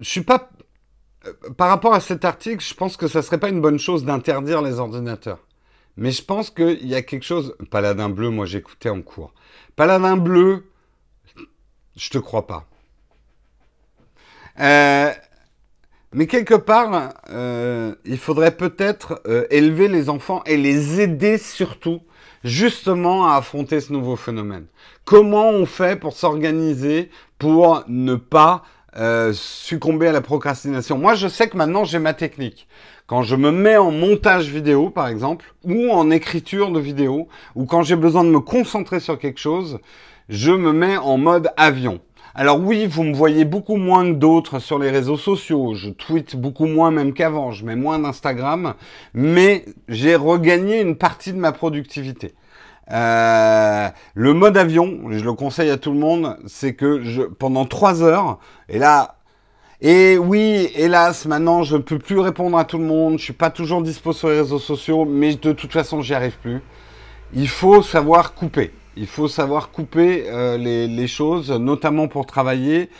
je 0.00 0.08
suis 0.08 0.22
pas, 0.22 0.50
euh, 1.26 1.32
par 1.56 1.68
rapport 1.68 1.92
à 1.92 2.00
cet 2.00 2.24
article, 2.24 2.64
je 2.64 2.74
pense 2.74 2.96
que 2.96 3.08
ça 3.08 3.20
serait 3.20 3.38
pas 3.38 3.50
une 3.50 3.60
bonne 3.60 3.78
chose 3.78 4.04
d'interdire 4.04 4.62
les 4.62 4.78
ordinateurs. 4.78 5.40
Mais 5.96 6.12
je 6.12 6.24
pense 6.24 6.50
qu'il 6.50 6.86
y 6.86 6.94
a 6.94 7.02
quelque 7.02 7.24
chose, 7.24 7.54
Paladin 7.70 8.08
bleu, 8.08 8.30
moi 8.30 8.46
j'écoutais 8.46 8.88
en 8.88 9.02
cours. 9.02 9.34
Paladin 9.76 10.16
bleu, 10.16 10.70
je 11.96 12.08
te 12.08 12.18
crois 12.18 12.46
pas. 12.46 12.66
Euh, 14.60 15.12
mais 16.12 16.26
quelque 16.26 16.54
part, 16.54 17.12
il 18.04 18.18
faudrait 18.18 18.56
peut-être 18.56 19.22
élever 19.50 19.88
les 19.88 20.08
enfants 20.08 20.42
et 20.44 20.56
les 20.56 21.00
aider 21.00 21.36
surtout 21.36 22.00
justement 22.44 23.26
à 23.26 23.36
affronter 23.36 23.80
ce 23.80 23.92
nouveau 23.92 24.16
phénomène. 24.16 24.66
Comment 25.04 25.48
on 25.48 25.66
fait 25.66 25.98
pour 25.98 26.14
s'organiser 26.14 27.10
pour 27.38 27.84
ne 27.88 28.14
pas 28.14 28.62
euh, 28.96 29.32
succomber 29.32 30.08
à 30.08 30.12
la 30.12 30.20
procrastination? 30.20 30.98
Moi, 30.98 31.14
je 31.14 31.28
sais 31.28 31.48
que 31.48 31.56
maintenant 31.56 31.84
j'ai 31.84 31.98
ma 31.98 32.14
technique. 32.14 32.68
Quand 33.06 33.22
je 33.22 33.34
me 33.34 33.50
mets 33.50 33.76
en 33.76 33.90
montage 33.90 34.48
vidéo, 34.48 34.88
par 34.88 35.08
exemple, 35.08 35.52
ou 35.64 35.90
en 35.90 36.10
écriture 36.10 36.70
de 36.70 36.78
vidéo, 36.78 37.26
ou 37.56 37.66
quand 37.66 37.82
j'ai 37.82 37.96
besoin 37.96 38.22
de 38.22 38.30
me 38.30 38.40
concentrer 38.40 39.00
sur 39.00 39.18
quelque 39.18 39.40
chose, 39.40 39.80
je 40.28 40.52
me 40.52 40.72
mets 40.72 40.96
en 40.96 41.18
mode 41.18 41.50
avion. 41.56 42.00
Alors 42.34 42.60
oui, 42.60 42.86
vous 42.86 43.02
me 43.02 43.14
voyez 43.14 43.44
beaucoup 43.44 43.76
moins 43.76 44.04
que 44.04 44.16
d'autres 44.16 44.60
sur 44.60 44.78
les 44.78 44.90
réseaux 44.90 45.16
sociaux. 45.16 45.74
Je 45.74 45.90
tweete 45.90 46.36
beaucoup 46.36 46.66
moins 46.66 46.90
même 46.90 47.12
qu'avant. 47.12 47.50
Je 47.50 47.64
mets 47.64 47.76
moins 47.76 47.98
d'Instagram, 47.98 48.74
mais 49.14 49.64
j'ai 49.88 50.14
regagné 50.14 50.80
une 50.80 50.96
partie 50.96 51.32
de 51.32 51.38
ma 51.38 51.52
productivité. 51.52 52.34
Euh, 52.92 53.88
le 54.14 54.34
mode 54.34 54.56
avion, 54.56 55.00
je 55.10 55.24
le 55.24 55.32
conseille 55.32 55.70
à 55.70 55.76
tout 55.76 55.92
le 55.92 55.98
monde, 55.98 56.36
c'est 56.46 56.74
que 56.74 57.02
je, 57.02 57.22
pendant 57.22 57.64
trois 57.64 58.02
heures, 58.02 58.40
et 58.68 58.78
là, 58.80 59.16
et 59.82 60.18
oui, 60.18 60.70
hélas, 60.74 61.24
maintenant, 61.24 61.62
je 61.62 61.76
ne 61.76 61.82
peux 61.82 61.98
plus 61.98 62.18
répondre 62.18 62.58
à 62.58 62.64
tout 62.64 62.76
le 62.76 62.84
monde. 62.84 63.18
Je 63.18 63.24
suis 63.24 63.32
pas 63.32 63.48
toujours 63.48 63.80
dispo 63.80 64.12
sur 64.12 64.28
les 64.28 64.40
réseaux 64.40 64.58
sociaux, 64.58 65.06
mais 65.06 65.36
de 65.36 65.52
toute 65.52 65.72
façon, 65.72 66.02
j'y 66.02 66.12
arrive 66.12 66.36
plus. 66.38 66.60
Il 67.32 67.48
faut 67.48 67.80
savoir 67.82 68.34
couper. 68.34 68.72
Il 69.00 69.06
faut 69.06 69.28
savoir 69.28 69.70
couper 69.70 70.24
euh, 70.26 70.58
les, 70.58 71.06
choses, 71.08 71.50
notamment 71.50 72.06
pour 72.06 72.26
travailler. 72.26 72.90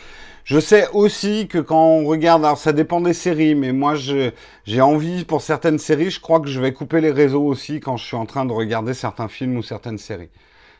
Je 0.43 0.59
sais 0.59 0.87
aussi 0.93 1.47
que 1.47 1.59
quand 1.59 1.85
on 1.85 2.05
regarde, 2.05 2.43
alors 2.43 2.57
ça 2.57 2.73
dépend 2.73 3.01
des 3.01 3.13
séries, 3.13 3.53
mais 3.53 3.71
moi 3.71 3.93
j'ai 3.93 4.81
envie 4.81 5.25
pour 5.25 5.43
certaines 5.43 5.77
séries, 5.77 6.09
je 6.09 6.19
crois 6.19 6.39
que 6.39 6.47
je 6.47 6.59
vais 6.59 6.73
couper 6.73 7.01
les 7.01 7.11
réseaux 7.11 7.43
aussi 7.43 7.79
quand 7.79 7.97
je 7.97 8.05
suis 8.05 8.17
en 8.17 8.25
train 8.25 8.45
de 8.45 8.51
regarder 8.51 8.95
certains 8.95 9.27
films 9.27 9.57
ou 9.57 9.61
certaines 9.61 9.99
séries. 9.99 10.31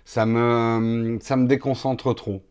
Ça 0.06 0.26
me, 0.26 1.20
ça 1.22 1.36
me 1.36 1.46
déconcentre 1.46 2.16
trop. 2.16 2.42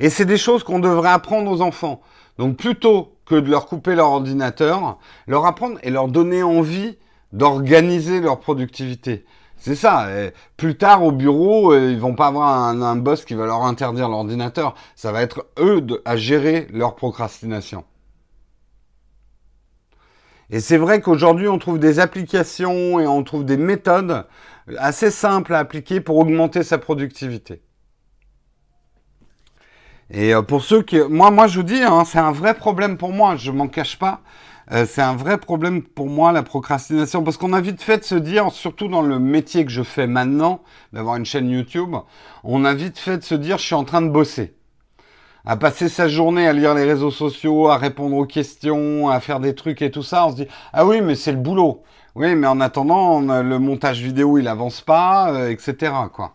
Et 0.00 0.08
c'est 0.08 0.24
des 0.24 0.38
choses 0.38 0.64
qu'on 0.64 0.78
devrait 0.78 1.10
apprendre 1.10 1.50
aux 1.50 1.60
enfants. 1.60 2.00
Donc 2.38 2.56
plutôt 2.56 3.18
que 3.26 3.34
de 3.34 3.50
leur 3.50 3.66
couper 3.66 3.94
leur 3.94 4.08
ordinateur, 4.08 4.98
leur 5.26 5.44
apprendre 5.44 5.78
et 5.82 5.90
leur 5.90 6.08
donner 6.08 6.42
envie 6.42 6.96
d'organiser 7.34 8.22
leur 8.22 8.40
productivité. 8.40 9.26
C'est 9.58 9.74
ça. 9.74 10.08
plus 10.56 10.76
tard 10.76 11.02
au 11.02 11.12
bureau, 11.12 11.72
euh, 11.72 11.90
ils 11.90 11.98
vont 11.98 12.14
pas 12.14 12.28
avoir 12.28 12.48
un, 12.48 12.96
boss 12.96 13.24
qui 13.24 13.34
va 13.34 13.46
leur 13.46 13.62
interdire 13.64 14.08
l'ordinateur. 14.08 14.74
Ça 14.94 15.12
va 15.12 15.22
être 15.22 15.46
eux 15.58 15.84
à 16.04 16.16
gérer 16.16 16.66
leur 16.70 16.94
procrastination. 16.94 17.84
Et 20.50 20.60
c'est 20.60 20.76
vrai 20.76 21.00
qu'aujourd'hui, 21.00 21.48
on 21.48 21.58
trouve 21.58 21.78
des 21.78 21.98
applications 21.98 23.00
et 23.00 23.06
on 23.06 23.24
trouve 23.24 23.44
des 23.44 23.56
méthodes 23.56 24.26
assez 24.78 25.10
simples 25.10 25.54
à 25.54 25.58
appliquer 25.58 26.00
pour 26.00 26.18
augmenter 26.18 26.62
sa 26.62 26.78
productivité. 26.78 27.62
Et 30.10 30.34
euh, 30.34 30.42
pour 30.42 30.62
ceux 30.62 30.82
qui, 30.82 31.00
moi, 31.00 31.30
moi, 31.30 31.48
je 31.48 31.58
vous 31.58 31.64
dis, 31.64 31.82
hein, 31.82 32.04
c'est 32.04 32.18
un 32.18 32.32
vrai 32.32 32.54
problème 32.54 32.96
pour 32.96 33.12
moi. 33.12 33.36
Je 33.36 33.50
m'en 33.50 33.66
cache 33.68 33.98
pas. 33.98 34.20
Euh, 34.72 34.84
c'est 34.88 35.02
un 35.02 35.14
vrai 35.14 35.38
problème 35.38 35.82
pour 35.82 36.08
moi, 36.08 36.32
la 36.32 36.42
procrastination, 36.42 37.22
parce 37.22 37.36
qu'on 37.36 37.52
a 37.52 37.60
vite 37.60 37.82
fait 37.82 37.98
de 37.98 38.04
se 38.04 38.16
dire, 38.16 38.50
surtout 38.50 38.88
dans 38.88 39.02
le 39.02 39.18
métier 39.20 39.64
que 39.64 39.70
je 39.70 39.82
fais 39.82 40.08
maintenant, 40.08 40.60
d'avoir 40.92 41.16
une 41.16 41.24
chaîne 41.24 41.48
YouTube, 41.48 41.94
on 42.42 42.64
a 42.64 42.74
vite 42.74 42.98
fait 42.98 43.18
de 43.18 43.22
se 43.22 43.36
dire, 43.36 43.58
je 43.58 43.64
suis 43.64 43.74
en 43.74 43.84
train 43.84 44.02
de 44.02 44.08
bosser. 44.08 44.54
À 45.44 45.56
passer 45.56 45.88
sa 45.88 46.08
journée 46.08 46.48
à 46.48 46.52
lire 46.52 46.74
les 46.74 46.84
réseaux 46.84 47.12
sociaux, 47.12 47.68
à 47.68 47.76
répondre 47.78 48.16
aux 48.16 48.26
questions, 48.26 49.08
à 49.08 49.20
faire 49.20 49.38
des 49.38 49.54
trucs 49.54 49.82
et 49.82 49.92
tout 49.92 50.02
ça, 50.02 50.26
on 50.26 50.30
se 50.30 50.36
dit, 50.36 50.48
ah 50.72 50.84
oui, 50.84 51.00
mais 51.00 51.14
c'est 51.14 51.32
le 51.32 51.38
boulot. 51.38 51.84
Oui, 52.16 52.34
mais 52.34 52.48
en 52.48 52.60
attendant, 52.60 53.20
le 53.20 53.58
montage 53.60 54.00
vidéo, 54.00 54.38
il 54.38 54.48
avance 54.48 54.80
pas, 54.80 55.30
euh, 55.32 55.50
etc., 55.50 55.92
quoi. 56.12 56.34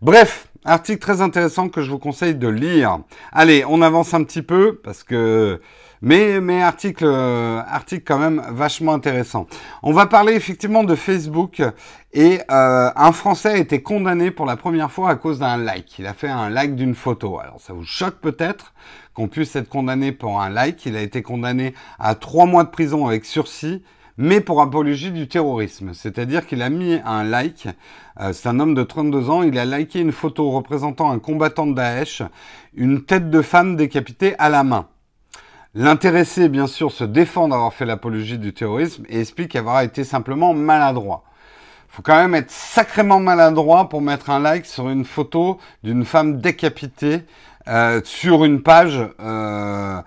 Bref, 0.00 0.48
Article 0.66 0.98
très 0.98 1.20
intéressant 1.20 1.68
que 1.68 1.82
je 1.82 1.90
vous 1.90 1.98
conseille 1.98 2.34
de 2.34 2.48
lire. 2.48 3.00
Allez, 3.32 3.66
on 3.68 3.82
avance 3.82 4.14
un 4.14 4.24
petit 4.24 4.40
peu 4.40 4.80
parce 4.82 5.04
que 5.04 5.60
mais 6.00 6.40
mais 6.40 6.62
article 6.62 7.04
euh, 7.06 7.60
article 7.66 8.04
quand 8.06 8.18
même 8.18 8.42
vachement 8.50 8.94
intéressant. 8.94 9.46
On 9.82 9.92
va 9.92 10.06
parler 10.06 10.32
effectivement 10.32 10.82
de 10.82 10.94
Facebook 10.94 11.62
et 12.14 12.40
euh, 12.50 12.90
un 12.96 13.12
Français 13.12 13.50
a 13.50 13.56
été 13.58 13.82
condamné 13.82 14.30
pour 14.30 14.46
la 14.46 14.56
première 14.56 14.90
fois 14.90 15.10
à 15.10 15.16
cause 15.16 15.38
d'un 15.38 15.58
like. 15.58 15.98
Il 15.98 16.06
a 16.06 16.14
fait 16.14 16.28
un 16.28 16.48
like 16.48 16.74
d'une 16.76 16.94
photo. 16.94 17.38
Alors 17.38 17.60
ça 17.60 17.74
vous 17.74 17.84
choque 17.84 18.20
peut-être 18.22 18.72
qu'on 19.12 19.28
puisse 19.28 19.54
être 19.56 19.68
condamné 19.68 20.12
pour 20.12 20.40
un 20.40 20.48
like. 20.48 20.86
Il 20.86 20.96
a 20.96 21.02
été 21.02 21.20
condamné 21.20 21.74
à 21.98 22.14
trois 22.14 22.46
mois 22.46 22.64
de 22.64 22.70
prison 22.70 23.06
avec 23.06 23.26
sursis 23.26 23.82
mais 24.16 24.40
pour 24.40 24.62
apologie 24.62 25.10
du 25.10 25.28
terrorisme. 25.28 25.92
C'est-à-dire 25.94 26.46
qu'il 26.46 26.62
a 26.62 26.70
mis 26.70 27.00
un 27.04 27.24
like, 27.24 27.68
euh, 28.20 28.32
c'est 28.32 28.48
un 28.48 28.60
homme 28.60 28.74
de 28.74 28.82
32 28.82 29.30
ans, 29.30 29.42
il 29.42 29.58
a 29.58 29.64
liké 29.64 30.00
une 30.00 30.12
photo 30.12 30.50
représentant 30.50 31.10
un 31.10 31.18
combattant 31.18 31.66
de 31.66 31.74
Daesh, 31.74 32.22
une 32.74 33.04
tête 33.04 33.30
de 33.30 33.42
femme 33.42 33.76
décapitée 33.76 34.34
à 34.38 34.48
la 34.48 34.64
main. 34.64 34.86
L'intéressé, 35.74 36.48
bien 36.48 36.68
sûr, 36.68 36.92
se 36.92 37.02
défend 37.02 37.48
d'avoir 37.48 37.74
fait 37.74 37.84
l'apologie 37.84 38.38
du 38.38 38.54
terrorisme 38.54 39.04
et 39.08 39.20
explique 39.20 39.56
avoir 39.56 39.80
été 39.80 40.04
simplement 40.04 40.54
maladroit. 40.54 41.24
Faut 41.88 42.02
quand 42.02 42.16
même 42.16 42.34
être 42.36 42.50
sacrément 42.50 43.18
maladroit 43.18 43.88
pour 43.88 44.00
mettre 44.00 44.30
un 44.30 44.38
like 44.38 44.66
sur 44.66 44.88
une 44.88 45.04
photo 45.04 45.58
d'une 45.82 46.04
femme 46.04 46.40
décapitée 46.40 47.22
euh, 47.66 48.00
sur 48.04 48.44
une 48.44 48.62
page 48.62 49.00
euh, 49.20 50.00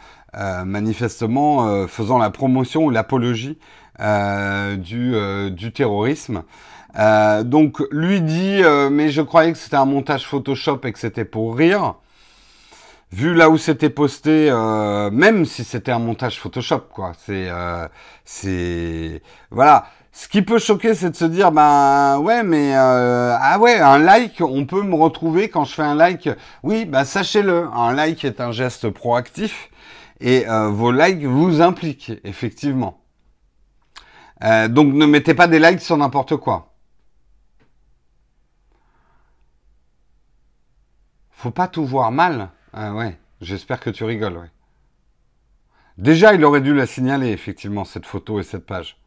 manifestement 0.66 1.88
faisant 1.88 2.20
la 2.20 2.30
promotion 2.30 2.86
ou 2.86 2.90
l'apologie 2.92 3.58
du, 4.00 5.16
du 5.52 5.72
terrorisme. 5.72 6.44
donc 7.44 7.80
lui 7.92 8.22
dit, 8.22 8.62
mais 8.92 9.10
je 9.10 9.22
croyais 9.22 9.52
que 9.52 9.58
c'était 9.58 9.76
un 9.76 9.86
montage 9.86 10.26
Photoshop 10.26 10.82
et 10.84 10.92
que 10.92 11.00
c'était 11.00 11.26
pour 11.26 11.56
rire 11.56 11.96
vu 13.12 13.34
là 13.34 13.50
où 13.50 13.58
c'était 13.58 13.90
posté, 13.90 14.50
euh, 14.50 15.10
même 15.12 15.46
si 15.46 15.64
c'était 15.64 15.92
un 15.92 16.00
montage 16.00 16.40
Photoshop, 16.40 16.84
quoi. 16.94 17.14
C'est, 17.26 17.48
euh, 17.50 17.88
c'est, 18.26 19.22
voilà. 19.52 19.88
Ce 20.12 20.28
qui 20.28 20.42
peut 20.42 20.58
choquer, 20.58 20.96
c'est 20.96 21.12
de 21.12 21.16
se 21.16 21.26
dire, 21.26 21.52
ben 21.52 22.18
ouais, 22.20 22.42
mais 22.44 22.76
euh, 22.76 23.36
ah 23.40 23.60
ouais, 23.60 23.80
un 23.80 24.00
like, 24.00 24.42
on 24.42 24.66
peut 24.66 24.82
me 24.82 24.96
retrouver 24.96 25.48
quand 25.50 25.64
je 25.64 25.74
fais 25.76 25.84
un 25.84 25.94
like. 25.96 26.28
Oui, 26.64 26.86
ben 26.86 27.04
sachez-le, 27.06 27.68
un 27.74 27.94
like 27.94 28.26
est 28.26 28.42
un 28.42 28.52
geste 28.52 28.90
proactif 28.90 29.70
et 30.20 30.46
vos 30.72 30.92
likes 30.92 31.24
vous 31.24 31.62
impliquent 31.62 32.14
effectivement. 32.24 33.00
Donc 34.42 34.94
ne 34.94 35.06
mettez 35.06 35.34
pas 35.34 35.48
des 35.48 35.60
likes 35.60 35.82
sur 35.82 35.98
n'importe 35.98 36.38
quoi. 36.38 36.74
Faut 41.32 41.52
pas 41.52 41.68
tout 41.68 41.86
voir 41.86 42.12
mal. 42.12 42.50
Ah 42.74 42.94
ouais, 42.94 43.18
j'espère 43.42 43.80
que 43.80 43.90
tu 43.90 44.04
rigoles, 44.04 44.38
ouais. 44.38 44.52
Déjà, 45.98 46.34
il 46.34 46.44
aurait 46.46 46.62
dû 46.62 46.74
la 46.74 46.86
signaler, 46.86 47.30
effectivement, 47.30 47.86
cette 47.86 48.06
photo 48.06 48.40
et 48.40 48.44
cette 48.44 48.66
page. 48.66 48.98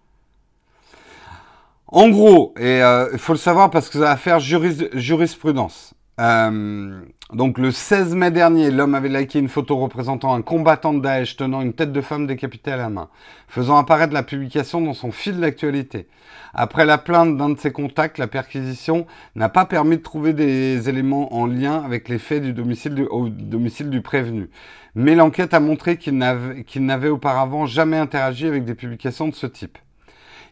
En 1.86 2.08
gros, 2.08 2.54
et 2.56 2.82
euh, 2.82 3.10
il 3.12 3.18
faut 3.18 3.32
le 3.32 3.38
savoir 3.38 3.70
parce 3.70 3.88
que 3.88 3.94
ça 3.94 4.04
va 4.04 4.16
faire 4.16 4.38
jurisprudence. 4.40 5.94
Euh, 6.20 7.00
donc 7.32 7.56
le 7.56 7.70
16 7.70 8.14
mai 8.14 8.30
dernier, 8.30 8.70
l'homme 8.70 8.94
avait 8.94 9.08
liké 9.08 9.38
une 9.38 9.48
photo 9.48 9.76
représentant 9.76 10.34
un 10.34 10.42
combattant 10.42 10.92
de 10.92 11.00
Daesh 11.00 11.36
tenant 11.36 11.62
une 11.62 11.72
tête 11.72 11.92
de 11.92 12.00
femme 12.02 12.26
décapitée 12.26 12.72
à 12.72 12.76
la 12.76 12.90
main, 12.90 13.08
faisant 13.48 13.78
apparaître 13.78 14.12
la 14.12 14.22
publication 14.22 14.82
dans 14.82 14.92
son 14.92 15.12
fil 15.12 15.40
d'actualité. 15.40 16.08
Après 16.52 16.84
la 16.84 16.98
plainte 16.98 17.38
d'un 17.38 17.48
de 17.50 17.58
ses 17.58 17.72
contacts, 17.72 18.18
la 18.18 18.26
perquisition 18.26 19.06
n'a 19.34 19.48
pas 19.48 19.64
permis 19.64 19.96
de 19.96 20.02
trouver 20.02 20.34
des 20.34 20.90
éléments 20.90 21.34
en 21.34 21.46
lien 21.46 21.82
avec 21.82 22.08
les 22.08 22.18
faits 22.18 22.42
du 22.42 22.52
domicile 22.52 22.94
du, 22.94 23.06
domicile 23.30 23.88
du 23.88 24.02
prévenu. 24.02 24.50
Mais 24.94 25.14
l'enquête 25.14 25.54
a 25.54 25.60
montré 25.60 25.96
qu'il 25.96 26.18
n'avait 26.18 27.08
auparavant 27.08 27.64
jamais 27.64 27.96
interagi 27.96 28.46
avec 28.46 28.64
des 28.64 28.74
publications 28.74 29.28
de 29.28 29.34
ce 29.34 29.46
type. 29.46 29.78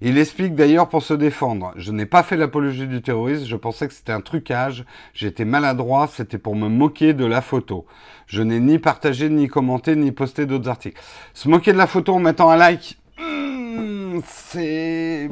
Il 0.01 0.17
explique 0.19 0.55
d'ailleurs 0.55 0.89
pour 0.89 1.03
se 1.03 1.15
défendre. 1.15 1.73
Je 1.77 1.91
n'ai 1.93 2.07
pas 2.07 2.23
fait 2.23 2.37
l'apologie 2.37 2.87
du 2.87 3.03
terrorisme, 3.03 3.45
je 3.47 3.57
pensais 3.57 3.89
que 3.89 3.95
c'était 3.95 4.13
un 4.13 4.21
trucage, 4.21 4.85
j'étais 5.13 5.45
maladroit, 5.45 6.09
c'était 6.13 6.39
pour 6.39 6.55
me 6.55 6.69
moquer 6.69 7.15
de 7.15 7.25
la 7.25 7.41
photo. 7.41 7.87
Je 8.27 8.43
n'ai 8.43 8.61
ni 8.61 8.79
partagé, 8.79 9.29
ni 9.29 9.49
commenté, 9.49 9.97
ni 9.97 10.13
posté 10.13 10.47
d'autres 10.47 10.69
articles. 10.69 11.01
Se 11.35 11.49
moquer 11.49 11.73
de 11.73 11.79
la 11.79 11.87
photo 11.87 12.15
en 12.15 12.21
mettant 12.21 12.51
un 12.51 12.57
like, 12.57 12.99
hmm, 13.19 14.21
c'est... 14.27 15.31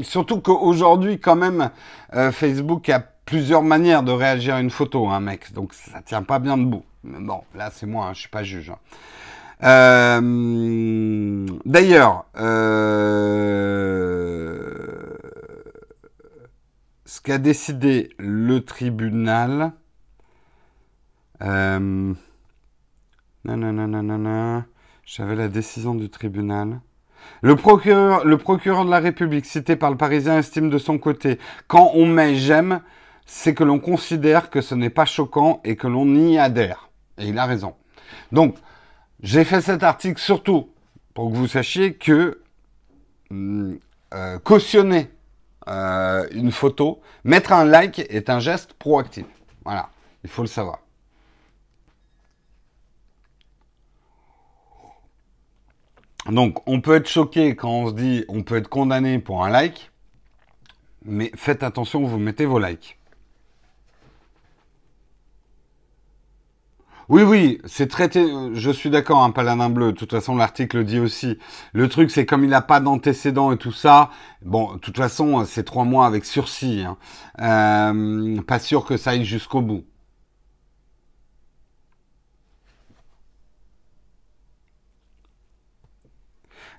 Surtout 0.00 0.40
qu'aujourd'hui, 0.40 1.20
quand 1.20 1.36
même, 1.36 1.70
euh, 2.14 2.32
Facebook 2.32 2.88
a 2.88 3.00
plusieurs 3.26 3.62
manières 3.62 4.02
de 4.02 4.12
réagir 4.12 4.54
à 4.54 4.60
une 4.60 4.70
photo, 4.70 5.08
un 5.08 5.16
hein, 5.16 5.20
mec. 5.20 5.52
Donc 5.52 5.74
ça 5.74 6.00
tient 6.02 6.22
pas 6.22 6.38
bien 6.38 6.56
debout. 6.56 6.84
bon, 7.04 7.42
là 7.54 7.70
c'est 7.72 7.86
moi, 7.86 8.06
hein, 8.06 8.14
je 8.14 8.20
suis 8.20 8.28
pas 8.28 8.42
juge. 8.42 8.70
Hein. 8.70 8.78
Euh, 9.62 11.46
d'ailleurs, 11.64 12.26
euh, 12.36 13.52
ce 17.04 17.20
qu'a 17.20 17.38
décidé 17.38 18.10
le 18.18 18.64
tribunal, 18.64 19.72
euh, 21.42 22.12
j'avais 25.04 25.36
la 25.36 25.48
décision 25.48 25.94
du 25.94 26.10
tribunal. 26.10 26.80
Le 27.40 27.54
procureur, 27.54 28.24
le 28.24 28.36
procureur 28.36 28.84
de 28.84 28.90
la 28.90 28.98
République, 28.98 29.46
cité 29.46 29.76
par 29.76 29.90
le 29.90 29.96
Parisien, 29.96 30.38
estime 30.38 30.70
de 30.70 30.78
son 30.78 30.98
côté, 30.98 31.38
quand 31.68 31.92
on 31.94 32.06
met 32.06 32.34
j'aime, 32.34 32.80
c'est 33.26 33.54
que 33.54 33.62
l'on 33.62 33.78
considère 33.78 34.50
que 34.50 34.60
ce 34.60 34.74
n'est 34.74 34.90
pas 34.90 35.04
choquant 35.04 35.60
et 35.62 35.76
que 35.76 35.86
l'on 35.86 36.12
y 36.16 36.36
adhère. 36.38 36.90
Et 37.18 37.28
il 37.28 37.38
a 37.38 37.46
raison. 37.46 37.76
Donc, 38.32 38.56
j'ai 39.22 39.44
fait 39.44 39.60
cet 39.60 39.82
article 39.82 40.20
surtout 40.20 40.70
pour 41.14 41.30
que 41.30 41.36
vous 41.36 41.46
sachiez 41.46 41.94
que 41.94 42.42
euh, 43.30 44.38
cautionner 44.40 45.08
euh, 45.68 46.26
une 46.32 46.50
photo, 46.50 47.00
mettre 47.24 47.52
un 47.52 47.64
like 47.64 48.00
est 48.00 48.28
un 48.28 48.40
geste 48.40 48.74
proactif. 48.74 49.26
Voilà, 49.64 49.90
il 50.24 50.30
faut 50.30 50.42
le 50.42 50.48
savoir. 50.48 50.80
Donc, 56.26 56.58
on 56.68 56.80
peut 56.80 56.94
être 56.96 57.08
choqué 57.08 57.56
quand 57.56 57.70
on 57.70 57.88
se 57.88 57.94
dit 57.94 58.24
on 58.28 58.42
peut 58.42 58.56
être 58.56 58.68
condamné 58.68 59.18
pour 59.18 59.44
un 59.44 59.50
like, 59.50 59.90
mais 61.04 61.32
faites 61.34 61.62
attention, 61.62 62.04
vous 62.04 62.18
mettez 62.18 62.44
vos 62.44 62.58
likes. 62.58 62.98
Oui, 67.12 67.24
oui, 67.24 67.60
c'est 67.66 67.88
traité. 67.88 68.26
Je 68.54 68.70
suis 68.70 68.88
d'accord, 68.88 69.22
un 69.22 69.26
hein, 69.26 69.30
paladin 69.32 69.68
bleu. 69.68 69.92
De 69.92 69.96
toute 69.98 70.12
façon, 70.12 70.34
l'article 70.34 70.82
dit 70.82 70.98
aussi. 70.98 71.38
Le 71.74 71.86
truc, 71.90 72.10
c'est 72.10 72.24
comme 72.24 72.42
il 72.42 72.48
n'a 72.48 72.62
pas 72.62 72.80
d'antécédent 72.80 73.52
et 73.52 73.58
tout 73.58 73.70
ça. 73.70 74.08
Bon, 74.40 74.72
de 74.74 74.78
toute 74.78 74.96
façon, 74.96 75.44
c'est 75.44 75.62
trois 75.64 75.84
mois 75.84 76.06
avec 76.06 76.24
sursis. 76.24 76.84
Hein. 76.86 76.96
Euh, 77.40 78.40
pas 78.42 78.58
sûr 78.58 78.86
que 78.86 78.96
ça 78.96 79.10
aille 79.10 79.26
jusqu'au 79.26 79.60
bout. 79.60 79.84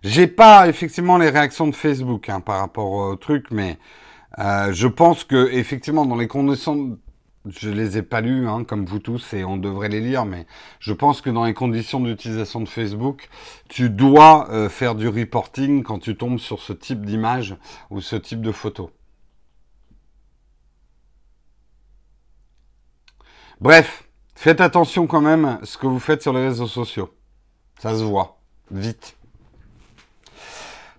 J'ai 0.04 0.28
pas 0.28 0.68
effectivement 0.68 1.18
les 1.20 1.30
réactions 1.30 1.68
de 1.68 1.76
Facebook 1.76 2.30
hein, 2.30 2.40
par 2.42 2.60
rapport 2.60 2.92
au 2.92 3.16
truc, 3.16 3.48
mais 3.52 3.78
euh, 4.40 4.74
je 4.74 4.88
pense 4.88 5.24
que 5.24 5.50
effectivement 5.52 6.06
dans 6.06 6.16
les 6.16 6.28
conditions 6.28 6.98
je 7.46 7.70
les 7.70 7.98
ai 7.98 8.02
pas 8.02 8.22
lus, 8.22 8.48
hein, 8.48 8.64
comme 8.64 8.86
vous 8.86 9.00
tous, 9.00 9.34
et 9.34 9.44
on 9.44 9.58
devrait 9.58 9.90
les 9.90 10.00
lire, 10.00 10.26
mais 10.26 10.46
je 10.80 10.94
pense 10.94 11.22
que 11.22 11.30
dans 11.30 11.44
les 11.44 11.54
conditions 11.54 12.00
d'utilisation 12.00 12.62
de 12.62 12.70
Facebook, 12.70 13.30
tu 13.68 13.90
dois 13.90 14.50
euh, 14.52 14.70
faire 14.70 14.96
du 14.96 15.08
reporting 15.08 15.84
quand 15.84 16.00
tu 16.00 16.16
tombes 16.16 16.40
sur 16.40 16.62
ce 16.62 16.74
type 16.74 17.06
d'image 17.06 17.56
ou 17.90 18.00
ce 18.00 18.16
type 18.16 18.42
de 18.42 18.52
photo. 18.52 18.92
Bref, 23.60 24.06
faites 24.36 24.62
attention 24.62 25.08
quand 25.08 25.22
même 25.22 25.46
à 25.46 25.60
ce 25.64 25.78
que 25.78 25.88
vous 25.88 26.00
faites 26.00 26.22
sur 26.22 26.34
les 26.34 26.46
réseaux 26.46 26.68
sociaux. 26.68 27.14
Ça 27.80 27.98
se 27.98 28.04
voit. 28.04 28.40
Vite. 28.72 29.18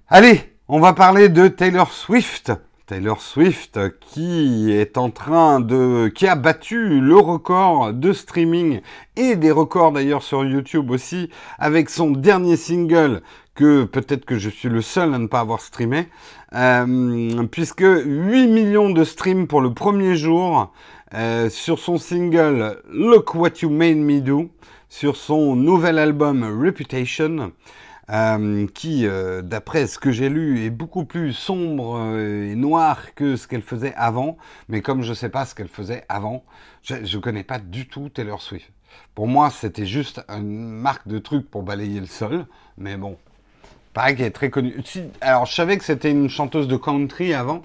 Allez, 0.09 0.57
on 0.68 0.80
va 0.80 0.92
parler 0.92 1.28
de 1.28 1.49
Taylor 1.49 1.92
Swift. 1.92 2.53
Taylor 2.95 3.20
Swift 3.20 3.80
qui 4.01 4.70
est 4.70 4.99
en 4.99 5.11
train 5.11 5.59
de 5.59 6.07
qui 6.14 6.28
a 6.28 6.36
battu 6.36 7.01
le 7.01 7.16
record 7.16 7.92
de 7.92 8.12
streaming 8.12 8.82
et 9.16 9.34
des 9.34 9.51
records 9.51 9.90
d'ailleurs 9.90 10.22
sur 10.22 10.45
YouTube 10.45 10.92
aussi 10.92 11.28
avec 11.59 11.90
son 11.90 12.12
dernier 12.12 12.57
single 12.57 13.22
que 13.57 13.82
peut-être 13.82 14.24
que 14.24 14.38
je 14.38 14.49
suis 14.49 14.68
le 14.68 14.80
seul 14.80 15.12
à 15.12 15.18
ne 15.18 15.26
pas 15.26 15.40
avoir 15.40 15.61
streamé. 15.61 16.07
Euh, 16.55 17.45
puisque 17.51 17.82
8 17.84 18.47
millions 18.47 18.90
de 18.90 19.03
streams 19.03 19.49
pour 19.49 19.61
le 19.61 19.74
premier 19.74 20.14
jour 20.14 20.72
euh, 21.14 21.51
sur 21.51 21.80
son 21.80 21.99
single 21.99 22.80
Look 22.88 23.34
What 23.34 23.62
You 23.62 23.70
Made 23.70 23.97
Me 23.97 24.20
Do 24.20 24.51
sur 24.88 25.16
son 25.16 25.57
nouvel 25.57 25.99
album 25.99 26.45
Reputation 26.64 27.51
euh, 28.11 28.67
qui, 28.75 29.07
euh, 29.07 29.41
d'après 29.41 29.87
ce 29.87 29.99
que 29.99 30.13
j'ai 30.13 30.29
lu, 30.29 30.63
est 30.65 30.71
beaucoup 30.71 31.07
plus 31.07 31.33
sombre 31.33 31.97
euh, 31.99 32.51
et 32.51 32.55
noir 32.55 33.15
que 33.15 33.37
ce 33.37 33.49
qu'elle 33.49 33.63
faisait 33.63 33.95
avant. 33.97 34.37
Mais 34.69 34.83
comme 34.83 35.03
je 35.03 35.11
ne 35.11 35.15
sais 35.15 35.31
pas 35.31 35.47
ce 35.47 35.55
qu'elle 35.55 35.69
faisait 35.69 36.05
avant, 36.11 36.45
je 36.83 36.97
ne 36.97 37.21
connais 37.23 37.45
pas 37.45 37.59
du 37.59 37.89
tout 37.89 38.11
Taylor 38.11 38.43
Swift. 38.43 38.71
Pour 39.15 39.27
moi, 39.27 39.51
c'était 39.51 39.87
juste 39.87 40.23
une 40.29 40.69
marque 40.69 41.09
de 41.09 41.19
truc 41.19 41.51
pour 41.51 41.63
balayer 41.63 41.99
le 41.99 42.07
sol. 42.07 42.47
Mais 42.77 42.97
bon, 42.97 43.17
pareil 43.95 44.17
qu'elle 44.17 44.27
est 44.27 44.31
très 44.31 44.51
connue. 44.51 44.77
alors, 45.23 45.47
je 45.47 45.55
savais 45.55 45.79
que 45.79 45.85
c'était 45.85 46.11
une 46.11 46.29
chanteuse 46.29 46.69
de 46.69 46.77
country 46.77 47.33
avant. 47.33 47.63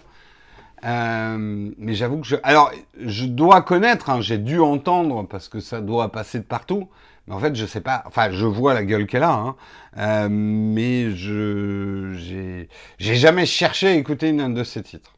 mais 0.84 1.94
j'avoue 1.94 2.20
que 2.22 2.28
je... 2.28 2.38
Alors, 2.44 2.72
je 2.98 3.26
dois 3.26 3.62
connaître, 3.62 4.10
hein, 4.10 4.22
j'ai 4.22 4.38
dû 4.38 4.62
entendre, 4.62 5.28
parce 5.28 5.50
que 5.50 5.60
ça 5.60 5.82
doit 5.82 6.14
passer 6.14 6.40
de 6.40 6.46
partout, 6.46 6.88
en 7.30 7.40
fait, 7.40 7.56
je 7.56 7.66
sais 7.66 7.82
pas. 7.82 8.04
Enfin, 8.06 8.32
je 8.32 8.46
vois 8.46 8.74
la 8.74 8.84
gueule 8.84 9.06
qu'elle 9.08 9.24
a, 9.24 9.34
hein, 9.34 9.56
euh, 9.98 10.28
mais 10.30 11.12
je 11.12 12.68
j'ai 12.98 13.16
jamais 13.16 13.46
cherché 13.46 13.88
à 13.88 13.94
écouter 13.94 14.30
une 14.30 14.54
de 14.54 14.64
ses 14.64 14.84
titres. 14.84 15.16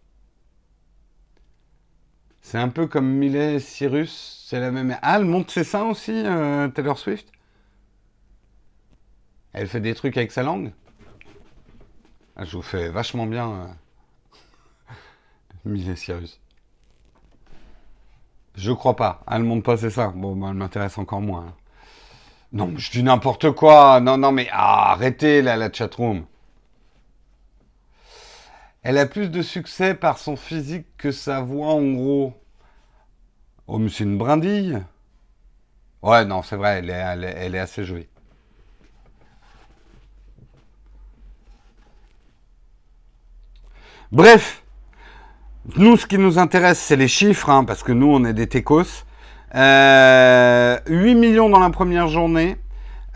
C'est 2.42 2.58
un 2.58 2.70
peu 2.70 2.88
comme 2.88 3.08
Miley 3.08 3.60
Cyrus, 3.60 4.46
c'est 4.50 4.60
la 4.60 4.72
même. 4.72 4.98
Ah, 5.02 5.18
elle 5.18 5.26
monte 5.26 5.52
ses 5.52 5.64
seins 5.64 5.86
aussi, 5.86 6.12
euh, 6.12 6.68
Taylor 6.70 6.98
Swift? 6.98 7.32
Elle 9.54 9.68
fait 9.68 9.80
des 9.80 9.96
trucs 9.96 10.18
avec 10.18 10.32
sa 10.32 10.44
langue? 10.44 10.74
Ah, 12.36 12.44
je 12.46 12.56
vous 12.58 12.62
fais 12.62 12.90
vachement 12.90 13.26
bien, 13.26 13.52
euh... 14.90 14.94
Miley 15.66 15.96
Cyrus. 15.96 16.42
Je 18.56 18.72
crois 18.72 18.96
pas. 18.96 19.24
Elle 19.32 19.44
monte 19.44 19.64
pas 19.64 19.78
ses 19.78 19.90
seins. 19.90 20.12
Bon, 20.16 20.36
ben, 20.36 20.50
elle 20.50 20.56
m'intéresse 20.56 20.98
encore 20.98 21.22
moins. 21.22 21.48
Hein. 21.48 21.56
Non, 22.54 22.74
je 22.78 22.92
dis 22.92 23.04
n'importe 23.04 23.52
quoi. 23.52 24.00
Non, 24.02 24.18
non, 24.18 24.32
mais 24.32 24.50
arrêtez 24.52 25.42
là, 25.42 25.56
la 25.56 25.72
chatroom. 25.72 26.26
Elle 28.84 28.98
a 28.98 29.06
plus 29.06 29.30
de 29.30 29.42
succès 29.42 29.94
par 29.94 30.18
son 30.18 30.36
physique 30.36 30.88
que 30.98 31.12
sa 31.12 31.42
voix, 31.42 31.74
en 31.74 31.94
gros. 31.94 32.34
Oh, 33.68 33.78
mais 33.78 33.90
c'est 33.90 34.04
une 34.04 34.18
brindille. 34.18 34.82
Ouais, 36.02 36.26
non, 36.26 36.42
c'est 36.42 36.56
vrai, 36.56 36.80
elle 36.80 36.90
est, 36.90 37.36
elle 37.38 37.56
est 37.56 37.60
assez 37.60 37.86
jolie. 37.86 38.08
Bref, 44.12 44.64
nous, 45.78 45.96
ce 45.96 46.06
qui 46.06 46.18
nous 46.18 46.38
intéresse, 46.38 46.80
c'est 46.80 46.98
les 46.98 47.08
chiffres, 47.08 47.50
hein, 47.50 47.64
parce 47.64 47.84
que 47.84 47.94
nous, 47.94 48.08
on 48.08 48.26
est 48.26 48.34
des 48.34 48.48
techos. 48.48 49.06
Euh, 49.56 50.78
8 50.88 51.16
millions 51.16 51.50
dans 51.50 51.60
la 51.60 51.70
première 51.70 52.08
journée. 52.08 52.58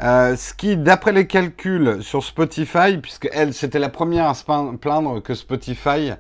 Euh, 0.02 0.36
ce 0.36 0.54
qui, 0.54 0.76
d'après 0.76 1.14
les 1.14 1.26
calculs 1.26 2.00
sur 2.02 2.22
Spotify, 2.22 2.98
puisque 3.02 3.30
elle, 3.32 3.54
c'était 3.54 3.80
la 3.80 3.88
première 3.88 4.28
à 4.28 4.34
se 4.34 4.44
plaindre 4.44 5.22
que 5.22 5.34
Spotify 5.34 6.12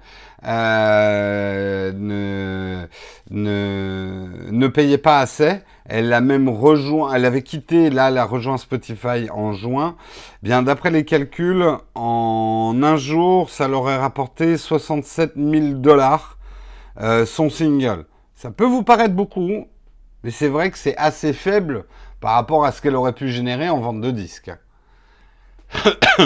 euh, 0.47 1.91
ne, 1.93 2.87
ne, 3.31 4.67
payait 4.67 4.97
pas 4.97 5.19
assez. 5.19 5.59
Elle 5.83 6.13
a 6.13 6.21
même 6.21 6.47
rejoint, 6.47 7.13
elle 7.13 7.25
avait 7.25 7.41
quitté, 7.41 7.89
là, 7.89 8.07
elle 8.07 8.17
a 8.17 8.23
rejoint 8.23 8.57
Spotify 8.57 9.29
en 9.29 9.51
juin. 9.51 9.97
Bien, 10.41 10.63
d'après 10.63 10.89
les 10.89 11.03
calculs, 11.03 11.65
en 11.95 12.79
un 12.81 12.95
jour, 12.95 13.49
ça 13.49 13.67
leur 13.67 13.81
aurait 13.81 13.97
rapporté 13.97 14.55
67 14.55 15.33
000 15.35 15.73
dollars 15.73 16.37
euh, 17.01 17.25
son 17.25 17.49
single. 17.49 18.05
Ça 18.35 18.51
peut 18.51 18.65
vous 18.65 18.83
paraître 18.83 19.13
beaucoup, 19.13 19.67
mais 20.25 20.31
c'est 20.31 20.47
vrai 20.47 20.71
que 20.71 20.77
c'est 20.79 20.97
assez 20.97 21.31
faible 21.33 21.85
par 22.19 22.33
rapport 22.33 22.65
à 22.65 22.71
ce 22.71 22.81
qu'elle 22.81 22.95
aurait 22.95 23.13
pu 23.13 23.29
générer 23.29 23.69
en 23.69 23.79
vente 23.79 24.01
de 24.01 24.09
disques. 24.09 24.51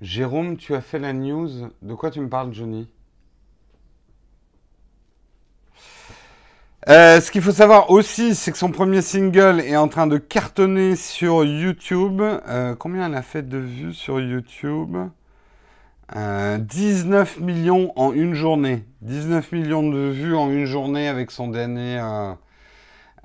Jérôme, 0.00 0.56
tu 0.56 0.76
as 0.76 0.80
fait 0.80 1.00
la 1.00 1.12
news. 1.12 1.48
De 1.82 1.94
quoi 1.94 2.12
tu 2.12 2.20
me 2.20 2.28
parles, 2.28 2.54
Johnny? 2.54 2.88
Euh, 6.88 7.20
ce 7.20 7.32
qu'il 7.32 7.42
faut 7.42 7.50
savoir 7.50 7.90
aussi, 7.90 8.36
c'est 8.36 8.52
que 8.52 8.58
son 8.58 8.70
premier 8.70 9.02
single 9.02 9.58
est 9.58 9.76
en 9.76 9.88
train 9.88 10.06
de 10.06 10.18
cartonner 10.18 10.94
sur 10.94 11.44
YouTube. 11.44 12.22
Euh, 12.22 12.76
combien 12.76 13.06
elle 13.06 13.16
a 13.16 13.22
fait 13.22 13.42
de 13.42 13.58
vues 13.58 13.94
sur 13.94 14.20
YouTube? 14.20 14.96
19 16.14 17.38
euh, 17.38 17.40
millions 17.42 17.92
en 17.96 18.12
une 18.12 18.34
journée. 18.34 18.84
19 19.02 19.50
millions 19.52 19.88
de 19.88 20.08
vues 20.10 20.36
en 20.36 20.50
une 20.50 20.66
journée 20.66 21.08
avec 21.08 21.30
son 21.32 21.48
dernier, 21.48 21.98
euh, 22.00 22.32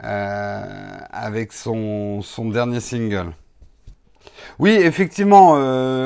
euh, 0.04 0.98
avec 1.12 1.54
son, 1.54 2.22
son, 2.24 2.50
dernier 2.50 2.80
single. 2.80 3.34
Oui, 4.58 4.72
effectivement, 4.72 5.56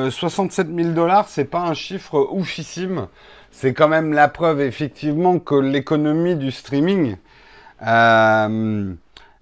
67 0.09 0.67
000 0.73 0.89
dollars, 0.89 1.27
c'est 1.29 1.45
pas 1.45 1.61
un 1.61 1.73
chiffre 1.73 2.27
oufissime. 2.31 3.07
C'est 3.51 3.73
quand 3.73 3.87
même 3.87 4.13
la 4.13 4.27
preuve, 4.27 4.61
effectivement, 4.61 5.39
que 5.39 5.55
l'économie 5.55 6.35
du 6.35 6.51
streaming 6.51 7.15
est, 7.81 8.49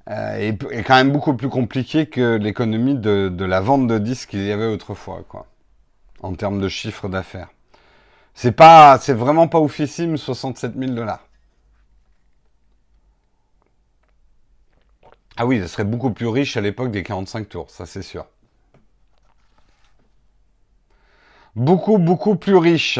est, 0.07 0.83
quand 0.85 0.95
même 0.95 1.11
beaucoup 1.11 1.33
plus 1.33 1.49
compliquée 1.49 2.05
que 2.05 2.35
l'économie 2.37 2.95
de, 2.95 3.29
de 3.29 3.45
la 3.45 3.59
vente 3.59 3.87
de 3.87 3.97
disques 3.97 4.29
qu'il 4.29 4.45
y 4.45 4.51
avait 4.51 4.67
autrefois, 4.67 5.23
quoi 5.27 5.47
en 6.23 6.33
termes 6.33 6.59
de 6.59 6.69
chiffre 6.69 7.07
d'affaires. 7.09 7.49
C'est 8.33 8.53
pas, 8.53 8.97
c'est 8.99 9.13
vraiment 9.13 9.47
pas 9.47 9.59
oufissime, 9.59 10.17
67 10.17 10.75
000 10.75 10.93
dollars. 10.93 11.27
Ah 15.37 15.45
oui, 15.45 15.59
ça 15.61 15.67
serait 15.67 15.83
beaucoup 15.83 16.11
plus 16.11 16.27
riche 16.27 16.57
à 16.57 16.61
l'époque 16.61 16.91
des 16.91 17.03
45 17.03 17.49
tours, 17.49 17.69
ça 17.69 17.85
c'est 17.85 18.01
sûr. 18.01 18.25
Beaucoup, 21.55 21.97
beaucoup 21.97 22.35
plus 22.35 22.55
riche. 22.55 22.99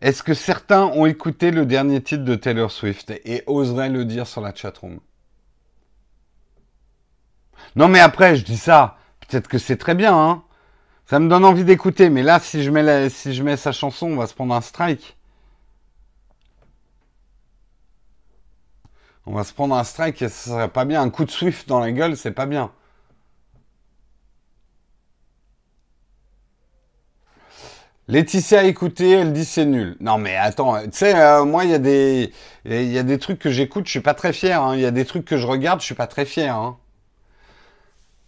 Est-ce 0.00 0.22
que 0.22 0.34
certains 0.34 0.84
ont 0.86 1.06
écouté 1.06 1.50
le 1.50 1.66
dernier 1.66 2.02
titre 2.02 2.24
de 2.24 2.34
Taylor 2.34 2.70
Swift 2.70 3.10
et 3.24 3.42
oseraient 3.46 3.90
le 3.90 4.04
dire 4.04 4.26
sur 4.26 4.40
la 4.40 4.54
chatroom? 4.54 5.00
Non 7.76 7.88
mais 7.88 8.00
après, 8.00 8.36
je 8.36 8.44
dis 8.44 8.56
ça, 8.56 8.98
peut-être 9.20 9.48
que 9.48 9.58
c'est 9.58 9.76
très 9.76 9.94
bien, 9.94 10.16
hein 10.16 10.42
ça 11.10 11.18
me 11.18 11.28
donne 11.28 11.44
envie 11.44 11.64
d'écouter, 11.64 12.08
mais 12.08 12.22
là, 12.22 12.38
si 12.38 12.62
je, 12.62 12.70
mets 12.70 13.10
si 13.10 13.34
je 13.34 13.42
mets 13.42 13.56
sa 13.56 13.72
chanson, 13.72 14.06
on 14.12 14.16
va 14.16 14.28
se 14.28 14.34
prendre 14.34 14.54
un 14.54 14.60
strike. 14.60 15.16
On 19.26 19.32
va 19.34 19.42
se 19.42 19.52
prendre 19.52 19.74
un 19.74 19.82
strike 19.82 20.22
et 20.22 20.28
ça 20.28 20.50
serait 20.50 20.68
pas 20.68 20.84
bien. 20.84 21.02
Un 21.02 21.10
coup 21.10 21.24
de 21.24 21.30
Swift 21.32 21.68
dans 21.68 21.80
la 21.80 21.90
gueule, 21.90 22.16
c'est 22.16 22.30
pas 22.30 22.46
bien. 22.46 22.70
Laetitia 28.06 28.60
a 28.60 28.64
écouté, 28.64 29.10
elle 29.10 29.32
dit 29.32 29.44
c'est 29.44 29.64
nul. 29.66 29.96
Non 30.00 30.16
mais 30.18 30.36
attends, 30.36 30.80
tu 30.84 30.90
sais, 30.92 31.14
euh, 31.16 31.44
moi 31.44 31.64
il 31.64 31.70
y 31.70 31.74
a 31.74 31.78
des, 31.78 32.32
y 32.64 32.98
a 32.98 33.02
des 33.02 33.18
trucs 33.18 33.40
que 33.40 33.50
j'écoute, 33.50 33.86
je 33.86 33.90
suis 33.90 34.00
pas 34.00 34.14
très 34.14 34.32
fier. 34.32 34.62
Hein. 34.62 34.76
Il 34.76 34.80
y 34.80 34.86
a 34.86 34.92
des 34.92 35.04
trucs 35.04 35.24
que 35.24 35.36
je 35.38 35.46
regarde, 35.48 35.80
je 35.80 35.86
suis 35.86 35.94
pas 35.96 36.06
très 36.06 36.24
fier. 36.24 36.54
Hein. 36.54 36.78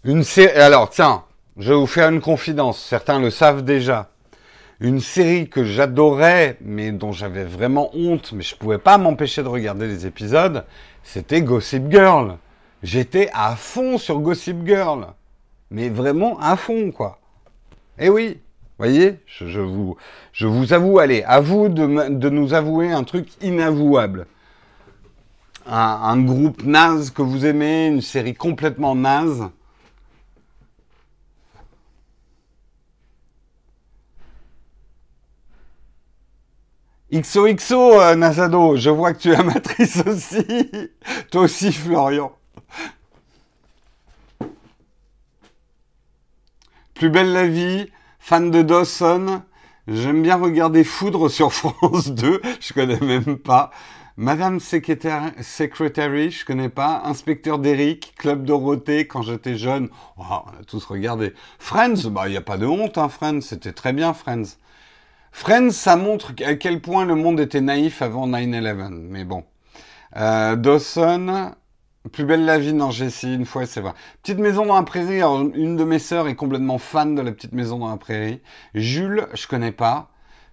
Une 0.05 0.25
série, 0.25 0.59
alors 0.59 0.91
tiens, 0.91 1.25
je 1.59 1.69
vais 1.69 1.79
vous 1.79 1.87
faire 1.87 2.09
une 2.09 2.21
confidence, 2.21 2.83
certains 2.83 3.21
le 3.21 3.31
savent 3.31 3.63
déjà. 3.63 4.09
Une 4.81 5.01
série 5.01 5.49
que 5.49 5.65
j'adorais, 5.65 6.57
mais 6.61 6.93
dont 6.93 7.13
j'avais 7.13 7.45
vraiment 7.45 7.91
honte, 7.95 8.33
mais 8.33 8.43
je 8.43 8.57
pouvais 8.57 8.79
pas 8.79 8.99
m'empêcher 8.99 9.43
de 9.43 9.49
regarder 9.49 9.87
les 9.87 10.07
épisodes, 10.07 10.65
c'était 11.03 11.43
Gossip 11.43 11.91
Girl. 11.91 12.39
J'étais 12.83 13.31
à 13.33 13.55
fond 13.55 13.99
sur 13.99 14.19
Gossip 14.21 14.67
Girl. 14.67 15.09
Mais 15.71 15.89
vraiment 15.89 16.39
à 16.41 16.57
fond, 16.57 16.91
quoi. 16.91 17.19
Eh 17.99 18.09
oui, 18.09 18.41
voyez, 18.79 19.21
je, 19.27 19.61
vous, 19.61 19.97
avoue, 20.73 20.99
allez, 20.99 21.23
à 21.23 21.41
vous 21.41 21.69
de, 21.69 22.09
de 22.09 22.29
nous 22.29 22.55
avouer 22.55 22.91
un 22.91 23.05
truc 23.05 23.29
inavouable. 23.43 24.27
Un, 25.67 25.77
un 25.77 26.21
groupe 26.21 26.65
naze 26.65 27.11
que 27.11 27.23
vous 27.23 27.47
aimez, 27.47 27.87
une 27.87 28.01
série 28.01 28.35
complètement 28.35 28.95
naze. 28.95 29.49
XOXO, 37.13 38.01
euh, 38.01 38.15
Nazado, 38.15 38.75
je 38.77 38.89
vois 38.89 39.13
que 39.13 39.19
tu 39.19 39.33
es 39.33 39.37
amatrice 39.37 40.03
aussi. 40.07 40.47
Toi 41.31 41.43
aussi, 41.43 41.71
Florian. 41.71 42.33
Plus 46.95 47.11
belle 47.11 47.35
la 47.35 47.47
vie, 47.47 47.91
fan 48.19 48.51
de 48.51 48.63
Dawson. 48.63 49.43
J'aime 49.89 50.23
bien 50.23 50.37
regarder 50.37 50.85
Foudre 50.85 51.29
sur 51.29 51.53
France 51.53 52.13
2, 52.13 52.41
je 52.61 52.73
connais 52.73 53.01
même 53.01 53.37
pas. 53.37 53.73
Madame 54.17 54.59
Secretary, 54.59 55.33
Secretary 55.43 56.31
je 56.31 56.47
connais 56.47 56.71
pas. 56.71 57.03
Inspecteur 57.05 57.59
d'Eric, 57.59 58.15
Club 58.17 58.45
Dorothée, 58.47 59.07
quand 59.07 59.21
j'étais 59.21 59.57
jeune. 59.57 59.91
Oh, 60.17 60.23
on 60.31 60.61
a 60.61 60.65
tous 60.67 60.85
regardé. 60.87 61.35
Friends, 61.59 62.09
bah, 62.09 62.29
il 62.29 62.31
n'y 62.31 62.37
a 62.39 62.43
pas 62.43 62.57
de 62.57 62.65
honte, 62.67 62.97
hein, 62.97 63.11
Friends. 63.11 63.43
C'était 63.43 63.73
très 63.73 63.93
bien, 63.93 64.15
Friends. 64.15 64.57
Friends, 65.33 65.71
ça 65.71 65.97
montre 65.97 66.33
à 66.45 66.55
quel 66.55 66.81
point 66.81 67.05
le 67.05 67.15
monde 67.15 67.41
était 67.41 67.61
naïf 67.61 68.03
avant 68.03 68.29
9-11. 68.29 68.91
Mais 69.11 69.25
bon. 69.25 69.45
Euh, 70.17 70.57
Dawson, 70.57 71.53
plus 72.13 72.25
belle 72.25 72.45
la 72.45 72.59
vie, 72.59 72.75
non, 72.75 72.91
Jessie, 72.91 73.35
une 73.35 73.47
fois, 73.47 73.67
c'est 73.67 73.81
vrai. 73.81 73.93
Petite 74.23 74.39
maison 74.39 74.67
dans 74.67 74.77
la 74.77 74.83
prairie, 74.83 75.23
une 75.23 75.77
de 75.77 75.85
mes 75.85 75.99
sœurs 75.99 76.29
est 76.29 76.35
complètement 76.35 76.79
fan 76.79 77.15
de 77.15 77.23
la 77.23 77.33
petite 77.33 77.53
maison 77.53 77.79
dans 77.79 77.91
la 77.91 77.97
prairie. 77.97 78.41
Jules, 78.75 79.27
je 79.33 79.47
connais 79.49 79.73
pas. 79.73 80.11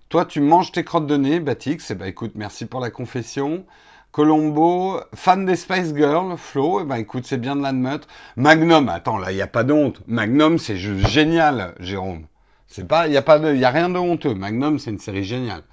Toi, 0.08 0.26
tu 0.26 0.42
manges 0.42 0.72
tes 0.72 0.84
crottes 0.84 1.06
de 1.08 1.18
nez, 1.18 1.40
Batix, 1.40 1.92
eh 1.92 1.96
ben 1.96 2.06
écoute, 2.06 2.32
merci 2.36 2.66
pour 2.66 2.80
la 2.80 2.90
confession. 2.90 3.66
Colombo, 4.12 5.00
fan 5.14 5.46
des 5.46 5.56
Spice 5.56 5.94
Girls, 5.94 6.36
Flo, 6.38 6.82
eh 6.82 6.84
ben 6.84 6.96
écoute, 6.96 7.26
c'est 7.28 7.38
bien 7.38 7.56
de 7.56 7.62
la 7.62 7.74
meute. 7.74 8.08
Magnum, 8.38 8.90
attends, 8.90 9.20
là, 9.20 9.32
il 9.32 9.36
n'y 9.36 9.42
a 9.42 9.48
pas 9.48 9.64
de 9.64 9.74
honte. 9.74 10.02
Magnum, 10.08 10.58
c'est 10.58 10.78
génial, 10.78 11.76
Jérôme. 11.80 12.26
C'est 12.70 12.88
pas, 12.88 13.08
il 13.08 13.14
y 13.14 13.18
a 13.18 13.22
pas 13.22 13.40
de, 13.40 13.56
y 13.56 13.66
a 13.66 13.72
rien 13.72 13.90
de 13.90 13.98
honteux. 13.98 14.36
Magnum, 14.36 14.80
c'est 14.80 14.92
une 14.92 15.00
série 15.00 15.24
géniale. 15.24 15.64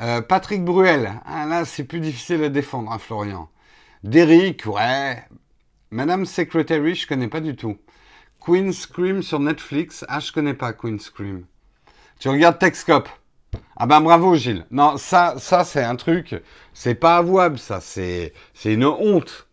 Euh, 0.00 0.20
Patrick 0.20 0.64
Bruel, 0.64 1.12
ah, 1.24 1.46
là, 1.46 1.64
c'est 1.64 1.84
plus 1.84 2.00
difficile 2.00 2.42
à 2.42 2.48
défendre, 2.48 2.90
hein, 2.92 2.98
Florian. 2.98 3.48
Derrick, 4.02 4.66
ouais. 4.66 5.22
Madame 5.90 6.26
Secretary, 6.26 6.94
je 6.94 7.06
connais 7.06 7.28
pas 7.28 7.40
du 7.40 7.54
tout. 7.54 7.76
Queen 8.40 8.72
Scream 8.72 9.22
sur 9.22 9.38
Netflix, 9.38 10.04
ah, 10.08 10.18
je 10.18 10.32
connais 10.32 10.54
pas 10.54 10.72
Queen 10.72 10.98
Scream. 10.98 11.44
Tu 12.18 12.28
regardes 12.28 12.58
Texcop. 12.58 13.08
Ah 13.76 13.86
ben 13.86 14.00
bravo 14.00 14.34
Gilles. 14.34 14.66
Non, 14.70 14.96
ça, 14.96 15.34
ça 15.38 15.64
c'est 15.64 15.82
un 15.82 15.96
truc, 15.96 16.36
c'est 16.72 16.94
pas 16.94 17.16
avouable, 17.16 17.58
ça, 17.58 17.80
c'est, 17.80 18.32
c'est 18.54 18.74
une 18.74 18.84
honte 18.84 19.48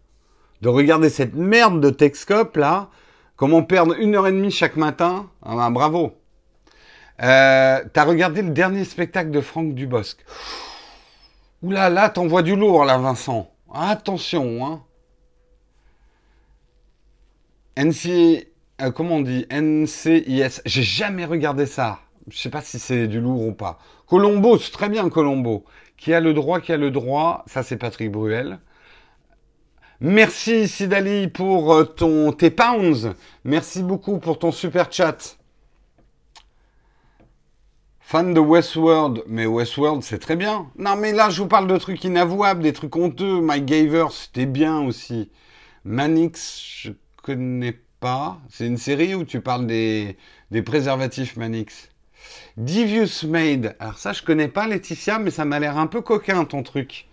de 0.61 0.69
regarder 0.69 1.09
cette 1.09 1.33
merde 1.33 1.81
de 1.81 1.89
Texcop 1.89 2.55
là. 2.57 2.89
Comment 3.35 3.63
perdre 3.63 3.95
une 3.99 4.15
heure 4.15 4.27
et 4.27 4.31
demie 4.31 4.51
chaque 4.51 4.75
matin 4.75 5.29
Ah 5.43 5.55
ben 5.55 5.71
bravo. 5.71 6.16
Euh, 7.23 7.83
T'as 7.93 8.03
regardé 8.03 8.41
le 8.41 8.51
dernier 8.51 8.83
spectacle 8.83 9.31
de 9.31 9.41
Franck 9.41 9.73
Dubosc. 9.73 10.23
Oula, 11.63 11.89
là, 11.89 12.09
t'envoies 12.09 12.43
du 12.43 12.55
lourd, 12.55 12.85
là, 12.85 12.97
Vincent. 12.97 13.51
Attention, 13.73 14.65
hein. 14.65 14.83
NC, 17.75 18.47
euh, 18.81 18.91
comment 18.91 19.15
on 19.15 19.21
dit? 19.21 19.45
NCIS. 19.51 20.61
J'ai 20.65 20.83
jamais 20.83 21.25
regardé 21.25 21.65
ça. 21.65 21.99
Je 22.27 22.37
sais 22.37 22.49
pas 22.49 22.61
si 22.61 22.79
c'est 22.79 23.07
du 23.07 23.21
lourd 23.21 23.47
ou 23.47 23.53
pas. 23.53 23.79
Colombo, 24.07 24.57
c'est 24.57 24.71
très 24.71 24.89
bien 24.89 25.09
Colombo. 25.09 25.63
Qui 25.95 26.13
a 26.13 26.19
le 26.19 26.33
droit, 26.33 26.59
qui 26.59 26.73
a 26.73 26.77
le 26.77 26.91
droit. 26.91 27.43
Ça, 27.47 27.63
c'est 27.63 27.77
Patrick 27.77 28.11
Bruel. 28.11 28.59
Merci 29.99 30.67
Sidali 30.67 31.27
pour 31.27 31.73
euh, 31.73 31.83
ton 31.83 32.31
tes 32.31 32.51
pounds. 32.51 33.13
Merci 33.43 33.81
beaucoup 33.81 34.19
pour 34.19 34.37
ton 34.37 34.51
super 34.51 34.91
chat. 34.91 35.36
Fan 38.09 38.33
de 38.33 38.39
Westworld, 38.39 39.23
mais 39.27 39.45
Westworld 39.45 40.01
c'est 40.01 40.19
très 40.19 40.37
bien. 40.37 40.71
Non 40.77 40.95
mais 40.95 41.11
là 41.11 41.29
je 41.29 41.41
vous 41.41 41.49
parle 41.49 41.67
de 41.67 41.75
trucs 41.75 42.05
inavouables, 42.05 42.63
des 42.63 42.71
trucs 42.71 42.95
honteux. 42.95 43.41
Mike 43.41 43.65
Gaver 43.65 44.05
c'était 44.11 44.45
bien 44.45 44.79
aussi. 44.79 45.29
Manix 45.83 46.57
je 46.83 46.91
connais 47.21 47.77
pas. 47.99 48.39
C'est 48.47 48.65
une 48.65 48.77
série 48.77 49.13
où 49.13 49.25
tu 49.25 49.41
parles 49.41 49.67
des, 49.67 50.15
préservatifs 50.65 51.35
Manix. 51.35 51.89
Devious 52.55 53.27
Made. 53.27 53.75
Alors 53.77 53.97
ça 53.97 54.13
je 54.13 54.23
connais 54.23 54.47
pas 54.47 54.69
Laetitia 54.69 55.19
mais 55.19 55.29
ça 55.29 55.43
m'a 55.43 55.59
l'air 55.59 55.77
un 55.77 55.87
peu 55.87 55.99
coquin 55.99 56.45
ton 56.45 56.63
truc. 56.63 57.09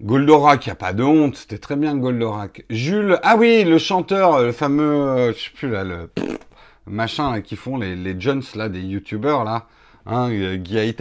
Goldorak, 0.00 0.66
n'y 0.66 0.72
a 0.72 0.74
pas 0.74 0.92
de 0.92 1.02
honte, 1.02 1.34
c'était 1.34 1.56
très 1.56 1.76
bien 1.76 1.96
Goldorak. 1.96 2.66
Jules, 2.68 3.18
ah 3.22 3.36
oui, 3.38 3.64
le 3.64 3.78
chanteur, 3.78 4.42
le 4.42 4.52
fameux, 4.52 4.82
euh, 4.84 5.32
je 5.32 5.44
sais 5.44 5.50
plus 5.54 5.70
là, 5.70 5.82
le 5.82 6.10
machin 6.88 7.40
qui 7.40 7.56
font 7.56 7.76
les, 7.76 7.96
les 7.96 8.20
Jones 8.20 8.42
là, 8.54 8.68
des 8.68 8.80
youtubeurs 8.80 9.44
là, 9.44 9.66
hein, 10.06 10.30
euh, 10.30 10.56
Guy. 10.56 10.94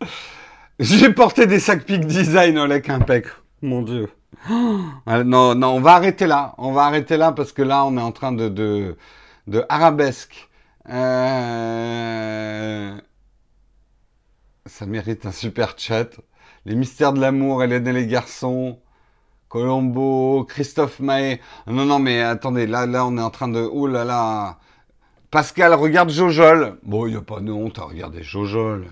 J'ai 0.80 1.12
porté 1.12 1.46
des 1.46 1.60
sacs 1.60 1.84
Peak 1.84 2.06
Design 2.06 2.58
Olek 2.58 2.88
Impec, 2.88 3.26
mon 3.62 3.82
dieu. 3.82 4.08
Ah, 5.06 5.22
non, 5.24 5.54
non, 5.54 5.68
on 5.68 5.80
va 5.80 5.94
arrêter 5.94 6.26
là, 6.26 6.54
on 6.58 6.72
va 6.72 6.84
arrêter 6.84 7.16
là 7.16 7.32
parce 7.32 7.52
que 7.52 7.62
là 7.62 7.84
on 7.84 7.96
est 7.96 8.02
en 8.02 8.12
train 8.12 8.32
de, 8.32 8.48
de, 8.48 8.96
de 9.46 9.64
arabesque. 9.68 10.48
Euh 10.88 12.96
ça 14.68 14.86
mérite 14.86 15.26
un 15.26 15.32
super 15.32 15.74
chat. 15.76 16.10
Les 16.64 16.74
mystères 16.74 17.12
de 17.12 17.20
l'amour, 17.20 17.62
Hélène 17.62 17.86
et 17.88 17.92
les 17.92 18.06
garçons, 18.06 18.78
Colombo, 19.48 20.44
Christophe 20.44 21.00
Maé. 21.00 21.40
Non, 21.66 21.84
non, 21.86 21.98
mais 21.98 22.20
attendez, 22.20 22.66
là, 22.66 22.86
là, 22.86 23.06
on 23.06 23.16
est 23.16 23.22
en 23.22 23.30
train 23.30 23.48
de. 23.48 23.60
Oh 23.60 23.86
là 23.86 24.04
là. 24.04 24.58
Pascal, 25.30 25.74
regarde 25.74 26.10
Jojol. 26.10 26.78
Bon, 26.82 27.06
il 27.06 27.10
n'y 27.10 27.16
a 27.16 27.22
pas 27.22 27.40
de 27.40 27.52
honte 27.52 27.78
à 27.78 27.84
regarder 27.84 28.22
Jojol. 28.22 28.86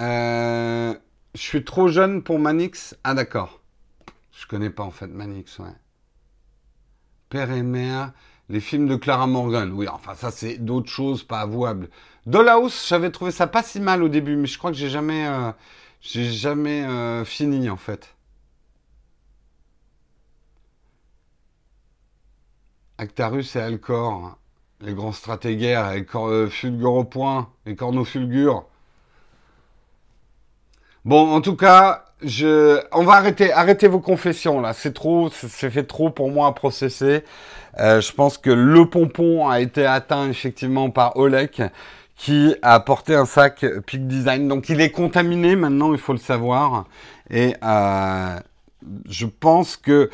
Euh, 0.00 0.94
je 1.34 1.40
suis 1.40 1.64
trop 1.64 1.88
jeune 1.88 2.22
pour 2.22 2.38
Manix. 2.38 2.96
Ah, 3.04 3.14
d'accord. 3.14 3.60
Je 4.32 4.46
connais 4.46 4.70
pas 4.70 4.82
en 4.82 4.90
fait 4.90 5.06
Manix, 5.06 5.58
ouais. 5.58 5.74
Père 7.28 7.50
et 7.50 7.62
mère, 7.62 8.12
les 8.48 8.60
films 8.60 8.88
de 8.88 8.96
Clara 8.96 9.26
Morgan. 9.26 9.70
Oui, 9.72 9.86
enfin, 9.88 10.14
ça, 10.14 10.30
c'est 10.30 10.58
d'autres 10.58 10.90
choses 10.90 11.22
pas 11.22 11.40
avouables. 11.40 11.88
Dollhouse, 12.26 12.86
j'avais 12.88 13.10
trouvé 13.10 13.30
ça 13.30 13.46
pas 13.46 13.62
si 13.62 13.80
mal 13.80 14.02
au 14.02 14.08
début, 14.08 14.36
mais 14.36 14.46
je 14.46 14.58
crois 14.58 14.70
que 14.70 14.76
j'ai 14.76 14.90
jamais, 14.90 15.26
euh, 15.26 15.52
j'ai 16.02 16.24
jamais 16.24 16.84
euh, 16.84 17.24
fini 17.24 17.70
en 17.70 17.76
fait. 17.76 18.14
Actarus 22.98 23.56
et 23.56 23.60
Alcor, 23.60 24.36
les 24.80 24.94
grands 24.94 25.12
stratégaires, 25.12 25.84
avec 25.84 26.14
euh, 26.14 26.48
Fulgur 26.48 26.94
au 26.94 27.04
point, 27.04 27.50
et 27.66 27.74
Corno 27.74 28.04
Fulgur. 28.04 28.66
Bon, 31.04 31.32
en 31.32 31.40
tout 31.40 31.56
cas, 31.56 32.04
on 32.92 33.02
va 33.02 33.14
arrêter, 33.14 33.88
vos 33.88 33.98
confessions 33.98 34.60
là. 34.60 34.72
C'est 34.72 34.92
trop, 34.92 35.30
c'est 35.30 35.70
fait 35.70 35.84
trop 35.84 36.10
pour 36.10 36.30
moi 36.30 36.46
à 36.46 36.52
processer. 36.52 37.24
je 37.76 38.12
pense 38.12 38.38
que 38.38 38.50
le 38.50 38.88
pompon 38.88 39.48
a 39.48 39.60
été 39.60 39.84
atteint 39.84 40.28
effectivement 40.28 40.90
par 40.90 41.16
Olek 41.16 41.60
qui 42.22 42.54
a 42.62 42.78
porté 42.78 43.16
un 43.16 43.26
sac 43.26 43.66
Peak 43.84 44.06
Design. 44.06 44.46
Donc 44.46 44.68
il 44.68 44.80
est 44.80 44.92
contaminé 44.92 45.56
maintenant, 45.56 45.92
il 45.92 45.98
faut 45.98 46.12
le 46.12 46.20
savoir. 46.20 46.84
Et 47.30 47.56
euh, 47.64 48.38
je 49.08 49.26
pense 49.26 49.76
que 49.76 50.08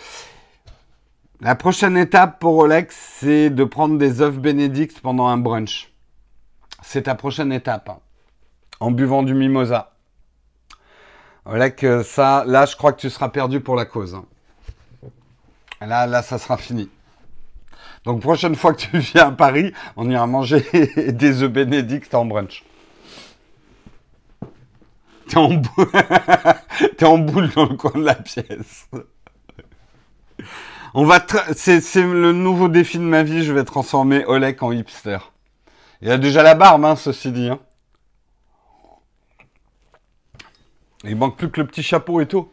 la 1.42 1.54
prochaine 1.54 1.98
étape 1.98 2.40
pour 2.40 2.54
Rolex, 2.54 2.96
c'est 3.20 3.50
de 3.50 3.62
prendre 3.62 3.98
des 3.98 4.22
œufs 4.22 4.38
Benedict 4.38 5.00
pendant 5.00 5.28
un 5.28 5.36
brunch. 5.36 5.92
C'est 6.82 7.02
ta 7.02 7.14
prochaine 7.14 7.52
étape. 7.52 7.90
Hein. 7.90 7.98
en 8.80 8.90
buvant 8.90 9.22
du 9.22 9.34
mimosa. 9.34 9.92
Rolex, 11.44 12.06
ça, 12.06 12.42
là, 12.46 12.64
je 12.64 12.74
crois 12.74 12.94
que 12.94 13.02
tu 13.02 13.10
seras 13.10 13.28
perdu 13.28 13.60
pour 13.60 13.76
la 13.76 13.84
cause. 13.84 14.14
Hein. 14.14 14.24
Là, 15.82 16.06
là, 16.06 16.22
ça 16.22 16.38
sera 16.38 16.56
fini. 16.56 16.88
Donc, 18.04 18.20
prochaine 18.20 18.54
fois 18.54 18.74
que 18.74 18.80
tu 18.80 18.98
viens 18.98 19.28
à 19.28 19.32
Paris, 19.32 19.72
on 19.96 20.08
ira 20.10 20.26
manger 20.26 20.64
des 21.12 21.42
œufs 21.42 21.50
bénédicts 21.50 22.12
en 22.14 22.24
brunch. 22.24 22.64
T'es 25.28 25.36
en, 27.04 27.18
boule 27.18 27.50
dans 27.50 27.66
le 27.66 27.76
coin 27.76 27.92
de 27.94 28.04
la 28.04 28.14
pièce. 28.14 28.88
On 30.94 31.04
va 31.04 31.24
c'est, 31.54 31.82
le 31.96 32.32
nouveau 32.32 32.68
défi 32.68 32.96
de 32.96 33.02
ma 33.02 33.22
vie, 33.22 33.44
je 33.44 33.52
vais 33.52 33.64
transformer 33.64 34.24
Olek 34.24 34.62
en 34.62 34.72
hipster. 34.72 35.18
Il 36.00 36.10
a 36.10 36.16
déjà 36.16 36.42
la 36.42 36.54
barbe, 36.54 36.84
hein, 36.84 36.96
ceci 36.96 37.30
dit. 37.30 37.50
Hein. 37.50 37.58
Il 41.04 41.16
manque 41.16 41.36
plus 41.36 41.50
que 41.50 41.60
le 41.60 41.66
petit 41.66 41.82
chapeau 41.82 42.20
et 42.20 42.26
tout. 42.26 42.48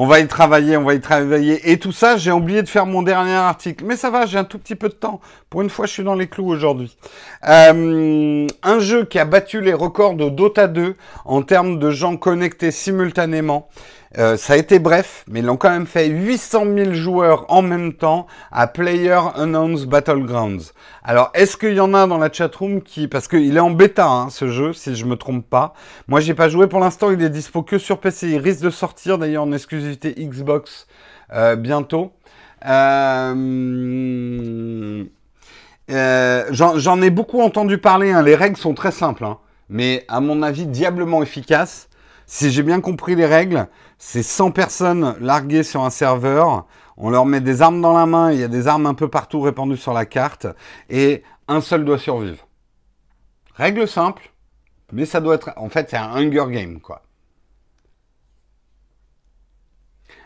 On 0.00 0.06
va 0.06 0.20
y 0.20 0.28
travailler, 0.28 0.76
on 0.76 0.84
va 0.84 0.94
y 0.94 1.00
travailler. 1.00 1.72
Et 1.72 1.80
tout 1.80 1.90
ça, 1.90 2.16
j'ai 2.16 2.30
oublié 2.30 2.62
de 2.62 2.68
faire 2.68 2.86
mon 2.86 3.02
dernier 3.02 3.32
article. 3.32 3.84
Mais 3.84 3.96
ça 3.96 4.10
va, 4.10 4.26
j'ai 4.26 4.38
un 4.38 4.44
tout 4.44 4.56
petit 4.56 4.76
peu 4.76 4.88
de 4.88 4.94
temps. 4.94 5.20
Pour 5.50 5.60
une 5.60 5.70
fois, 5.70 5.86
je 5.86 5.92
suis 5.92 6.04
dans 6.04 6.14
les 6.14 6.28
clous 6.28 6.46
aujourd'hui. 6.46 6.96
Euh, 7.48 8.46
un 8.62 8.78
jeu 8.78 9.04
qui 9.06 9.18
a 9.18 9.24
battu 9.24 9.60
les 9.60 9.74
records 9.74 10.14
de 10.14 10.28
Dota 10.28 10.68
2 10.68 10.94
en 11.24 11.42
termes 11.42 11.80
de 11.80 11.90
gens 11.90 12.16
connectés 12.16 12.70
simultanément. 12.70 13.68
Euh, 14.16 14.38
ça 14.38 14.54
a 14.54 14.56
été 14.56 14.78
bref, 14.78 15.24
mais 15.28 15.40
ils 15.40 15.44
l'ont 15.44 15.58
quand 15.58 15.68
même 15.68 15.86
fait 15.86 16.06
800 16.06 16.64
000 16.74 16.92
joueurs 16.94 17.44
en 17.48 17.60
même 17.60 17.92
temps 17.92 18.26
à 18.50 18.66
Player 18.66 19.18
Unknown's 19.34 19.84
Battlegrounds. 19.84 20.72
Alors, 21.04 21.30
est-ce 21.34 21.58
qu'il 21.58 21.74
y 21.74 21.80
en 21.80 21.92
a 21.92 22.06
dans 22.06 22.16
la 22.16 22.32
chatroom 22.32 22.80
qui... 22.80 23.06
Parce 23.08 23.28
qu'il 23.28 23.56
est 23.56 23.60
en 23.60 23.70
bêta, 23.70 24.06
hein, 24.06 24.30
ce 24.30 24.48
jeu, 24.48 24.72
si 24.72 24.96
je 24.96 25.04
me 25.04 25.16
trompe 25.16 25.46
pas. 25.48 25.74
Moi, 26.06 26.20
j'ai 26.20 26.34
pas 26.34 26.48
joué 26.48 26.68
pour 26.68 26.80
l'instant, 26.80 27.10
il 27.10 27.22
est 27.22 27.28
dispo 27.28 27.62
que 27.62 27.78
sur 27.78 28.00
PC. 28.00 28.28
Il 28.28 28.38
risque 28.38 28.62
de 28.62 28.70
sortir 28.70 29.18
d'ailleurs 29.18 29.42
en 29.42 29.52
exclusivité 29.52 30.14
Xbox 30.16 30.86
euh, 31.34 31.56
bientôt. 31.56 32.12
Euh 32.66 33.34
j'en 36.50 37.02
ai 37.02 37.10
beaucoup 37.10 37.40
entendu 37.40 37.78
parler, 37.78 38.12
hein. 38.12 38.22
les 38.22 38.34
règles 38.34 38.56
sont 38.56 38.74
très 38.74 38.92
simples, 38.92 39.24
hein. 39.24 39.38
mais 39.68 40.04
à 40.08 40.20
mon 40.20 40.42
avis 40.42 40.66
diablement 40.66 41.22
efficaces. 41.22 41.88
Si 42.30 42.50
j'ai 42.50 42.62
bien 42.62 42.82
compris 42.82 43.14
les 43.14 43.24
règles, 43.24 43.68
c'est 43.98 44.22
100 44.22 44.52
personnes 44.52 45.16
larguées 45.20 45.62
sur 45.62 45.82
un 45.84 45.90
serveur. 45.90 46.66
On 46.96 47.10
leur 47.10 47.26
met 47.26 47.40
des 47.40 47.62
armes 47.62 47.80
dans 47.80 47.92
la 47.92 48.06
main. 48.06 48.32
Il 48.32 48.38
y 48.40 48.44
a 48.44 48.48
des 48.48 48.68
armes 48.68 48.86
un 48.86 48.94
peu 48.94 49.08
partout 49.08 49.40
répandues 49.40 49.76
sur 49.76 49.92
la 49.92 50.06
carte. 50.06 50.46
Et 50.90 51.22
un 51.48 51.60
seul 51.60 51.84
doit 51.84 51.98
survivre. 51.98 52.46
Règle 53.54 53.86
simple. 53.88 54.32
Mais 54.92 55.04
ça 55.06 55.20
doit 55.20 55.34
être... 55.36 55.52
En 55.56 55.68
fait, 55.68 55.90
c'est 55.90 55.96
un 55.96 56.10
Hunger 56.14 56.46
Game, 56.50 56.80
quoi. 56.80 57.02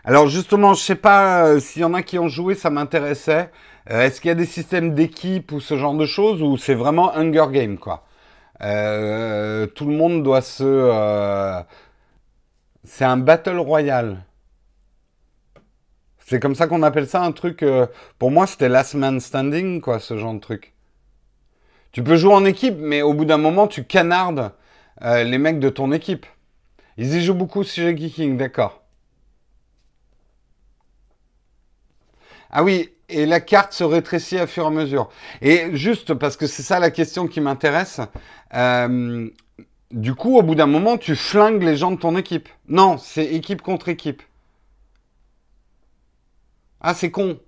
Alors 0.04 0.28
justement, 0.28 0.74
je 0.74 0.80
sais 0.82 0.94
pas 0.96 1.46
euh, 1.46 1.60
s'il 1.60 1.82
y 1.82 1.84
en 1.84 1.94
a 1.94 2.02
qui 2.02 2.18
ont 2.18 2.28
joué, 2.28 2.54
ça 2.54 2.70
m'intéressait. 2.70 3.50
Euh, 3.90 4.02
est-ce 4.02 4.20
qu'il 4.20 4.28
y 4.28 4.32
a 4.32 4.34
des 4.34 4.46
systèmes 4.46 4.94
d'équipe 4.94 5.52
ou 5.52 5.60
ce 5.60 5.76
genre 5.76 5.94
de 5.94 6.06
choses 6.06 6.42
ou 6.42 6.56
c'est 6.56 6.74
vraiment 6.74 7.14
Hunger 7.16 7.46
Game 7.52 7.78
quoi? 7.78 8.04
Euh, 8.62 9.66
Tout 9.68 9.86
le 9.86 9.94
monde 9.96 10.22
doit 10.24 10.42
se 10.42 10.64
c'est 12.84 13.04
un 13.04 13.16
battle 13.16 13.58
royal. 13.58 14.24
C'est 16.18 16.40
comme 16.40 16.54
ça 16.54 16.66
qu'on 16.66 16.82
appelle 16.82 17.08
ça 17.08 17.22
un 17.22 17.32
truc. 17.32 17.62
Euh, 17.62 17.86
pour 18.18 18.30
moi, 18.30 18.46
c'était 18.46 18.68
last 18.68 18.94
man 18.94 19.20
standing, 19.20 19.80
quoi, 19.80 20.00
ce 20.00 20.16
genre 20.16 20.34
de 20.34 20.40
truc. 20.40 20.72
Tu 21.92 22.02
peux 22.02 22.16
jouer 22.16 22.32
en 22.32 22.44
équipe, 22.44 22.76
mais 22.78 23.02
au 23.02 23.12
bout 23.12 23.26
d'un 23.26 23.38
moment, 23.38 23.66
tu 23.66 23.84
canardes 23.84 24.52
euh, 25.02 25.24
les 25.24 25.38
mecs 25.38 25.58
de 25.58 25.68
ton 25.68 25.92
équipe. 25.92 26.26
Ils 26.96 27.14
y 27.14 27.22
jouent 27.22 27.34
beaucoup 27.34 27.64
sur 27.64 27.94
Geeking, 27.96 28.36
d'accord. 28.36 28.82
Ah 32.50 32.62
oui, 32.62 32.90
et 33.08 33.26
la 33.26 33.40
carte 33.40 33.72
se 33.72 33.84
rétrécit 33.84 34.38
à 34.38 34.46
fur 34.46 34.64
et 34.64 34.66
à 34.66 34.70
mesure. 34.70 35.08
Et 35.40 35.74
juste 35.76 36.14
parce 36.14 36.36
que 36.36 36.46
c'est 36.46 36.62
ça 36.62 36.78
la 36.78 36.90
question 36.90 37.26
qui 37.26 37.40
m'intéresse, 37.40 38.00
euh, 38.54 39.28
du 39.92 40.14
coup, 40.14 40.38
au 40.38 40.42
bout 40.42 40.54
d'un 40.54 40.66
moment, 40.66 40.96
tu 40.96 41.14
flingues 41.14 41.62
les 41.62 41.76
gens 41.76 41.90
de 41.90 41.96
ton 41.96 42.16
équipe. 42.16 42.48
Non, 42.68 42.98
c'est 42.98 43.26
équipe 43.26 43.62
contre 43.62 43.88
équipe. 43.88 44.22
Ah, 46.80 46.94
c'est 46.94 47.10
con. 47.10 47.38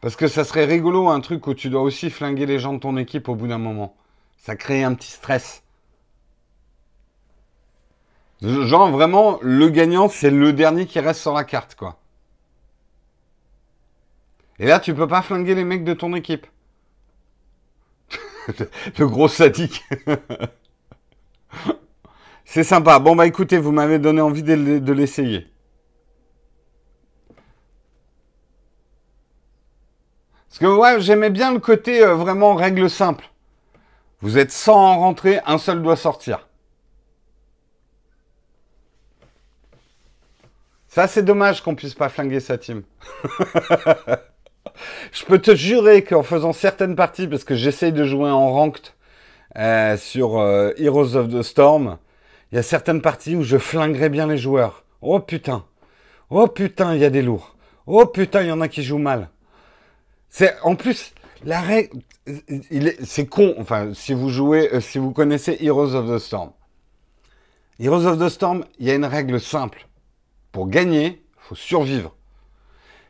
Parce 0.00 0.16
que 0.16 0.28
ça 0.28 0.44
serait 0.44 0.66
rigolo 0.66 1.08
un 1.08 1.20
truc 1.20 1.46
où 1.46 1.54
tu 1.54 1.70
dois 1.70 1.80
aussi 1.80 2.10
flinguer 2.10 2.44
les 2.46 2.58
gens 2.58 2.74
de 2.74 2.78
ton 2.78 2.98
équipe 2.98 3.28
au 3.28 3.34
bout 3.34 3.48
d'un 3.48 3.58
moment. 3.58 3.96
Ça 4.36 4.56
crée 4.56 4.84
un 4.84 4.94
petit 4.94 5.10
stress. 5.10 5.62
Genre 8.42 8.90
vraiment, 8.90 9.38
le 9.40 9.70
gagnant, 9.70 10.08
c'est 10.10 10.30
le 10.30 10.52
dernier 10.52 10.86
qui 10.86 11.00
reste 11.00 11.20
sur 11.20 11.32
la 11.32 11.44
carte, 11.44 11.74
quoi. 11.76 11.98
Et 14.58 14.66
là, 14.66 14.78
tu 14.80 14.94
peux 14.94 15.08
pas 15.08 15.22
flinguer 15.22 15.54
les 15.54 15.64
mecs 15.64 15.84
de 15.84 15.94
ton 15.94 16.14
équipe. 16.14 16.46
le 18.98 19.06
gros 19.06 19.28
sadique. 19.28 19.82
c'est 22.44 22.64
sympa. 22.64 22.98
Bon, 22.98 23.16
bah 23.16 23.26
écoutez, 23.26 23.58
vous 23.58 23.72
m'avez 23.72 23.98
donné 23.98 24.20
envie 24.20 24.42
de 24.42 24.92
l'essayer. 24.92 25.48
Parce 30.54 30.72
que 30.72 30.78
ouais, 30.78 31.00
j'aimais 31.00 31.30
bien 31.30 31.52
le 31.52 31.58
côté 31.58 32.04
euh, 32.04 32.14
vraiment 32.14 32.54
règle 32.54 32.88
simple. 32.88 33.28
Vous 34.20 34.38
êtes 34.38 34.52
100 34.52 34.72
en 34.72 34.98
rentrée, 35.00 35.40
un 35.46 35.58
seul 35.58 35.82
doit 35.82 35.96
sortir. 35.96 36.48
Ça, 40.86 41.08
c'est 41.08 41.24
dommage 41.24 41.60
qu'on 41.60 41.74
puisse 41.74 41.94
pas 41.94 42.08
flinguer 42.08 42.38
sa 42.38 42.56
team. 42.56 42.84
je 45.12 45.24
peux 45.24 45.40
te 45.40 45.56
jurer 45.56 46.04
qu'en 46.04 46.22
faisant 46.22 46.52
certaines 46.52 46.94
parties, 46.94 47.26
parce 47.26 47.42
que 47.42 47.56
j'essaye 47.56 47.92
de 47.92 48.04
jouer 48.04 48.30
en 48.30 48.52
ranked 48.52 48.93
euh, 49.56 49.96
sur 49.96 50.38
euh, 50.38 50.72
Heroes 50.76 51.16
of 51.16 51.28
the 51.28 51.42
Storm, 51.42 51.98
il 52.50 52.56
y 52.56 52.58
a 52.58 52.62
certaines 52.62 53.02
parties 53.02 53.36
où 53.36 53.42
je 53.42 53.58
flinguerais 53.58 54.08
bien 54.08 54.26
les 54.26 54.38
joueurs. 54.38 54.84
Oh 55.02 55.20
putain. 55.20 55.64
Oh 56.30 56.46
putain, 56.46 56.94
il 56.94 57.00
y 57.00 57.04
a 57.04 57.10
des 57.10 57.22
lourds. 57.22 57.54
Oh 57.86 58.06
putain, 58.06 58.42
il 58.42 58.48
y 58.48 58.52
en 58.52 58.60
a 58.60 58.68
qui 58.68 58.82
jouent 58.82 58.98
mal. 58.98 59.28
C'est 60.30 60.56
en 60.62 60.74
plus 60.74 61.12
la 61.44 61.60
règle. 61.60 61.98
C'est 63.02 63.26
con. 63.26 63.54
Enfin, 63.58 63.92
si 63.94 64.14
vous 64.14 64.30
jouez, 64.30 64.72
euh, 64.72 64.80
si 64.80 64.98
vous 64.98 65.12
connaissez 65.12 65.58
Heroes 65.60 65.94
of 65.94 66.10
the 66.10 66.18
Storm. 66.18 66.50
Heroes 67.78 68.06
of 68.06 68.18
the 68.18 68.28
Storm, 68.28 68.64
il 68.78 68.86
y 68.86 68.90
a 68.90 68.94
une 68.94 69.04
règle 69.04 69.40
simple. 69.40 69.86
Pour 70.52 70.68
gagner, 70.68 71.22
faut 71.36 71.54
survivre. 71.54 72.14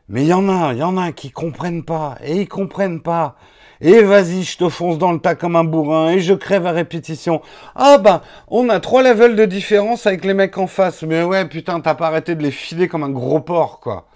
Mais 0.08 0.22
il 0.22 0.28
y 0.28 0.32
en 0.32 0.48
a, 0.48 0.72
il 0.72 0.78
y 0.78 0.82
en 0.82 0.96
a 0.96 1.12
qui 1.12 1.30
comprennent 1.30 1.84
pas, 1.84 2.18
et 2.22 2.42
ils 2.42 2.48
comprennent 2.48 3.00
pas. 3.00 3.36
Et 3.86 4.02
vas-y, 4.02 4.44
je 4.44 4.56
te 4.56 4.70
fonce 4.70 4.96
dans 4.96 5.12
le 5.12 5.18
tas 5.18 5.34
comme 5.34 5.56
un 5.56 5.64
bourrin, 5.64 6.08
et 6.08 6.20
je 6.20 6.32
crève 6.32 6.64
à 6.64 6.72
répétition. 6.72 7.42
Ah 7.74 7.98
bah, 7.98 8.22
on 8.48 8.70
a 8.70 8.80
trois 8.80 9.02
levels 9.02 9.36
de 9.36 9.44
différence 9.44 10.06
avec 10.06 10.24
les 10.24 10.32
mecs 10.32 10.56
en 10.56 10.66
face. 10.66 11.02
Mais 11.02 11.22
ouais, 11.22 11.44
putain, 11.44 11.80
t'as 11.80 11.94
pas 11.94 12.06
arrêté 12.06 12.34
de 12.34 12.42
les 12.42 12.50
filer 12.50 12.88
comme 12.88 13.02
un 13.02 13.10
gros 13.10 13.40
porc, 13.40 13.80
quoi. 13.80 14.06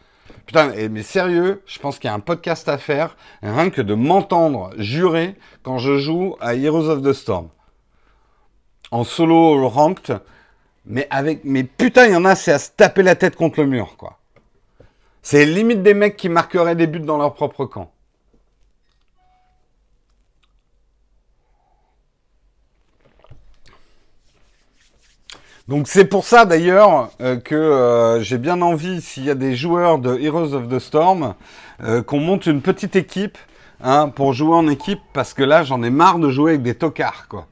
Putain, 0.46 0.72
mais 0.90 1.02
sérieux, 1.02 1.62
je 1.66 1.78
pense 1.80 1.98
qu'il 1.98 2.08
y 2.08 2.10
a 2.10 2.14
un 2.14 2.20
podcast 2.20 2.66
à 2.70 2.78
faire, 2.78 3.14
rien 3.42 3.68
que 3.68 3.82
de 3.82 3.92
m'entendre 3.92 4.70
jurer 4.78 5.34
quand 5.62 5.76
je 5.76 5.98
joue 5.98 6.34
à 6.40 6.54
Heroes 6.54 6.88
of 6.88 7.02
the 7.02 7.12
Storm. 7.12 7.48
En 8.90 9.04
solo 9.04 9.68
ranked, 9.68 10.18
mais 10.86 11.06
avec, 11.10 11.42
mais 11.44 11.64
putain, 11.64 12.06
il 12.06 12.12
y 12.14 12.16
en 12.16 12.24
a, 12.24 12.36
c'est 12.36 12.52
à 12.52 12.58
se 12.58 12.70
taper 12.74 13.02
la 13.02 13.16
tête 13.16 13.36
contre 13.36 13.60
le 13.60 13.66
mur, 13.66 13.96
quoi. 13.98 14.18
C'est 15.20 15.44
limite 15.44 15.82
des 15.82 15.92
mecs 15.92 16.16
qui 16.16 16.30
marqueraient 16.30 16.74
des 16.74 16.86
buts 16.86 17.00
dans 17.00 17.18
leur 17.18 17.34
propre 17.34 17.66
camp. 17.66 17.92
Donc 25.68 25.86
c'est 25.86 26.06
pour 26.06 26.24
ça 26.24 26.46
d'ailleurs 26.46 27.10
euh, 27.20 27.36
que 27.36 27.54
euh, 27.54 28.22
j'ai 28.22 28.38
bien 28.38 28.62
envie, 28.62 29.02
s'il 29.02 29.24
y 29.24 29.30
a 29.30 29.34
des 29.34 29.54
joueurs 29.54 29.98
de 29.98 30.18
Heroes 30.18 30.54
of 30.54 30.68
the 30.68 30.78
Storm, 30.78 31.34
euh, 31.82 32.02
qu'on 32.02 32.20
monte 32.20 32.46
une 32.46 32.62
petite 32.62 32.96
équipe 32.96 33.36
hein, 33.82 34.08
pour 34.08 34.32
jouer 34.32 34.54
en 34.54 34.66
équipe, 34.66 35.00
parce 35.12 35.34
que 35.34 35.42
là 35.42 35.64
j'en 35.64 35.82
ai 35.82 35.90
marre 35.90 36.18
de 36.18 36.30
jouer 36.30 36.52
avec 36.52 36.62
des 36.62 36.74
tocards, 36.74 37.28
quoi. 37.28 37.46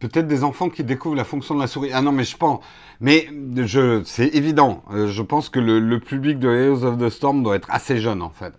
Peut-être 0.00 0.26
des 0.26 0.42
enfants 0.44 0.70
qui 0.70 0.82
découvrent 0.82 1.14
la 1.14 1.24
fonction 1.24 1.54
de 1.54 1.60
la 1.60 1.66
souris. 1.66 1.90
Ah 1.92 2.00
non, 2.00 2.10
mais 2.10 2.24
je 2.24 2.34
pense. 2.34 2.60
Mais 3.00 3.28
je, 3.54 4.02
c'est 4.04 4.28
évident. 4.28 4.82
Je 4.90 5.20
pense 5.20 5.50
que 5.50 5.60
le, 5.60 6.00
public 6.00 6.38
de 6.38 6.48
Heroes 6.48 6.84
of 6.84 6.96
the 6.96 7.10
Storm 7.10 7.42
doit 7.42 7.56
être 7.56 7.68
assez 7.70 7.98
jeune 7.98 8.22
en 8.22 8.30
fait. 8.30 8.54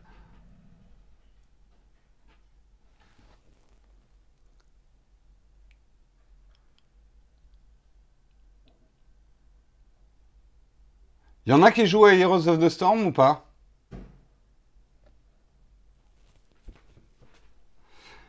Il 11.46 11.52
y 11.52 11.54
en 11.54 11.64
a 11.64 11.72
qui 11.72 11.88
jouent 11.88 12.06
à 12.06 12.14
Heroes 12.14 12.48
of 12.48 12.60
the 12.60 12.70
Storm 12.70 13.06
ou 13.08 13.12
pas? 13.12 13.46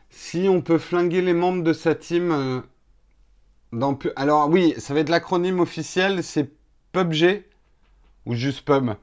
Si 0.09 0.47
on 0.49 0.61
peut 0.61 0.79
flinguer 0.79 1.21
les 1.21 1.33
membres 1.33 1.63
de 1.63 1.73
sa 1.73 1.95
team. 1.95 2.31
Euh, 2.31 2.61
alors 4.15 4.49
oui, 4.49 4.73
ça 4.77 4.93
va 4.93 4.99
être 5.01 5.09
l'acronyme 5.09 5.59
officiel, 5.59 6.23
c'est 6.23 6.51
PUBG 6.91 7.45
ou 8.25 8.33
juste 8.35 8.65
PUB 8.65 8.95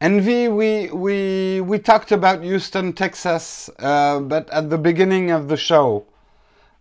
Envy, 0.00 0.46
we 0.46 0.88
we 0.92 1.60
we 1.60 1.82
talked 1.82 2.12
about 2.12 2.44
Houston, 2.44 2.92
Texas, 2.92 3.68
uh, 3.80 4.20
but 4.20 4.48
at 4.50 4.70
the 4.70 4.78
beginning 4.78 5.32
of 5.32 5.48
the 5.48 5.56
show, 5.56 6.06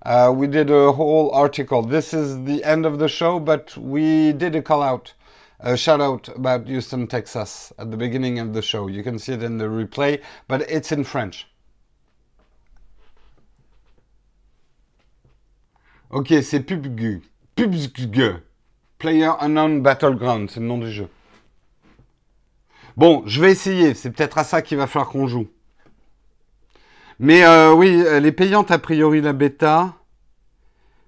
uh, 0.08 0.32
we 0.32 0.47
did 0.47 0.72
a 0.72 0.91
whole 0.93 1.30
article. 1.32 1.84
This 1.84 2.14
is 2.14 2.41
the 2.45 2.64
end 2.64 2.86
of 2.86 2.97
the 2.97 3.10
show, 3.10 3.39
but 3.39 3.76
we 3.78 4.32
did 4.32 4.55
a 4.55 4.62
call 4.62 4.82
out, 4.82 5.14
a 5.60 5.76
shout 5.76 5.99
out 5.99 6.30
about 6.30 6.66
Houston, 6.66 7.08
Texas 7.08 7.74
at 7.78 7.91
the 7.91 7.97
beginning 7.97 8.39
of 8.39 8.53
the 8.53 8.62
show. 8.62 8.88
You 8.88 9.03
can 9.03 9.20
see 9.20 9.34
it 9.34 9.43
in 9.43 9.58
the 9.58 9.66
replay, 9.66 10.22
but 10.47 10.62
it's 10.72 10.93
in 10.93 11.03
French. 11.03 11.45
Ok, 16.10 16.34
c'est 16.41 16.62
PUBG. 16.62 17.22
PUBG. 17.58 18.41
Player 18.99 19.32
Unknown 19.41 19.82
Battleground, 19.82 20.49
c'est 20.49 20.62
le 20.62 20.68
nom 20.68 20.78
du 20.78 20.89
jeu. 20.89 21.10
Bon, 22.95 23.24
je 23.28 23.41
vais 23.41 23.51
essayer. 23.51 23.93
C'est 23.93 24.10
peut-être 24.12 24.38
à 24.38 24.45
ça 24.45 24.62
qu'il 24.62 24.78
va 24.78 24.88
falloir 24.88 25.10
qu'on 25.10 25.28
joue. 25.28 25.47
Mais 27.20 27.43
euh, 27.43 27.74
oui, 27.74 28.03
elle 28.10 28.26
est 28.26 28.32
payante 28.32 28.72
a 28.72 28.80
priori 28.80 29.20
la 29.20 29.34
bêta. 29.34 29.96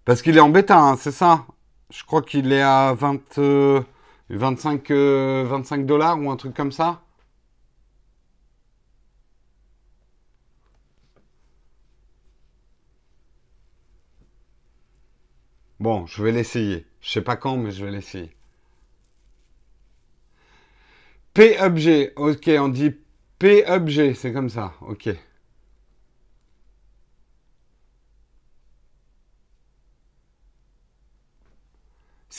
Parce 0.10 0.24
qu'il 0.24 0.36
est 0.38 0.40
en 0.40 0.50
bêta, 0.50 0.76
hein, 0.76 0.98
c'est 0.98 1.12
ça. 1.12 1.46
Je 1.92 2.04
crois 2.04 2.24
qu'il 2.24 2.52
est 2.52 2.64
à 2.64 2.96
20, 2.96 3.40
25, 4.32 4.90
25 4.92 5.86
dollars 5.86 6.20
ou 6.20 6.32
un 6.32 6.36
truc 6.36 6.56
comme 6.56 6.72
ça. 6.72 7.04
Bon, 15.80 16.06
je 16.06 16.24
vais 16.24 16.32
l'essayer. 16.32 16.86
Je 17.02 17.10
sais 17.12 17.22
pas 17.22 17.36
quand, 17.36 17.58
mais 17.58 17.72
je 17.72 17.84
vais 17.86 17.92
l'essayer. 17.92 18.32
P-objet. 21.34 22.14
Ok, 22.18 22.50
on 22.60 22.70
dit 22.70 22.92
P-objet. 23.40 24.14
C'est 24.14 24.34
comme 24.34 24.50
ça. 24.50 24.74
Ok. 24.82 25.10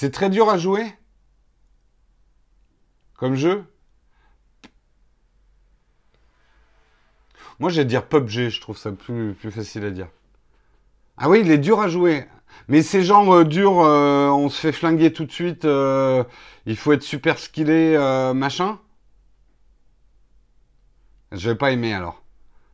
C'est 0.00 0.12
très 0.12 0.30
dur 0.30 0.48
à 0.48 0.56
jouer 0.56 0.94
Comme 3.18 3.34
jeu 3.34 3.64
Moi, 7.58 7.68
je 7.68 7.82
vais 7.82 7.84
dire 7.84 8.06
PUBG. 8.06 8.48
Je 8.48 8.62
trouve 8.62 8.78
ça 8.78 8.92
plus, 8.92 9.34
facile 9.50 9.84
à 9.84 9.90
dire. 9.90 10.08
Ah 11.18 11.28
oui, 11.28 11.42
il 11.44 11.50
est 11.50 11.58
dur 11.58 11.80
à 11.80 11.88
jouer. 11.88 12.24
Mais 12.68 12.80
ces 12.80 13.02
gens 13.02 13.30
euh, 13.34 13.44
durs, 13.44 13.80
euh, 13.80 14.28
on 14.28 14.48
se 14.48 14.58
fait 14.58 14.72
flinguer 14.72 15.12
tout 15.12 15.26
de 15.26 15.32
suite, 15.32 15.66
euh, 15.66 16.24
il 16.64 16.76
faut 16.76 16.94
être 16.94 17.02
super 17.02 17.38
skillé, 17.38 17.98
machin. 18.34 18.78
Je 21.30 21.50
vais 21.50 21.56
pas 21.56 21.72
aimer 21.72 21.92
alors. 21.92 22.22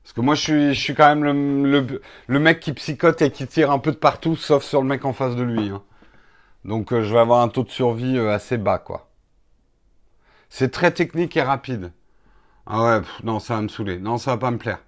Parce 0.05 0.13
que 0.13 0.21
moi 0.21 0.37
je 0.37 0.43
suis, 0.43 0.75
je 0.75 0.81
suis 0.81 0.95
quand 0.95 1.09
même 1.13 1.25
le, 1.67 2.01
le, 2.29 2.39
mec 2.39 2.61
qui 2.61 2.73
psychote 2.73 3.21
et 3.21 3.33
qui 3.33 3.49
tire 3.49 3.73
un 3.73 3.81
peu 3.81 3.91
de 3.91 3.97
partout, 3.97 4.37
sauf 4.37 4.63
sur 4.63 4.81
le 4.81 4.87
mec 4.87 5.05
en 5.05 5.13
face 5.13 5.35
de 5.35 5.43
lui. 5.43 5.71
Hein. 5.71 5.83
Donc 6.67 6.91
je 6.93 7.13
vais 7.13 7.19
avoir 7.21 7.41
un 7.43 7.49
taux 7.49 7.63
de 7.65 7.71
survie 7.71 8.19
assez 8.19 8.59
bas, 8.59 8.79
quoi. 8.79 9.09
C'est 10.51 10.71
très 10.73 10.91
technique 10.93 11.37
et 11.37 11.43
rapide. 11.43 11.93
Ah 12.67 12.85
ouais, 12.85 13.01
non, 13.25 13.41
ça 13.41 13.57
va 13.57 13.63
me 13.63 13.69
saouler. 13.69 13.99
Non, 13.99 14.19
ça 14.19 14.33
va 14.33 14.39
pas 14.39 14.51
me 14.51 14.59
plaire. 14.59 14.81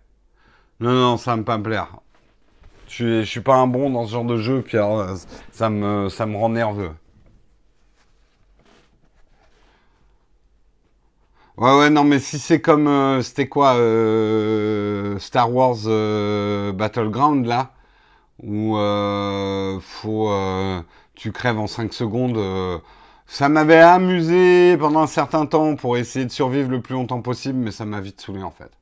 Non, 0.80 0.92
non, 0.92 1.16
ça 1.16 1.36
va 1.36 1.42
pas 1.42 1.58
me 1.58 1.62
plaire. 1.64 1.88
Je 2.88 2.94
suis, 3.22 3.26
suis 3.26 3.40
pas 3.40 3.56
un 3.56 3.66
bon 3.66 3.90
dans 3.90 4.06
ce 4.06 4.12
genre 4.12 4.24
de 4.24 4.38
jeu, 4.38 4.62
puis 4.62 4.78
ça 5.52 5.70
me, 5.70 6.08
ça 6.08 6.26
me 6.26 6.36
rend 6.36 6.50
nerveux. 6.50 6.92
Ouais, 11.56 11.76
ouais, 11.76 11.90
non, 11.90 12.04
mais 12.04 12.20
si 12.20 12.38
c'est 12.38 12.60
comme, 12.60 12.86
euh, 12.86 13.20
c'était 13.20 13.48
quoi, 13.48 13.74
euh, 13.76 15.18
Star 15.18 15.52
Wars 15.52 15.76
euh, 15.86 16.72
Battleground, 16.72 17.46
là, 17.46 17.72
où 18.42 18.76
faut, 19.80 20.30
tu 21.18 21.32
crèves 21.32 21.58
en 21.58 21.66
5 21.66 21.92
secondes, 21.92 22.38
Ça 23.26 23.48
m'avait 23.50 23.80
amusé 23.80 24.76
pendant 24.78 25.00
un 25.02 25.06
certain 25.08 25.46
temps 25.46 25.76
pour 25.76 25.96
essayer 25.98 26.24
de 26.26 26.32
survivre 26.32 26.70
le 26.70 26.82
plus 26.82 26.94
longtemps 26.94 27.22
possible, 27.22 27.58
mais 27.58 27.72
ça 27.72 27.84
m'a 27.86 28.00
vite 28.00 28.20
saoulé 28.20 28.42
en 28.42 28.50
fait. 28.52 28.72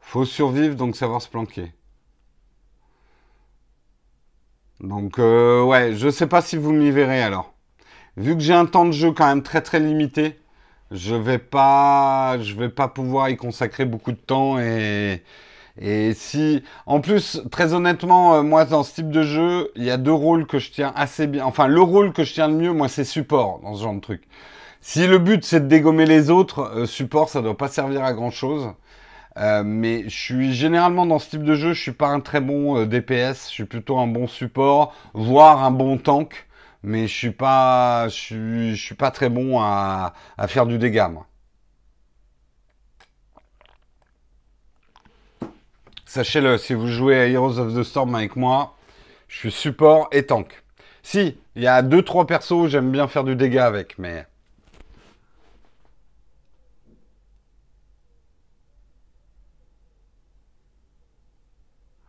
Faut 0.00 0.26
survivre, 0.26 0.76
donc 0.76 0.94
savoir 0.94 1.22
se 1.22 1.28
planquer. 1.30 1.72
Donc 4.80 5.18
euh, 5.18 5.62
ouais, 5.64 5.94
je 5.94 6.08
sais 6.10 6.26
pas 6.26 6.42
si 6.42 6.56
vous 6.56 6.72
m'y 6.72 6.90
verrez 6.90 7.22
alors. 7.22 7.52
Vu 8.16 8.34
que 8.36 8.40
j'ai 8.42 8.54
un 8.54 8.66
temps 8.66 8.86
de 8.86 8.92
jeu 8.92 9.12
quand 9.12 9.26
même 9.26 9.42
très 9.42 9.62
très 9.62 9.80
limité, 9.80 10.38
je 10.92 11.14
vais 11.16 11.38
pas, 11.38 12.38
je 12.42 12.54
vais 12.54 12.70
pas 12.70 12.88
pouvoir 12.88 13.30
y 13.30 13.36
consacrer 13.36 13.84
beaucoup 13.86 14.12
de 14.12 14.18
temps 14.18 14.58
et 14.60 15.22
et 15.80 16.12
si, 16.14 16.62
en 16.86 17.00
plus, 17.00 17.40
très 17.50 17.72
honnêtement, 17.72 18.34
euh, 18.34 18.42
moi 18.42 18.66
dans 18.66 18.82
ce 18.82 18.94
type 18.96 19.10
de 19.10 19.22
jeu, 19.22 19.72
il 19.76 19.84
y 19.84 19.90
a 19.90 19.96
deux 19.96 20.12
rôles 20.12 20.46
que 20.46 20.58
je 20.58 20.70
tiens 20.70 20.92
assez 20.94 21.26
bien. 21.26 21.44
Enfin, 21.46 21.68
le 21.68 21.80
rôle 21.80 22.12
que 22.12 22.22
je 22.22 22.34
tiens 22.34 22.48
le 22.48 22.54
mieux, 22.54 22.72
moi, 22.72 22.88
c'est 22.88 23.04
support 23.04 23.60
dans 23.62 23.74
ce 23.74 23.82
genre 23.82 23.94
de 23.94 24.00
truc. 24.00 24.22
Si 24.82 25.06
le 25.06 25.18
but 25.18 25.44
c'est 25.44 25.60
de 25.60 25.66
dégommer 25.68 26.06
les 26.06 26.30
autres, 26.30 26.60
euh, 26.76 26.86
support, 26.86 27.28
ça 27.30 27.42
doit 27.42 27.56
pas 27.56 27.68
servir 27.68 28.04
à 28.04 28.12
grand 28.14 28.30
chose. 28.30 28.72
Euh, 29.38 29.62
mais 29.64 30.04
je 30.04 30.16
suis 30.18 30.54
généralement 30.54 31.06
dans 31.06 31.18
ce 31.18 31.30
type 31.30 31.44
de 31.44 31.54
jeu, 31.54 31.72
je 31.74 31.80
suis 31.82 31.92
pas 31.92 32.08
un 32.08 32.20
très 32.20 32.40
bon 32.40 32.84
DPS, 32.86 33.48
je 33.48 33.54
suis 33.54 33.64
plutôt 33.64 33.98
un 33.98 34.06
bon 34.08 34.26
support, 34.26 34.94
voire 35.14 35.64
un 35.64 35.70
bon 35.70 35.98
tank, 35.98 36.46
mais 36.82 37.06
je 37.08 37.14
suis 37.14 37.30
pas, 37.32 38.08
je 38.08 38.14
suis, 38.14 38.76
je 38.76 38.84
suis 38.84 38.94
pas 38.96 39.10
très 39.12 39.30
bon 39.30 39.60
à, 39.60 40.14
à 40.38 40.48
faire 40.48 40.66
du 40.66 40.78
dégât, 40.78 41.08
moi. 41.08 41.29
Sachez-le, 46.12 46.58
si 46.58 46.74
vous 46.74 46.88
jouez 46.88 47.20
à 47.20 47.28
Heroes 47.28 47.60
of 47.60 47.72
the 47.72 47.84
Storm 47.84 48.16
avec 48.16 48.34
moi, 48.34 48.74
je 49.28 49.38
suis 49.38 49.52
support 49.52 50.08
et 50.10 50.26
tank. 50.26 50.64
Si, 51.04 51.38
il 51.54 51.62
y 51.62 51.68
a 51.68 51.82
2-3 51.82 52.26
persos, 52.26 52.66
j'aime 52.66 52.90
bien 52.90 53.06
faire 53.06 53.22
du 53.22 53.36
dégât 53.36 53.64
avec, 53.64 53.96
mais... 53.96 54.26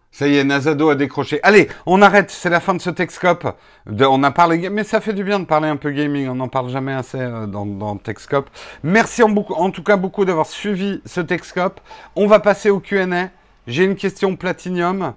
Ça 0.09 0.27
y 0.27 0.35
est, 0.35 0.43
Nazado 0.43 0.89
a 0.89 0.95
décroché. 0.95 1.39
Allez, 1.43 1.69
on 1.85 2.01
arrête, 2.01 2.31
c'est 2.31 2.49
la 2.49 2.59
fin 2.59 2.73
de 2.73 2.81
ce 2.81 2.89
Texcope. 2.89 3.55
on 3.85 4.23
a 4.23 4.31
parlé, 4.31 4.71
mais 4.71 4.83
ça 4.83 4.99
fait 4.99 5.13
du 5.13 5.23
bien 5.23 5.39
de 5.39 5.45
parler 5.45 5.67
un 5.67 5.77
peu 5.77 5.91
gaming, 5.91 6.27
on 6.27 6.35
n'en 6.35 6.47
parle 6.47 6.69
jamais 6.69 6.93
assez 6.93 7.19
euh, 7.19 7.45
dans, 7.45 7.67
dans 7.67 7.97
Texcope. 7.97 8.49
Merci 8.81 9.21
en, 9.21 9.31
en 9.35 9.69
tout 9.69 9.83
cas 9.83 9.95
beaucoup 9.95 10.25
d'avoir 10.25 10.47
suivi 10.47 11.03
ce 11.05 11.21
Texcope. 11.21 11.79
On 12.15 12.25
va 12.25 12.39
passer 12.39 12.71
au 12.71 12.79
Q&A. 12.79 13.29
J'ai 13.67 13.83
une 13.83 13.95
question 13.95 14.35
Platinium. 14.35 15.13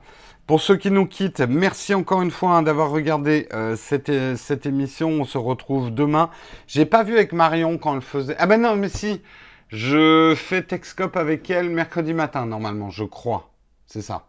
Pour 0.47 0.61
ceux 0.61 0.77
qui 0.77 0.91
nous 0.91 1.07
quittent, 1.07 1.41
merci 1.41 1.95
encore 1.95 2.21
une 2.21 2.31
fois 2.31 2.51
hein, 2.51 2.63
d'avoir 2.63 2.91
regardé 2.91 3.49
euh, 3.55 3.77
cette, 3.77 4.13
cette, 4.37 4.67
émission. 4.67 5.09
On 5.09 5.25
se 5.25 5.39
retrouve 5.39 5.91
demain. 5.91 6.29
J'ai 6.67 6.85
pas 6.85 7.03
vu 7.03 7.15
avec 7.15 7.33
Marion 7.33 7.79
quand 7.79 7.95
elle 7.95 8.03
faisait. 8.03 8.37
Ah 8.39 8.47
ben 8.47 8.61
non, 8.61 8.77
mais 8.77 8.91
si. 8.91 9.23
Je 9.69 10.35
fais 10.37 10.63
Texcope 10.63 11.17
avec 11.17 11.49
elle 11.51 11.71
mercredi 11.71 12.13
matin, 12.13 12.47
normalement, 12.47 12.91
je 12.91 13.05
crois. 13.05 13.51
C'est 13.87 14.03
ça. 14.03 14.27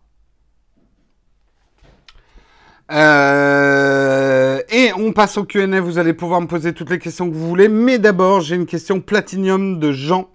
Euh, 2.91 4.61
et 4.70 4.91
on 4.93 5.11
passe 5.11 5.38
au 5.38 5.43
Q&A. 5.43 5.82
Vous 5.82 5.97
allez 5.97 6.13
pouvoir 6.13 6.41
me 6.41 6.47
poser 6.47 6.74
toutes 6.74 6.89
les 6.89 6.99
questions 6.99 7.30
que 7.30 7.36
vous 7.36 7.47
voulez. 7.47 7.68
Mais 7.68 7.99
d'abord, 7.99 8.41
j'ai 8.41 8.55
une 8.55 8.66
question 8.66 9.01
Platinium 9.01 9.80
de 9.80 9.91
Jean. 9.91 10.30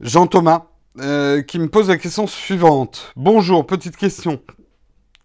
Jean 0.00 0.26
Thomas. 0.26 0.66
Euh, 1.00 1.42
qui 1.42 1.58
me 1.58 1.68
pose 1.68 1.88
la 1.88 1.96
question 1.96 2.28
suivante. 2.28 3.12
Bonjour, 3.16 3.66
petite 3.66 3.96
question. 3.96 4.40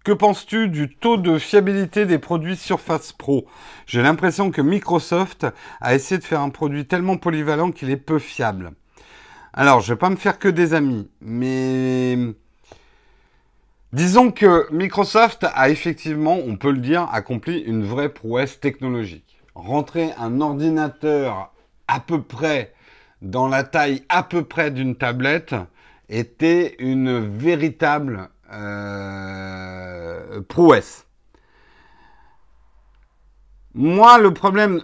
Que 0.04 0.12
penses-tu 0.12 0.68
du 0.68 0.96
taux 0.96 1.18
de 1.18 1.38
fiabilité 1.38 2.08
des 2.08 2.18
produits 2.18 2.56
Surface 2.56 3.14
Pro? 3.14 3.46
J'ai 3.86 4.02
l'impression 4.02 4.50
que 4.50 4.64
Microsoft 4.64 5.46
a 5.80 5.94
essayé 5.94 6.18
de 6.18 6.24
faire 6.24 6.42
un 6.42 6.50
produit 6.50 6.88
tellement 6.88 7.18
polyvalent 7.18 7.70
qu'il 7.70 7.92
est 7.92 7.98
peu 7.98 8.18
fiable. 8.18 8.72
Alors, 9.54 9.82
je 9.82 9.94
vais 9.94 10.00
pas 10.00 10.10
me 10.10 10.16
faire 10.16 10.40
que 10.40 10.48
des 10.48 10.74
amis, 10.74 11.08
mais 11.22 12.18
disons 13.94 14.32
que 14.32 14.66
Microsoft 14.74 15.46
a 15.54 15.70
effectivement, 15.70 16.40
on 16.48 16.56
peut 16.56 16.72
le 16.72 16.80
dire, 16.80 17.08
accompli 17.12 17.60
une 17.60 17.84
vraie 17.84 18.10
prouesse 18.10 18.60
technologique. 18.60 19.40
Rentrer 19.54 20.14
un 20.18 20.42
ordinateur 20.42 21.54
à 21.88 22.00
peu 22.00 22.24
près 22.24 22.74
dans 23.22 23.48
la 23.48 23.64
taille 23.64 24.04
à 24.10 24.24
peu 24.24 24.44
près 24.44 24.72
d'une 24.72 24.96
tablette 24.96 25.56
était 26.10 26.76
une 26.80 27.20
véritable 27.38 28.30
euh, 28.52 30.42
prouesse. 30.48 31.06
Moi, 33.74 34.18
le 34.18 34.34
problème 34.34 34.82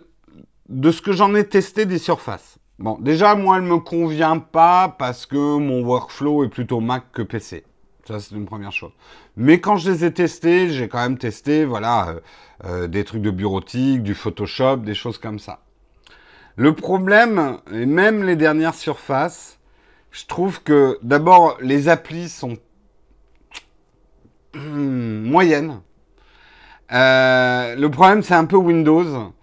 de 0.69 0.91
ce 0.91 1.01
que 1.01 1.11
j'en 1.11 1.33
ai 1.35 1.47
testé 1.47 1.85
des 1.85 1.97
surfaces. 1.97 2.59
Bon, 2.77 2.97
déjà, 2.99 3.35
moi, 3.35 3.57
elle 3.57 3.63
me 3.63 3.79
convient 3.79 4.37
pas 4.39 4.95
parce 4.99 5.25
que 5.25 5.57
mon 5.57 5.81
workflow 5.83 6.43
est 6.43 6.49
plutôt 6.49 6.81
Mac 6.81 7.11
que 7.11 7.21
PC. 7.21 7.63
Ça, 8.05 8.19
c'est 8.19 8.35
une 8.35 8.45
première 8.45 8.71
chose. 8.71 8.91
Mais 9.35 9.59
quand 9.59 9.77
je 9.77 9.89
les 9.89 10.05
ai 10.05 10.13
testés, 10.13 10.69
j'ai 10.69 10.87
quand 10.87 10.99
même 10.99 11.17
testé, 11.17 11.65
voilà, 11.65 12.09
euh, 12.09 12.19
euh, 12.65 12.87
des 12.87 13.03
trucs 13.03 13.23
de 13.23 13.31
bureautique, 13.31 14.03
du 14.03 14.13
Photoshop, 14.13 14.77
des 14.77 14.93
choses 14.93 15.17
comme 15.17 15.39
ça. 15.39 15.64
Le 16.57 16.73
problème, 16.73 17.57
et 17.73 17.85
même 17.85 18.23
les 18.23 18.37
dernières 18.37 18.75
surfaces, 18.75 19.59
je 20.11 20.25
trouve 20.25 20.63
que 20.63 20.97
d'abord 21.03 21.57
les 21.61 21.89
applis 21.89 22.29
sont 22.29 22.57
moyennes. 24.53 25.81
Euh, 26.93 27.75
le 27.75 27.91
problème, 27.91 28.23
c'est 28.23 28.35
un 28.35 28.45
peu 28.45 28.55
Windows. 28.55 29.33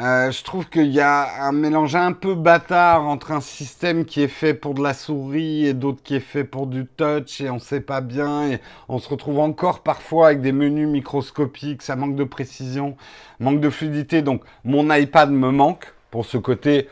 Euh, 0.00 0.30
je 0.30 0.42
trouve 0.42 0.70
qu'il 0.70 0.86
y 0.86 1.00
a 1.00 1.44
un 1.44 1.52
mélange 1.52 1.94
un 1.94 2.12
peu 2.12 2.34
bâtard 2.34 3.06
entre 3.06 3.32
un 3.32 3.42
système 3.42 4.06
qui 4.06 4.22
est 4.22 4.28
fait 4.28 4.54
pour 4.54 4.72
de 4.72 4.82
la 4.82 4.94
souris 4.94 5.66
et 5.66 5.74
d'autres 5.74 6.02
qui 6.02 6.14
est 6.14 6.20
fait 6.20 6.44
pour 6.44 6.66
du 6.66 6.86
touch 6.86 7.42
et 7.42 7.50
on 7.50 7.58
sait 7.58 7.82
pas 7.82 8.00
bien 8.00 8.58
on 8.88 8.98
se 8.98 9.10
retrouve 9.10 9.38
encore 9.40 9.82
parfois 9.82 10.28
avec 10.28 10.40
des 10.40 10.52
menus 10.52 10.88
microscopiques, 10.88 11.82
ça 11.82 11.94
manque 11.96 12.16
de 12.16 12.24
précision, 12.24 12.96
manque 13.40 13.60
de 13.60 13.68
fluidité. 13.68 14.22
Donc 14.22 14.42
mon 14.64 14.90
iPad 14.90 15.30
me 15.30 15.50
manque 15.50 15.92
pour 16.12 16.26
ce 16.26 16.36
côté 16.36 16.88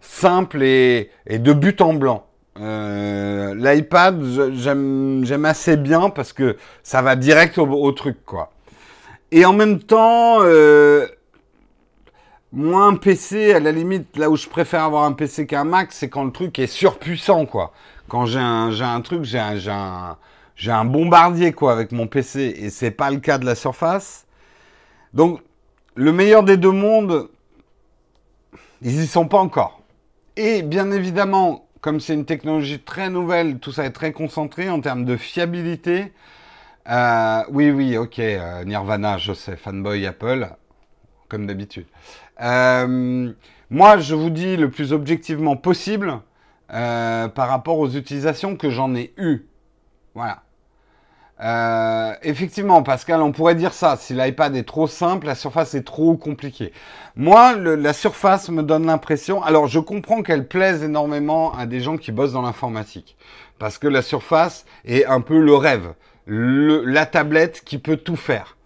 simple 0.00 0.62
et, 0.62 1.10
de 1.28 1.52
but 1.52 1.80
en 1.80 1.94
blanc. 1.94 2.26
Euh, 2.60 3.54
L'iPad, 3.54 4.22
j'aime 4.52 5.44
assez 5.44 5.76
bien 5.76 6.10
parce 6.10 6.32
que 6.32 6.56
ça 6.84 7.02
va 7.02 7.16
direct 7.16 7.58
au, 7.58 7.92
truc, 7.92 8.24
quoi. 8.24 8.52
Et 9.32 9.44
en 9.44 9.52
même 9.52 9.80
temps, 9.80 10.38
euh, 10.42 11.06
moi, 12.52 12.84
un 12.84 12.96
PC, 12.96 13.54
à 13.54 13.60
la 13.60 13.72
limite, 13.72 14.16
là 14.16 14.28
où 14.28 14.36
je 14.36 14.48
préfère 14.48 14.84
avoir 14.84 15.04
un 15.04 15.12
PC 15.12 15.46
qu'un 15.46 15.64
Mac, 15.64 15.92
c'est 15.92 16.08
quand 16.08 16.24
le 16.24 16.32
truc 16.32 16.58
est 16.58 16.66
surpuissant, 16.66 17.46
quoi. 17.46 17.72
Quand 18.06 18.26
j'ai 18.26 18.38
un, 18.38 19.00
truc, 19.00 19.24
j'ai 19.24 19.38
un, 19.38 19.56
un, 19.68 20.16
un 20.66 20.84
bombardier, 20.84 21.52
quoi, 21.52 21.72
avec 21.72 21.92
mon 21.92 22.06
PC, 22.06 22.54
et 22.58 22.70
c'est 22.70 22.90
pas 22.90 23.10
le 23.10 23.18
cas 23.18 23.38
de 23.38 23.46
la 23.46 23.54
Surface. 23.54 24.26
Donc, 25.14 25.40
le 25.94 26.12
meilleur 26.12 26.42
des 26.42 26.56
deux 26.56 26.70
mondes, 26.70 27.28
ils 28.82 29.02
y 29.02 29.06
sont 29.06 29.26
pas 29.26 29.38
encore. 29.38 29.82
Et 30.36 30.62
bien 30.62 30.90
évidemment, 30.92 31.68
comme 31.80 32.00
c'est 32.00 32.14
une 32.14 32.24
technologie 32.24 32.80
très 32.80 33.10
nouvelle, 33.10 33.58
tout 33.58 33.72
ça 33.72 33.84
est 33.84 33.92
très 33.92 34.12
concentré 34.12 34.68
en 34.70 34.80
termes 34.80 35.04
de 35.04 35.16
fiabilité. 35.16 36.12
Euh, 36.88 37.42
oui, 37.50 37.70
oui, 37.70 37.96
ok, 37.96 38.18
euh, 38.18 38.64
Nirvana, 38.64 39.18
je 39.18 39.32
sais, 39.32 39.56
fanboy 39.56 40.06
Apple, 40.06 40.48
comme 41.28 41.46
d'habitude. 41.46 41.86
Euh, 42.40 43.32
moi, 43.70 43.98
je 43.98 44.14
vous 44.14 44.30
dis 44.30 44.56
le 44.56 44.70
plus 44.70 44.92
objectivement 44.92 45.56
possible 45.56 46.20
par 46.68 47.48
rapport 47.48 47.78
aux 47.78 47.88
utilisations 47.88 48.56
que 48.56 48.68
j'en 48.68 48.94
ai 48.94 49.14
eues. 49.16 49.46
Voilà. 50.14 50.42
Euh, 51.40 52.14
effectivement, 52.22 52.82
Pascal, 52.82 53.22
on 53.22 53.32
pourrait 53.32 53.54
dire 53.54 53.72
ça. 53.72 53.96
Si 53.96 54.12
l'iPad 54.12 54.56
est 54.56 54.64
trop 54.64 54.86
simple, 54.86 55.26
la 55.26 55.34
surface 55.34 55.74
est 55.74 55.84
trop 55.84 56.16
compliquée. 56.16 56.72
Moi, 57.16 57.54
la 57.56 57.92
surface 57.92 58.48
me 58.48 58.62
donne 58.62 58.86
l'impression. 58.86 59.42
Alors, 59.42 59.66
je 59.66 59.78
comprends 59.78 60.22
qu'elle 60.22 60.48
plaise 60.48 60.82
énormément 60.82 61.52
à 61.54 61.66
des 61.66 61.80
gens 61.80 61.96
qui 61.96 62.12
bossent 62.12 62.32
dans 62.32 62.42
l'informatique, 62.42 63.16
parce 63.58 63.78
que 63.78 63.86
la 63.86 64.02
surface 64.02 64.64
est 64.84 65.04
un 65.04 65.20
peu 65.20 65.38
le 65.38 65.54
rêve, 65.54 65.94
la 66.26 67.06
tablette 67.06 67.62
qui 67.64 67.78
peut 67.78 67.96
tout 67.96 68.16
faire. 68.16 68.56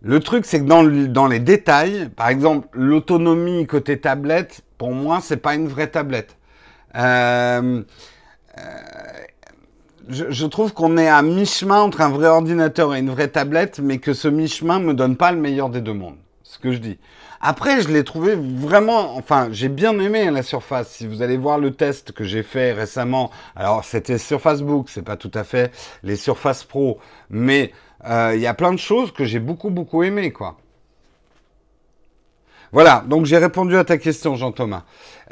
Le 0.00 0.20
truc, 0.20 0.44
c'est 0.46 0.60
que 0.60 1.08
dans, 1.08 1.26
les 1.26 1.40
détails, 1.40 2.08
par 2.10 2.28
exemple, 2.28 2.68
l'autonomie 2.72 3.66
côté 3.66 4.00
tablette, 4.00 4.62
pour 4.78 4.92
moi, 4.92 5.18
c'est 5.20 5.38
pas 5.38 5.54
une 5.54 5.66
vraie 5.66 5.88
tablette. 5.88 6.36
Euh, 6.94 7.82
euh, 8.58 8.60
je, 10.08 10.46
trouve 10.46 10.72
qu'on 10.72 10.96
est 10.96 11.08
à 11.08 11.22
mi-chemin 11.22 11.80
entre 11.80 12.00
un 12.00 12.08
vrai 12.08 12.28
ordinateur 12.28 12.94
et 12.94 13.00
une 13.00 13.10
vraie 13.10 13.28
tablette, 13.28 13.80
mais 13.80 13.98
que 13.98 14.12
ce 14.12 14.28
mi-chemin 14.28 14.78
me 14.78 14.94
donne 14.94 15.16
pas 15.16 15.32
le 15.32 15.38
meilleur 15.38 15.70
des 15.70 15.80
deux 15.80 15.92
mondes. 15.92 16.16
Ce 16.42 16.58
que 16.58 16.72
je 16.72 16.78
dis. 16.78 16.98
Après, 17.40 17.82
je 17.82 17.88
l'ai 17.88 18.04
trouvé 18.04 18.34
vraiment, 18.36 19.16
enfin, 19.16 19.48
j'ai 19.52 19.68
bien 19.68 19.98
aimé 20.00 20.30
la 20.30 20.42
Surface. 20.42 20.88
Si 20.88 21.06
vous 21.06 21.22
allez 21.22 21.36
voir 21.36 21.58
le 21.58 21.72
test 21.72 22.12
que 22.12 22.24
j'ai 22.24 22.42
fait 22.42 22.72
récemment, 22.72 23.30
alors 23.54 23.84
c'était 23.84 24.18
Surface 24.18 24.62
Book, 24.62 24.88
c'est 24.88 25.02
pas 25.02 25.16
tout 25.16 25.30
à 25.34 25.44
fait 25.44 25.72
les 26.02 26.16
Surface 26.16 26.64
Pro, 26.64 26.98
mais 27.30 27.72
Euh, 28.04 28.32
il 28.34 28.40
y 28.40 28.46
a 28.46 28.54
plein 28.54 28.72
de 28.72 28.78
choses 28.78 29.12
que 29.12 29.24
j'ai 29.24 29.40
beaucoup, 29.40 29.70
beaucoup 29.70 30.02
aimé, 30.02 30.32
quoi. 30.32 30.56
Voilà, 32.70 33.02
donc 33.06 33.24
j'ai 33.24 33.38
répondu 33.38 33.76
à 33.76 33.84
ta 33.84 33.96
question, 33.96 34.36
Jean-Thomas. 34.36 34.84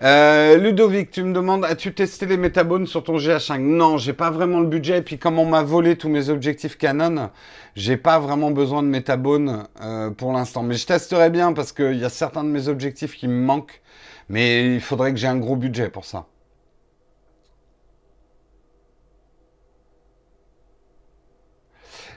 Euh, 0.03 0.57
Ludovic, 0.57 1.11
tu 1.11 1.23
me 1.23 1.35
demandes, 1.35 1.67
as-tu 1.67 1.93
testé 1.93 2.25
les 2.25 2.39
métabones 2.39 2.87
sur 2.87 3.05
ton 3.05 3.19
GH5 3.19 3.59
Non, 3.59 3.99
j'ai 3.99 4.15
pas 4.15 4.31
vraiment 4.31 4.61
le 4.61 4.67
budget. 4.67 4.99
Et 4.99 5.03
puis 5.03 5.19
comme 5.19 5.39
on 5.39 5.45
m'a 5.45 5.63
volé 5.63 5.97
tous 5.97 6.09
mes 6.09 6.31
objectifs 6.31 6.79
Canon, 6.79 7.31
j'ai 7.75 7.99
pas 7.99 8.19
vraiment 8.19 8.51
besoin 8.51 8.83
de 8.83 8.89
métabones 8.89 9.67
euh, 9.83 10.11
pour 10.11 10.33
l'instant. 10.33 10.63
Mais 10.63 10.75
je 10.77 10.87
testerai 10.87 11.29
bien 11.29 11.53
parce 11.53 11.73
qu'il 11.73 11.99
y 11.99 12.05
a 12.05 12.11
certains 12.11 12.43
de 12.43 12.49
mes 12.49 12.69
objectifs 12.69 13.15
qui 13.15 13.29
me 13.29 13.45
manquent. 13.45 13.83
Mais 14.31 14.75
il 14.75 14.81
faudrait 14.81 15.13
que 15.13 15.19
j'ai 15.19 15.29
un 15.29 15.37
gros 15.37 15.57
budget 15.57 15.91
pour 15.91 16.07
ça. 16.07 16.27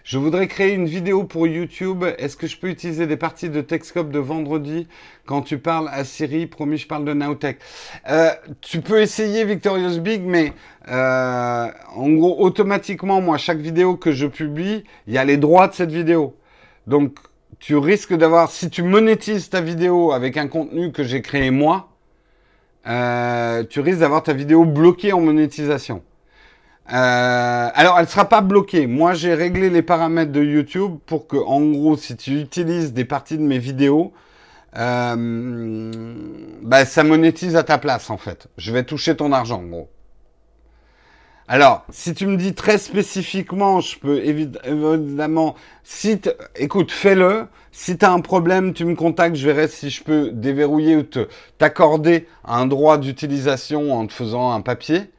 Je 0.10 0.18
voudrais 0.18 0.48
créer 0.48 0.73
une 0.73 0.88
vidéo 0.88 1.23
pour 1.23 1.45
YouTube. 1.45 2.03
Est-ce 2.18 2.36
que 2.36 2.48
je 2.48 2.57
peux 2.57 2.69
utiliser 2.69 3.06
des 3.06 3.15
parties 3.15 3.52
de 3.52 3.61
Texcope 3.61 4.10
de 4.10 4.18
vendredi 4.18 4.88
quand 5.27 5.44
tu 5.44 5.60
parles 5.60 5.88
à 5.91 6.03
Siri? 6.03 6.48
Promis, 6.48 6.77
je 6.80 6.88
parle 6.88 7.06
de 7.06 7.14
Nowtech. 7.14 7.60
Euh, 8.10 8.31
tu 8.60 8.81
peux 8.81 9.03
essayer 9.03 9.45
Victorious 9.45 9.99
Big, 9.99 10.23
mais 10.23 10.53
euh, 10.88 11.68
en 11.95 12.10
gros, 12.10 12.44
automatiquement, 12.44 13.22
moi, 13.22 13.38
chaque 13.38 13.60
vidéo 13.60 13.98
que 13.98 14.11
je 14.11 14.26
publie, 14.26 14.84
il 15.06 15.14
y 15.14 15.19
a 15.19 15.26
les 15.26 15.38
droits 15.38 15.68
de 15.68 15.76
cette 15.76 15.91
vidéo. 15.91 16.36
Donc, 16.88 17.19
tu 17.60 17.77
risques 17.77 18.15
d'avoir, 18.15 18.49
si 18.49 18.72
tu 18.72 18.81
monétises 18.81 19.52
ta 19.52 19.61
vidéo 19.61 20.11
avec 20.11 20.38
un 20.38 20.48
contenu 20.48 20.91
que 20.91 21.03
j'ai 21.03 21.22
créé 21.22 21.52
moi, 21.52 21.90
euh, 22.88 23.64
tu 23.64 23.80
risques 23.80 23.99
d'avoir 23.99 24.23
ta 24.23 24.34
vidéo 24.34 24.65
bloquée 24.65 25.14
en 25.14 25.22
monétisation. 25.22 26.02
Euh, 26.91 27.70
alors, 27.74 27.99
elle 27.99 28.07
sera 28.07 28.26
pas 28.26 28.41
bloquée. 28.41 28.88
Moi, 28.88 29.14
j'ai 29.14 29.34
réglé 29.36 29.70
les 29.70 29.82
paramètres 29.82 30.32
de 30.32 30.44
YouTube 30.44 30.98
pour 31.06 31.28
que, 31.28 31.38
en 31.38 31.61
gros, 31.61 31.98
si 31.98 32.18
tu 32.18 32.40
utilises 32.40 32.94
des 32.94 33.06
parties 33.06 33.38
de 33.38 33.44
mes 33.44 33.60
vidéos, 33.60 34.11
euh, 34.78 35.91
bah, 36.64 36.86
ça 36.86 37.03
monétise 37.03 37.56
à 37.56 37.64
ta 37.64 37.78
place, 37.78 38.10
en 38.10 38.18
fait. 38.18 38.48
Je 38.57 38.72
vais 38.72 38.84
toucher 38.84 39.16
ton 39.16 39.32
argent, 39.32 39.60
en 39.60 39.68
gros. 39.68 39.90
Alors, 41.48 41.84
si 41.90 42.14
tu 42.14 42.28
me 42.28 42.38
dis 42.38 42.53
très 42.53 42.78
spécifiquement, 42.78 43.82
je 43.82 43.98
peux 43.98 44.24
évidemment, 44.24 45.56
si 45.84 46.22
écoute, 46.56 46.91
fais-le. 46.91 47.48
Si 47.72 47.98
tu 47.98 48.06
as 48.06 48.11
un 48.11 48.20
problème, 48.20 48.74
tu 48.74 48.86
me 48.86 48.95
contactes, 48.95 49.36
je 49.36 49.48
verrai 49.48 49.68
si 49.68 49.90
je 49.90 50.03
peux 50.03 50.30
déverrouiller 50.32 50.95
ou 50.95 51.03
t'accorder 51.57 52.28
un 52.45 52.68
droit 52.68 52.99
d'utilisation 52.99 53.94
en 53.94 54.06
te 54.06 54.14
faisant 54.14 54.52
un 54.52 54.61
papier. 54.61 55.10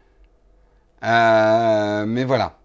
Euh, 1.05 2.05
mais 2.07 2.25
voilà. 2.25 2.57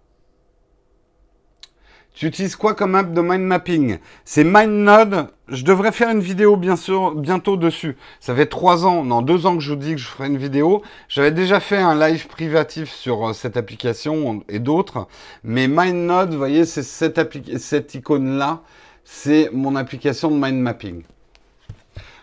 Tu 2.16 2.26
utilises 2.26 2.56
quoi 2.56 2.74
comme 2.74 2.94
app 2.94 3.12
de 3.12 3.20
mind 3.20 3.42
mapping? 3.44 3.98
C'est 4.24 4.42
MindNode. 4.42 5.28
Je 5.48 5.64
devrais 5.64 5.92
faire 5.92 6.08
une 6.08 6.20
vidéo 6.20 6.56
bien 6.56 6.74
sûr 6.76 7.14
bientôt 7.14 7.58
dessus. 7.58 7.98
Ça 8.20 8.34
fait 8.34 8.46
trois 8.46 8.86
ans, 8.86 9.04
non 9.04 9.20
deux 9.20 9.44
ans 9.44 9.54
que 9.54 9.62
je 9.62 9.70
vous 9.70 9.76
dis 9.76 9.92
que 9.92 10.00
je 10.00 10.06
ferai 10.06 10.28
une 10.28 10.38
vidéo. 10.38 10.82
J'avais 11.08 11.30
déjà 11.30 11.60
fait 11.60 11.76
un 11.76 11.94
live 11.94 12.26
privatif 12.26 12.90
sur 12.90 13.28
euh, 13.28 13.32
cette 13.34 13.58
application 13.58 14.42
et 14.48 14.60
d'autres. 14.60 15.08
Mais 15.44 15.68
MindNode, 15.68 16.32
vous 16.32 16.38
voyez, 16.38 16.64
c'est 16.64 16.82
cette, 16.82 17.20
cette 17.58 17.94
icône-là. 17.94 18.62
C'est 19.04 19.50
mon 19.52 19.76
application 19.76 20.30
de 20.30 20.36
mind 20.36 20.58
mapping. 20.58 21.02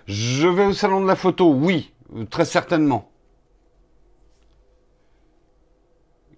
Je 0.08 0.48
vais 0.48 0.66
au 0.66 0.74
salon 0.74 1.02
de 1.02 1.08
la 1.08 1.16
photo, 1.16 1.54
oui, 1.54 1.94
très 2.32 2.46
certainement. 2.46 3.13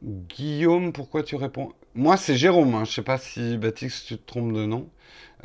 Guillaume, 0.05 0.93
pourquoi 0.93 1.23
tu 1.23 1.35
réponds? 1.35 1.71
Moi, 1.95 2.15
c'est 2.15 2.35
Jérôme. 2.35 2.75
Hein. 2.75 2.85
Je 2.85 2.91
sais 2.91 3.01
pas 3.01 3.17
si 3.17 3.57
Baptiste, 3.57 4.05
tu 4.05 4.17
te 4.17 4.25
trompes 4.27 4.53
de 4.53 4.65
nom. 4.65 4.87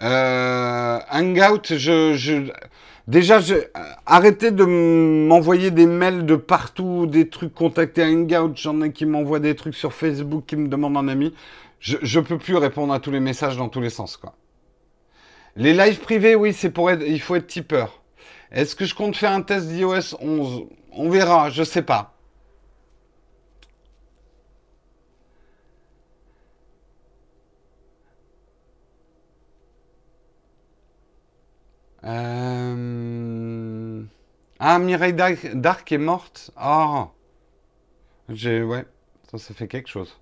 Euh, 0.03 0.99
Hangout, 1.11 1.77
je, 1.77 2.51
déjà, 3.09 3.41
je, 3.41 3.55
arrêtez 4.05 4.51
de 4.51 4.65
m'envoyer 4.65 5.71
des 5.71 5.87
mails 5.87 6.27
de 6.27 6.37
partout, 6.37 7.07
des 7.07 7.31
trucs 7.31 7.55
contactés 7.55 8.03
à 8.03 8.09
Hangout. 8.09 8.53
J'en 8.57 8.83
ai 8.83 8.93
qui 8.93 9.07
m'envoient 9.07 9.41
des 9.41 9.55
trucs 9.55 9.75
sur 9.75 9.95
Facebook, 9.95 10.45
qui 10.47 10.57
me 10.57 10.69
demandent 10.69 10.99
un 10.99 11.09
ami. 11.09 11.33
Je, 11.79 11.97
je 12.03 12.21
peux 12.21 12.37
plus 12.37 12.57
répondre 12.57 12.93
à 12.93 13.01
tous 13.01 13.11
les 13.11 13.21
messages 13.21 13.57
dans 13.57 13.71
tous 13.71 13.81
les 13.81 13.91
sens. 13.91 14.21
Les 15.57 15.73
lives 15.73 16.01
privés, 16.01 16.35
oui, 16.35 16.53
c'est 16.53 16.71
pour 16.71 16.91
être, 16.91 17.03
il 17.07 17.21
faut 17.21 17.37
être 17.37 17.47
tipeur. 17.47 18.03
Est-ce 18.53 18.77
que 18.77 18.85
je 18.85 18.95
compte 18.95 19.17
faire 19.17 19.33
un 19.33 19.41
test 19.41 19.69
d'iOS 19.69 20.17
11 20.21 20.67
On 20.93 21.09
verra, 21.09 21.49
je 21.49 21.63
sais 21.63 21.83
pas. 21.83 22.20
Euh... 32.05 34.03
Ah, 34.59 34.79
Mireille 34.79 35.15
Dark 35.15 35.93
est 35.93 35.99
morte. 35.99 36.51
Ah. 36.57 37.09
J'ai, 38.29 38.63
ouais, 38.63 38.85
ça, 39.31 39.39
ça 39.39 39.55
fait 39.55 39.69
quelque 39.69 39.89
chose. 39.89 40.21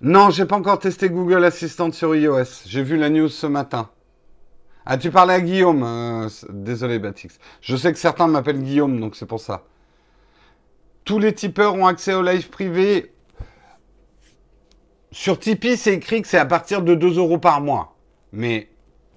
Non, 0.00 0.30
j'ai 0.30 0.46
pas 0.46 0.56
encore 0.56 0.80
testé 0.80 1.10
Google 1.10 1.44
Assistant 1.44 1.92
sur 1.92 2.16
iOS. 2.16 2.64
J'ai 2.66 2.82
vu 2.82 2.96
la 2.96 3.08
news 3.08 3.28
ce 3.28 3.46
matin. 3.46 3.88
Ah, 4.84 4.98
tu 4.98 5.12
parlais 5.12 5.34
à 5.34 5.40
Guillaume. 5.40 5.84
Euh, 5.84 6.28
désolé, 6.50 6.98
Batix. 6.98 7.38
Je 7.60 7.76
sais 7.76 7.92
que 7.92 7.98
certains 7.98 8.26
m'appellent 8.26 8.62
Guillaume, 8.62 8.98
donc 8.98 9.14
c'est 9.14 9.26
pour 9.26 9.38
ça. 9.38 9.64
Tous 11.04 11.20
les 11.20 11.32
tipeurs 11.32 11.74
ont 11.74 11.86
accès 11.86 12.14
au 12.14 12.22
live 12.22 12.48
privé 12.50 13.12
sur 15.12 15.38
Tipeee, 15.38 15.76
c'est 15.76 15.94
écrit 15.94 16.22
que 16.22 16.28
c'est 16.28 16.38
à 16.38 16.46
partir 16.46 16.82
de 16.82 16.94
2 16.94 17.18
euros 17.18 17.38
par 17.38 17.60
mois. 17.60 17.96
Mais, 18.32 18.68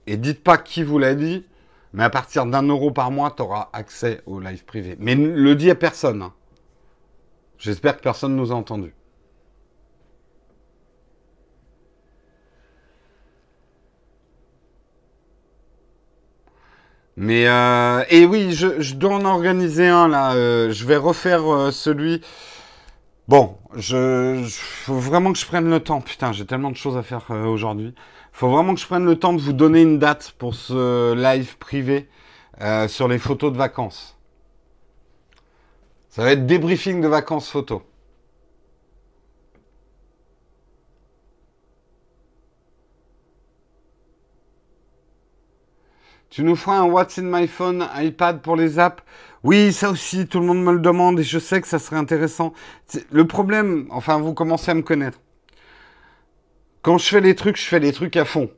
et 0.07 0.17
dites 0.17 0.43
pas 0.43 0.57
qui 0.57 0.83
vous 0.83 0.99
l'a 0.99 1.15
dit, 1.15 1.45
mais 1.93 2.03
à 2.03 2.09
partir 2.09 2.45
d'un 2.45 2.63
euro 2.63 2.91
par 2.91 3.11
mois, 3.11 3.33
tu 3.35 3.41
auras 3.41 3.69
accès 3.71 4.21
au 4.25 4.41
live 4.41 4.65
privé. 4.65 4.97
Mais 4.99 5.15
le 5.15 5.55
dit 5.55 5.71
à 5.71 5.75
personne. 5.75 6.21
Hein. 6.21 6.33
J'espère 7.57 7.95
que 7.95 8.01
personne 8.01 8.35
nous 8.35 8.51
a 8.51 8.55
entendu. 8.55 8.93
Mais 17.17 17.47
euh, 17.47 18.03
et 18.09 18.25
oui, 18.25 18.51
je, 18.51 18.93
dois 18.93 19.15
en 19.15 19.23
organiser 19.25 19.87
un 19.87 20.09
là. 20.09 20.33
Euh, 20.33 20.71
je 20.71 20.85
vais 20.85 20.97
refaire 20.97 21.47
euh, 21.49 21.71
celui 21.71 22.21
Bon, 23.27 23.57
je, 23.75 24.45
faut 24.47 24.99
vraiment 24.99 25.33
que 25.33 25.39
je 25.39 25.45
prenne 25.47 25.67
le 25.67 25.79
temps. 25.79 25.99
Putain, 25.99 26.31
j'ai 26.31 26.45
tellement 26.45 26.69
de 26.69 26.75
choses 26.75 26.95
à 26.95 27.01
faire 27.01 27.25
euh, 27.31 27.45
aujourd'hui. 27.45 27.95
Faut 28.31 28.49
vraiment 28.49 28.75
que 28.75 28.79
je 28.79 28.85
prenne 28.85 29.05
le 29.05 29.17
temps 29.17 29.33
de 29.33 29.41
vous 29.41 29.53
donner 29.53 29.81
une 29.81 29.97
date 29.97 30.35
pour 30.37 30.53
ce 30.53 31.13
live 31.15 31.57
privé 31.57 32.07
euh, 32.61 32.87
sur 32.87 33.07
les 33.07 33.17
photos 33.17 33.51
de 33.51 33.57
vacances. 33.57 34.15
Ça 36.09 36.23
va 36.23 36.33
être 36.33 36.45
débriefing 36.45 37.01
de 37.01 37.07
vacances 37.07 37.49
photo. 37.49 37.81
Tu 46.35 46.43
nous 46.43 46.57
feras 46.57 46.79
un 46.79 46.83
What's 46.83 47.17
in 47.17 47.29
my 47.31 47.47
phone 47.47 47.87
iPad 47.95 48.41
pour 48.41 48.57
les 48.57 48.77
apps? 48.77 49.01
Oui, 49.43 49.71
ça 49.71 49.89
aussi, 49.89 50.27
tout 50.27 50.41
le 50.41 50.45
monde 50.45 50.61
me 50.61 50.73
le 50.73 50.79
demande 50.79 51.17
et 51.17 51.23
je 51.23 51.39
sais 51.39 51.61
que 51.61 51.67
ça 51.69 51.79
serait 51.79 51.95
intéressant. 51.95 52.51
Le 53.09 53.25
problème, 53.25 53.87
enfin, 53.89 54.19
vous 54.19 54.33
commencez 54.33 54.69
à 54.69 54.73
me 54.73 54.81
connaître. 54.81 55.21
Quand 56.81 56.97
je 56.97 57.07
fais 57.07 57.21
les 57.21 57.35
trucs, 57.35 57.55
je 57.55 57.63
fais 57.63 57.79
les 57.79 57.93
trucs 57.93 58.17
à 58.17 58.25
fond. 58.25 58.49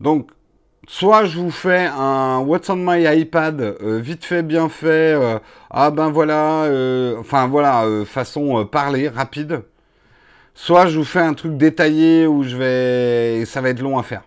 Donc, 0.00 0.32
soit 0.88 1.24
je 1.24 1.38
vous 1.38 1.52
fais 1.52 1.86
un 1.86 2.40
What's 2.40 2.68
on 2.68 2.74
my 2.74 3.04
iPad, 3.16 3.60
euh, 3.60 4.00
vite 4.00 4.24
fait, 4.24 4.42
bien 4.42 4.68
fait, 4.68 5.14
euh, 5.14 5.38
ah 5.70 5.92
ben 5.92 6.10
voilà, 6.10 6.64
euh, 6.64 7.16
enfin 7.20 7.46
voilà, 7.46 7.86
façon 8.06 8.66
parler, 8.66 9.08
rapide. 9.08 9.62
Soit 10.54 10.86
je 10.86 10.98
vous 10.98 11.04
fais 11.04 11.20
un 11.20 11.34
truc 11.34 11.56
détaillé 11.56 12.26
où 12.26 12.42
je 12.42 12.56
vais, 12.56 13.44
ça 13.44 13.60
va 13.60 13.68
être 13.68 13.80
long 13.80 14.00
à 14.00 14.02
faire. 14.02 14.24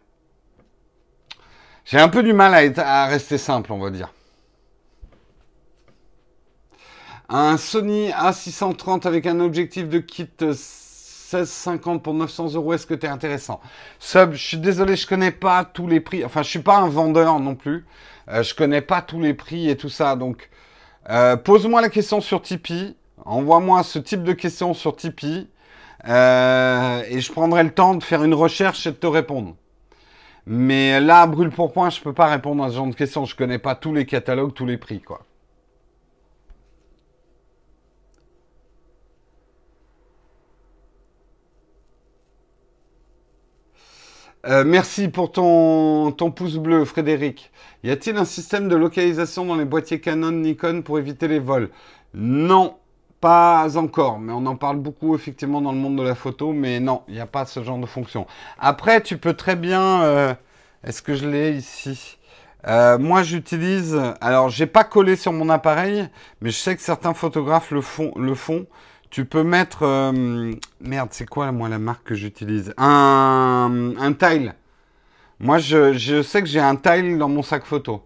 J'ai 1.85 1.99
un 1.99 2.09
peu 2.09 2.23
du 2.23 2.33
mal 2.33 2.53
à, 2.53 3.03
à 3.03 3.05
rester 3.05 3.37
simple, 3.37 3.71
on 3.71 3.77
va 3.77 3.91
dire. 3.91 4.11
Un 7.29 7.57
Sony 7.57 8.09
A630 8.09 9.07
avec 9.07 9.25
un 9.27 9.39
objectif 9.39 9.87
de 9.87 9.99
kit 9.99 10.29
1650 10.41 12.03
pour 12.03 12.13
900 12.13 12.53
euros, 12.53 12.73
est-ce 12.73 12.87
que 12.87 12.93
tu 12.93 13.05
es 13.05 13.09
intéressant? 13.09 13.61
Sub, 13.99 14.33
je 14.33 14.43
suis 14.43 14.57
désolé, 14.57 14.95
je 14.95 15.07
connais 15.07 15.31
pas 15.31 15.63
tous 15.63 15.87
les 15.87 15.99
prix. 15.99 16.25
Enfin, 16.25 16.41
je 16.43 16.49
suis 16.49 16.59
pas 16.59 16.77
un 16.77 16.89
vendeur 16.89 17.39
non 17.39 17.55
plus. 17.55 17.85
Euh, 18.29 18.41
je 18.43 18.55
connais 18.55 18.81
pas 18.81 19.01
tous 19.01 19.19
les 19.21 19.33
prix 19.33 19.69
et 19.69 19.77
tout 19.77 19.89
ça. 19.89 20.15
Donc, 20.15 20.49
euh, 21.09 21.35
pose-moi 21.35 21.81
la 21.81 21.89
question 21.89 22.19
sur 22.21 22.41
Tipeee. 22.41 22.95
Envoie-moi 23.25 23.83
ce 23.83 23.99
type 23.99 24.23
de 24.23 24.33
questions 24.33 24.73
sur 24.73 24.95
Tipeee. 24.95 25.49
Euh, 26.07 27.03
et 27.09 27.21
je 27.21 27.31
prendrai 27.31 27.63
le 27.63 27.71
temps 27.71 27.95
de 27.95 28.03
faire 28.03 28.23
une 28.23 28.33
recherche 28.33 28.85
et 28.87 28.91
de 28.91 28.95
te 28.95 29.07
répondre. 29.07 29.55
Mais 30.47 30.99
là, 30.99 31.25
brûle 31.27 31.49
pour 31.51 31.71
point, 31.73 31.89
je 31.89 31.99
ne 31.99 32.03
peux 32.03 32.13
pas 32.13 32.27
répondre 32.27 32.63
à 32.63 32.69
ce 32.69 32.75
genre 32.75 32.87
de 32.87 32.95
questions. 32.95 33.25
Je 33.25 33.33
ne 33.33 33.37
connais 33.37 33.59
pas 33.59 33.75
tous 33.75 33.93
les 33.93 34.05
catalogues, 34.05 34.53
tous 34.53 34.65
les 34.65 34.77
prix, 34.77 35.01
quoi. 35.01 35.25
Euh, 44.45 44.63
merci 44.63 45.07
pour 45.07 45.31
ton, 45.31 46.11
ton, 46.11 46.29
pouce 46.29 46.57
bleu, 46.57 46.85
Frédéric. 46.85 47.51
Y 47.83 47.89
a-t-il 47.89 48.15
un 48.17 48.25
système 48.25 48.69
de 48.69 48.75
localisation 48.75 49.43
dans 49.45 49.55
les 49.55 49.65
boîtiers 49.65 49.99
Canon 49.99 50.31
Nikon 50.31 50.83
pour 50.83 50.99
éviter 50.99 51.27
les 51.27 51.39
vols? 51.39 51.71
Non, 52.13 52.77
pas 53.25 53.75
encore, 53.75 54.19
mais 54.19 54.31
on 54.33 54.45
en 54.45 54.55
parle 54.55 54.77
beaucoup 54.77 55.15
effectivement 55.15 55.59
dans 55.59 55.71
le 55.71 55.79
monde 55.79 55.97
de 55.97 56.03
la 56.03 56.13
photo, 56.13 56.53
mais 56.53 56.79
non, 56.79 57.01
il 57.07 57.15
n'y 57.15 57.19
a 57.19 57.25
pas 57.25 57.45
ce 57.45 57.63
genre 57.63 57.79
de 57.79 57.87
fonction. 57.87 58.27
Après, 58.59 59.01
tu 59.01 59.17
peux 59.17 59.33
très 59.33 59.55
bien... 59.55 60.03
Euh, 60.03 60.35
est-ce 60.83 61.01
que 61.01 61.15
je 61.15 61.27
l'ai 61.27 61.53
ici? 61.53 62.19
Euh, 62.67 62.99
moi, 62.99 63.23
j'utilise. 63.23 63.99
Alors, 64.21 64.49
j'ai 64.49 64.67
pas 64.67 64.83
collé 64.83 65.15
sur 65.15 65.33
mon 65.33 65.49
appareil, 65.49 66.07
mais 66.39 66.51
je 66.51 66.57
sais 66.57 66.75
que 66.75 66.83
certains 66.83 67.15
photographes 67.15 67.71
le 67.71 67.81
font. 67.81 68.11
Le 68.15 68.35
font. 68.35 68.67
Tu 69.09 69.25
peux 69.25 69.41
mettre. 69.41 69.81
Euh, 69.81 70.53
merde, 70.79 71.09
c'est 71.11 71.27
quoi 71.27 71.51
moi 71.51 71.67
la 71.67 71.79
marque 71.79 72.03
que 72.03 72.13
j'utilise? 72.13 72.75
Un, 72.77 74.13
tile. 74.19 74.53
Moi, 75.39 75.57
je, 75.57 75.93
je 75.93 76.21
sais 76.21 76.43
que 76.43 76.47
j'ai 76.47 76.59
un 76.59 76.75
tile 76.75 77.17
dans 77.17 77.29
mon 77.29 77.41
sac 77.41 77.65
photo. 77.65 78.03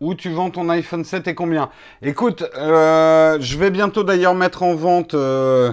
Où 0.00 0.14
tu 0.14 0.30
vends 0.30 0.50
ton 0.50 0.68
iPhone 0.68 1.04
7 1.04 1.26
et 1.26 1.34
combien 1.34 1.70
Écoute, 2.02 2.44
euh, 2.56 3.36
je 3.40 3.58
vais 3.58 3.70
bientôt 3.70 4.04
d'ailleurs 4.04 4.36
mettre 4.36 4.62
en 4.62 4.76
vente 4.76 5.14
euh, 5.14 5.72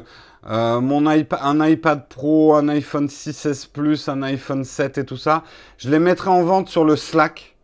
euh, 0.49 0.81
mon 0.81 1.11
iPad, 1.11 1.39
un 1.43 1.68
iPad 1.68 2.07
Pro, 2.10 2.56
un 2.56 2.68
iPhone 2.69 3.06
6S 3.06 3.68
Plus, 3.72 4.10
un 4.10 4.23
iPhone 4.23 4.64
7 4.64 4.97
et 4.97 5.06
tout 5.06 5.18
ça. 5.18 5.43
Je 5.77 5.91
les 5.91 5.99
mettrai 5.99 6.31
en 6.31 6.41
vente 6.41 6.69
sur 6.69 6.85
le 6.85 6.95
Slack. 6.95 7.56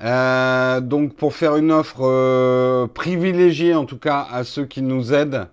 donc 0.00 1.16
pour 1.16 1.34
faire 1.34 1.56
une 1.56 1.72
offre 1.72 2.86
privilégiée 2.94 3.74
en 3.74 3.84
tout 3.84 3.98
cas 3.98 4.26
à 4.30 4.44
ceux 4.44 4.64
qui 4.64 4.82
nous 4.82 5.12
aident. 5.12 5.48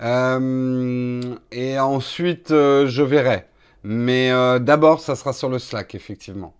et 0.00 1.78
ensuite 1.80 2.50
je 2.50 3.02
verrai. 3.02 3.46
Mais 3.82 4.30
d'abord 4.60 5.00
ça 5.00 5.16
sera 5.16 5.32
sur 5.32 5.48
le 5.48 5.58
Slack 5.58 5.96
effectivement. 5.96 6.54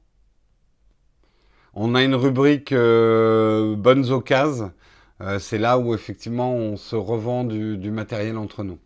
On 1.79 1.95
a 1.95 2.03
une 2.03 2.15
rubrique 2.15 2.73
euh, 2.73 3.77
bonnes 3.77 4.11
occasions. 4.11 4.73
Euh, 5.21 5.39
c'est 5.39 5.59
là 5.59 5.79
où 5.79 5.95
effectivement 5.95 6.53
on 6.55 6.79
se 6.79 6.97
revend 6.97 7.45
du, 7.45 7.91
matériel 7.91 8.39
entre 8.39 8.65
nous. 8.65 8.79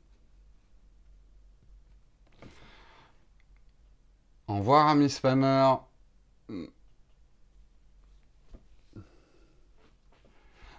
Au 4.48 4.56
revoir, 4.56 4.88
ami 4.88 5.08
spammer. 5.08 5.74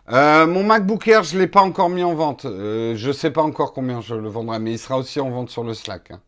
Euh, 0.09 0.47
mon 0.47 0.63
MacBook 0.65 1.07
Air, 1.07 1.23
je 1.23 1.35
ne 1.35 1.41
l'ai 1.41 1.47
pas 1.47 1.61
encore 1.61 1.89
mis 1.89 2.03
en 2.03 2.13
vente. 2.13 2.43
je 2.43 3.07
ne 3.07 3.13
sais 3.13 3.31
pas 3.31 3.41
encore 3.41 3.71
combien 3.71 4.01
je 4.01 4.15
le 4.15 4.27
vendrai, 4.27 4.59
mais 4.59 4.73
il 4.73 4.79
sera 4.79 4.97
aussi 4.97 5.21
en 5.21 5.29
vente 5.29 5.49
sur 5.49 5.63
le 5.63 5.73
Slack. 5.73 6.11
Hein. 6.11 6.21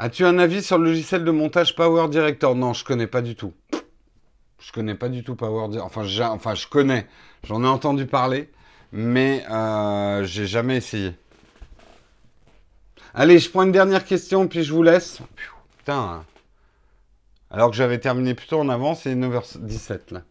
As-tu 0.00 0.24
un 0.24 0.38
avis 0.38 0.62
sur 0.62 0.78
le 0.78 0.84
logiciel 0.84 1.24
de 1.24 1.30
montage 1.32 1.74
Power 1.74 2.08
Director? 2.08 2.54
Non, 2.54 2.72
je 2.72 2.84
connais 2.84 3.08
pas 3.08 3.20
du 3.20 3.34
tout. 3.34 3.52
Je 4.60 4.70
connais 4.70 4.94
pas 4.94 5.08
du 5.08 5.24
tout 5.24 5.34
Power 5.34 5.68
Director. 5.68 5.86
Enfin, 6.30 6.54
je 6.54 6.66
connais. 6.68 7.08
J'en 7.42 7.64
ai 7.64 7.66
entendu 7.66 8.06
parler, 8.06 8.48
mais 8.92 9.44
euh, 9.50 10.22
j'ai 10.22 10.46
jamais 10.46 10.76
essayé. 10.76 11.14
Allez, 13.12 13.40
je 13.40 13.50
prends 13.50 13.64
une 13.64 13.72
dernière 13.72 14.04
question, 14.04 14.46
puis 14.46 14.62
je 14.62 14.72
vous 14.72 14.84
laisse. 14.84 15.18
Putain. 15.78 16.24
Alors 17.50 17.70
que 17.70 17.76
j'avais 17.76 17.98
terminé 17.98 18.34
plutôt 18.34 18.60
en 18.60 18.68
avance, 18.68 19.02
c'est 19.02 19.16
9h17 19.16 20.12
là. 20.12 20.22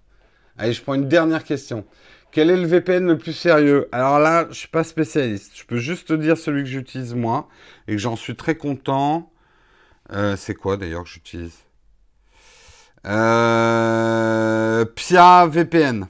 Allez, 0.57 0.72
je 0.72 0.81
prends 0.81 0.94
une 0.94 1.10
dernière 1.10 1.44
question. 1.44 1.84
Quel 2.31 2.49
est 2.49 2.56
le 2.56 2.68
VPN 2.68 3.06
le 3.06 3.18
plus 3.18 3.34
sérieux? 3.34 3.89
Alors 3.91 4.19
là, 4.19 4.48
je 4.49 4.56
suis 4.56 4.68
pas 4.69 4.85
spécialiste. 4.85 5.52
Je 5.56 5.65
peux 5.65 5.77
juste 5.77 6.07
te 6.07 6.14
dire 6.14 6.38
celui 6.38 6.64
que 6.64 6.69
j'utilise 6.69 7.15
moi 7.15 7.49
et 7.89 7.94
que 7.94 7.98
j'en 7.98 8.15
suis 8.15 8.38
très 8.38 8.56
content. 8.56 9.30
Euh, 10.12 10.36
c'est 10.38 10.56
quoi 10.56 10.78
d'ailleurs 10.78 11.04
que 11.04 11.10
j'utilise? 11.10 11.58
Euh, 13.06 14.86
Pia 14.86 15.48
VPN. 15.48 16.08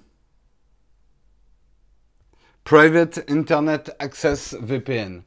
Private 2.63 3.23
Internet 3.29 3.95
Access 3.99 4.55
VPN. 4.61 5.23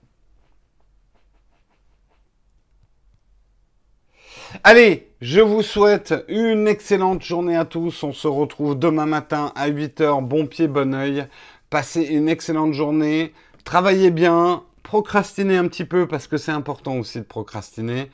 Allez, 4.65 5.09
je 5.21 5.41
vous 5.41 5.63
souhaite 5.63 6.15
une 6.29 6.67
excellente 6.69 7.23
journée 7.23 7.57
à 7.57 7.65
tous. 7.65 8.03
On 8.03 8.13
se 8.13 8.27
retrouve 8.27 8.79
demain 8.79 9.07
matin 9.07 9.53
à 9.55 9.71
8h. 9.71 10.23
Bon 10.27 10.47
pied, 10.47 10.69
bon 10.69 10.95
oeil. 10.95 11.27
Passez 11.71 12.03
une 12.03 12.29
excellente 12.29 12.75
journée. 12.75 13.33
Travaillez 13.65 14.11
bien. 14.11 14.65
Procrastinez 14.83 15.57
un 15.57 15.69
petit 15.69 15.85
peu 15.85 16.09
parce 16.09 16.27
que 16.27 16.37
c'est 16.37 16.53
important 16.53 16.97
aussi 16.97 17.19
de 17.19 17.25
procrastiner. 17.25 18.11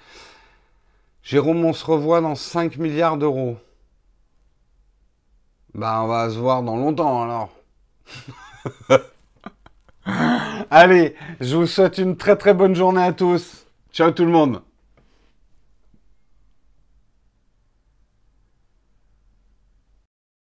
Jérôme, 1.27 1.65
on 1.65 1.73
se 1.73 1.85
revoit 1.85 2.21
dans 2.21 2.37
5 2.37 2.77
milliards 2.77 3.17
d'euros. 3.17 3.57
Bah, 5.75 6.01
on 6.05 6.07
va 6.07 6.31
se 6.31 6.39
voir 6.39 6.63
dans 6.63 6.77
longtemps 6.77 7.25
alors. 7.25 7.51
Allez, 10.71 11.17
je 11.41 11.57
vous 11.57 11.67
souhaite 11.67 11.99
une 11.99 12.17
très 12.17 12.37
très 12.37 12.55
bonne 12.55 12.77
journée 12.77 13.03
à 13.03 13.13
tous. 13.13 13.67
Ciao 13.93 14.13
tout 14.13 14.25
le 14.25 14.31
monde. 14.31 14.63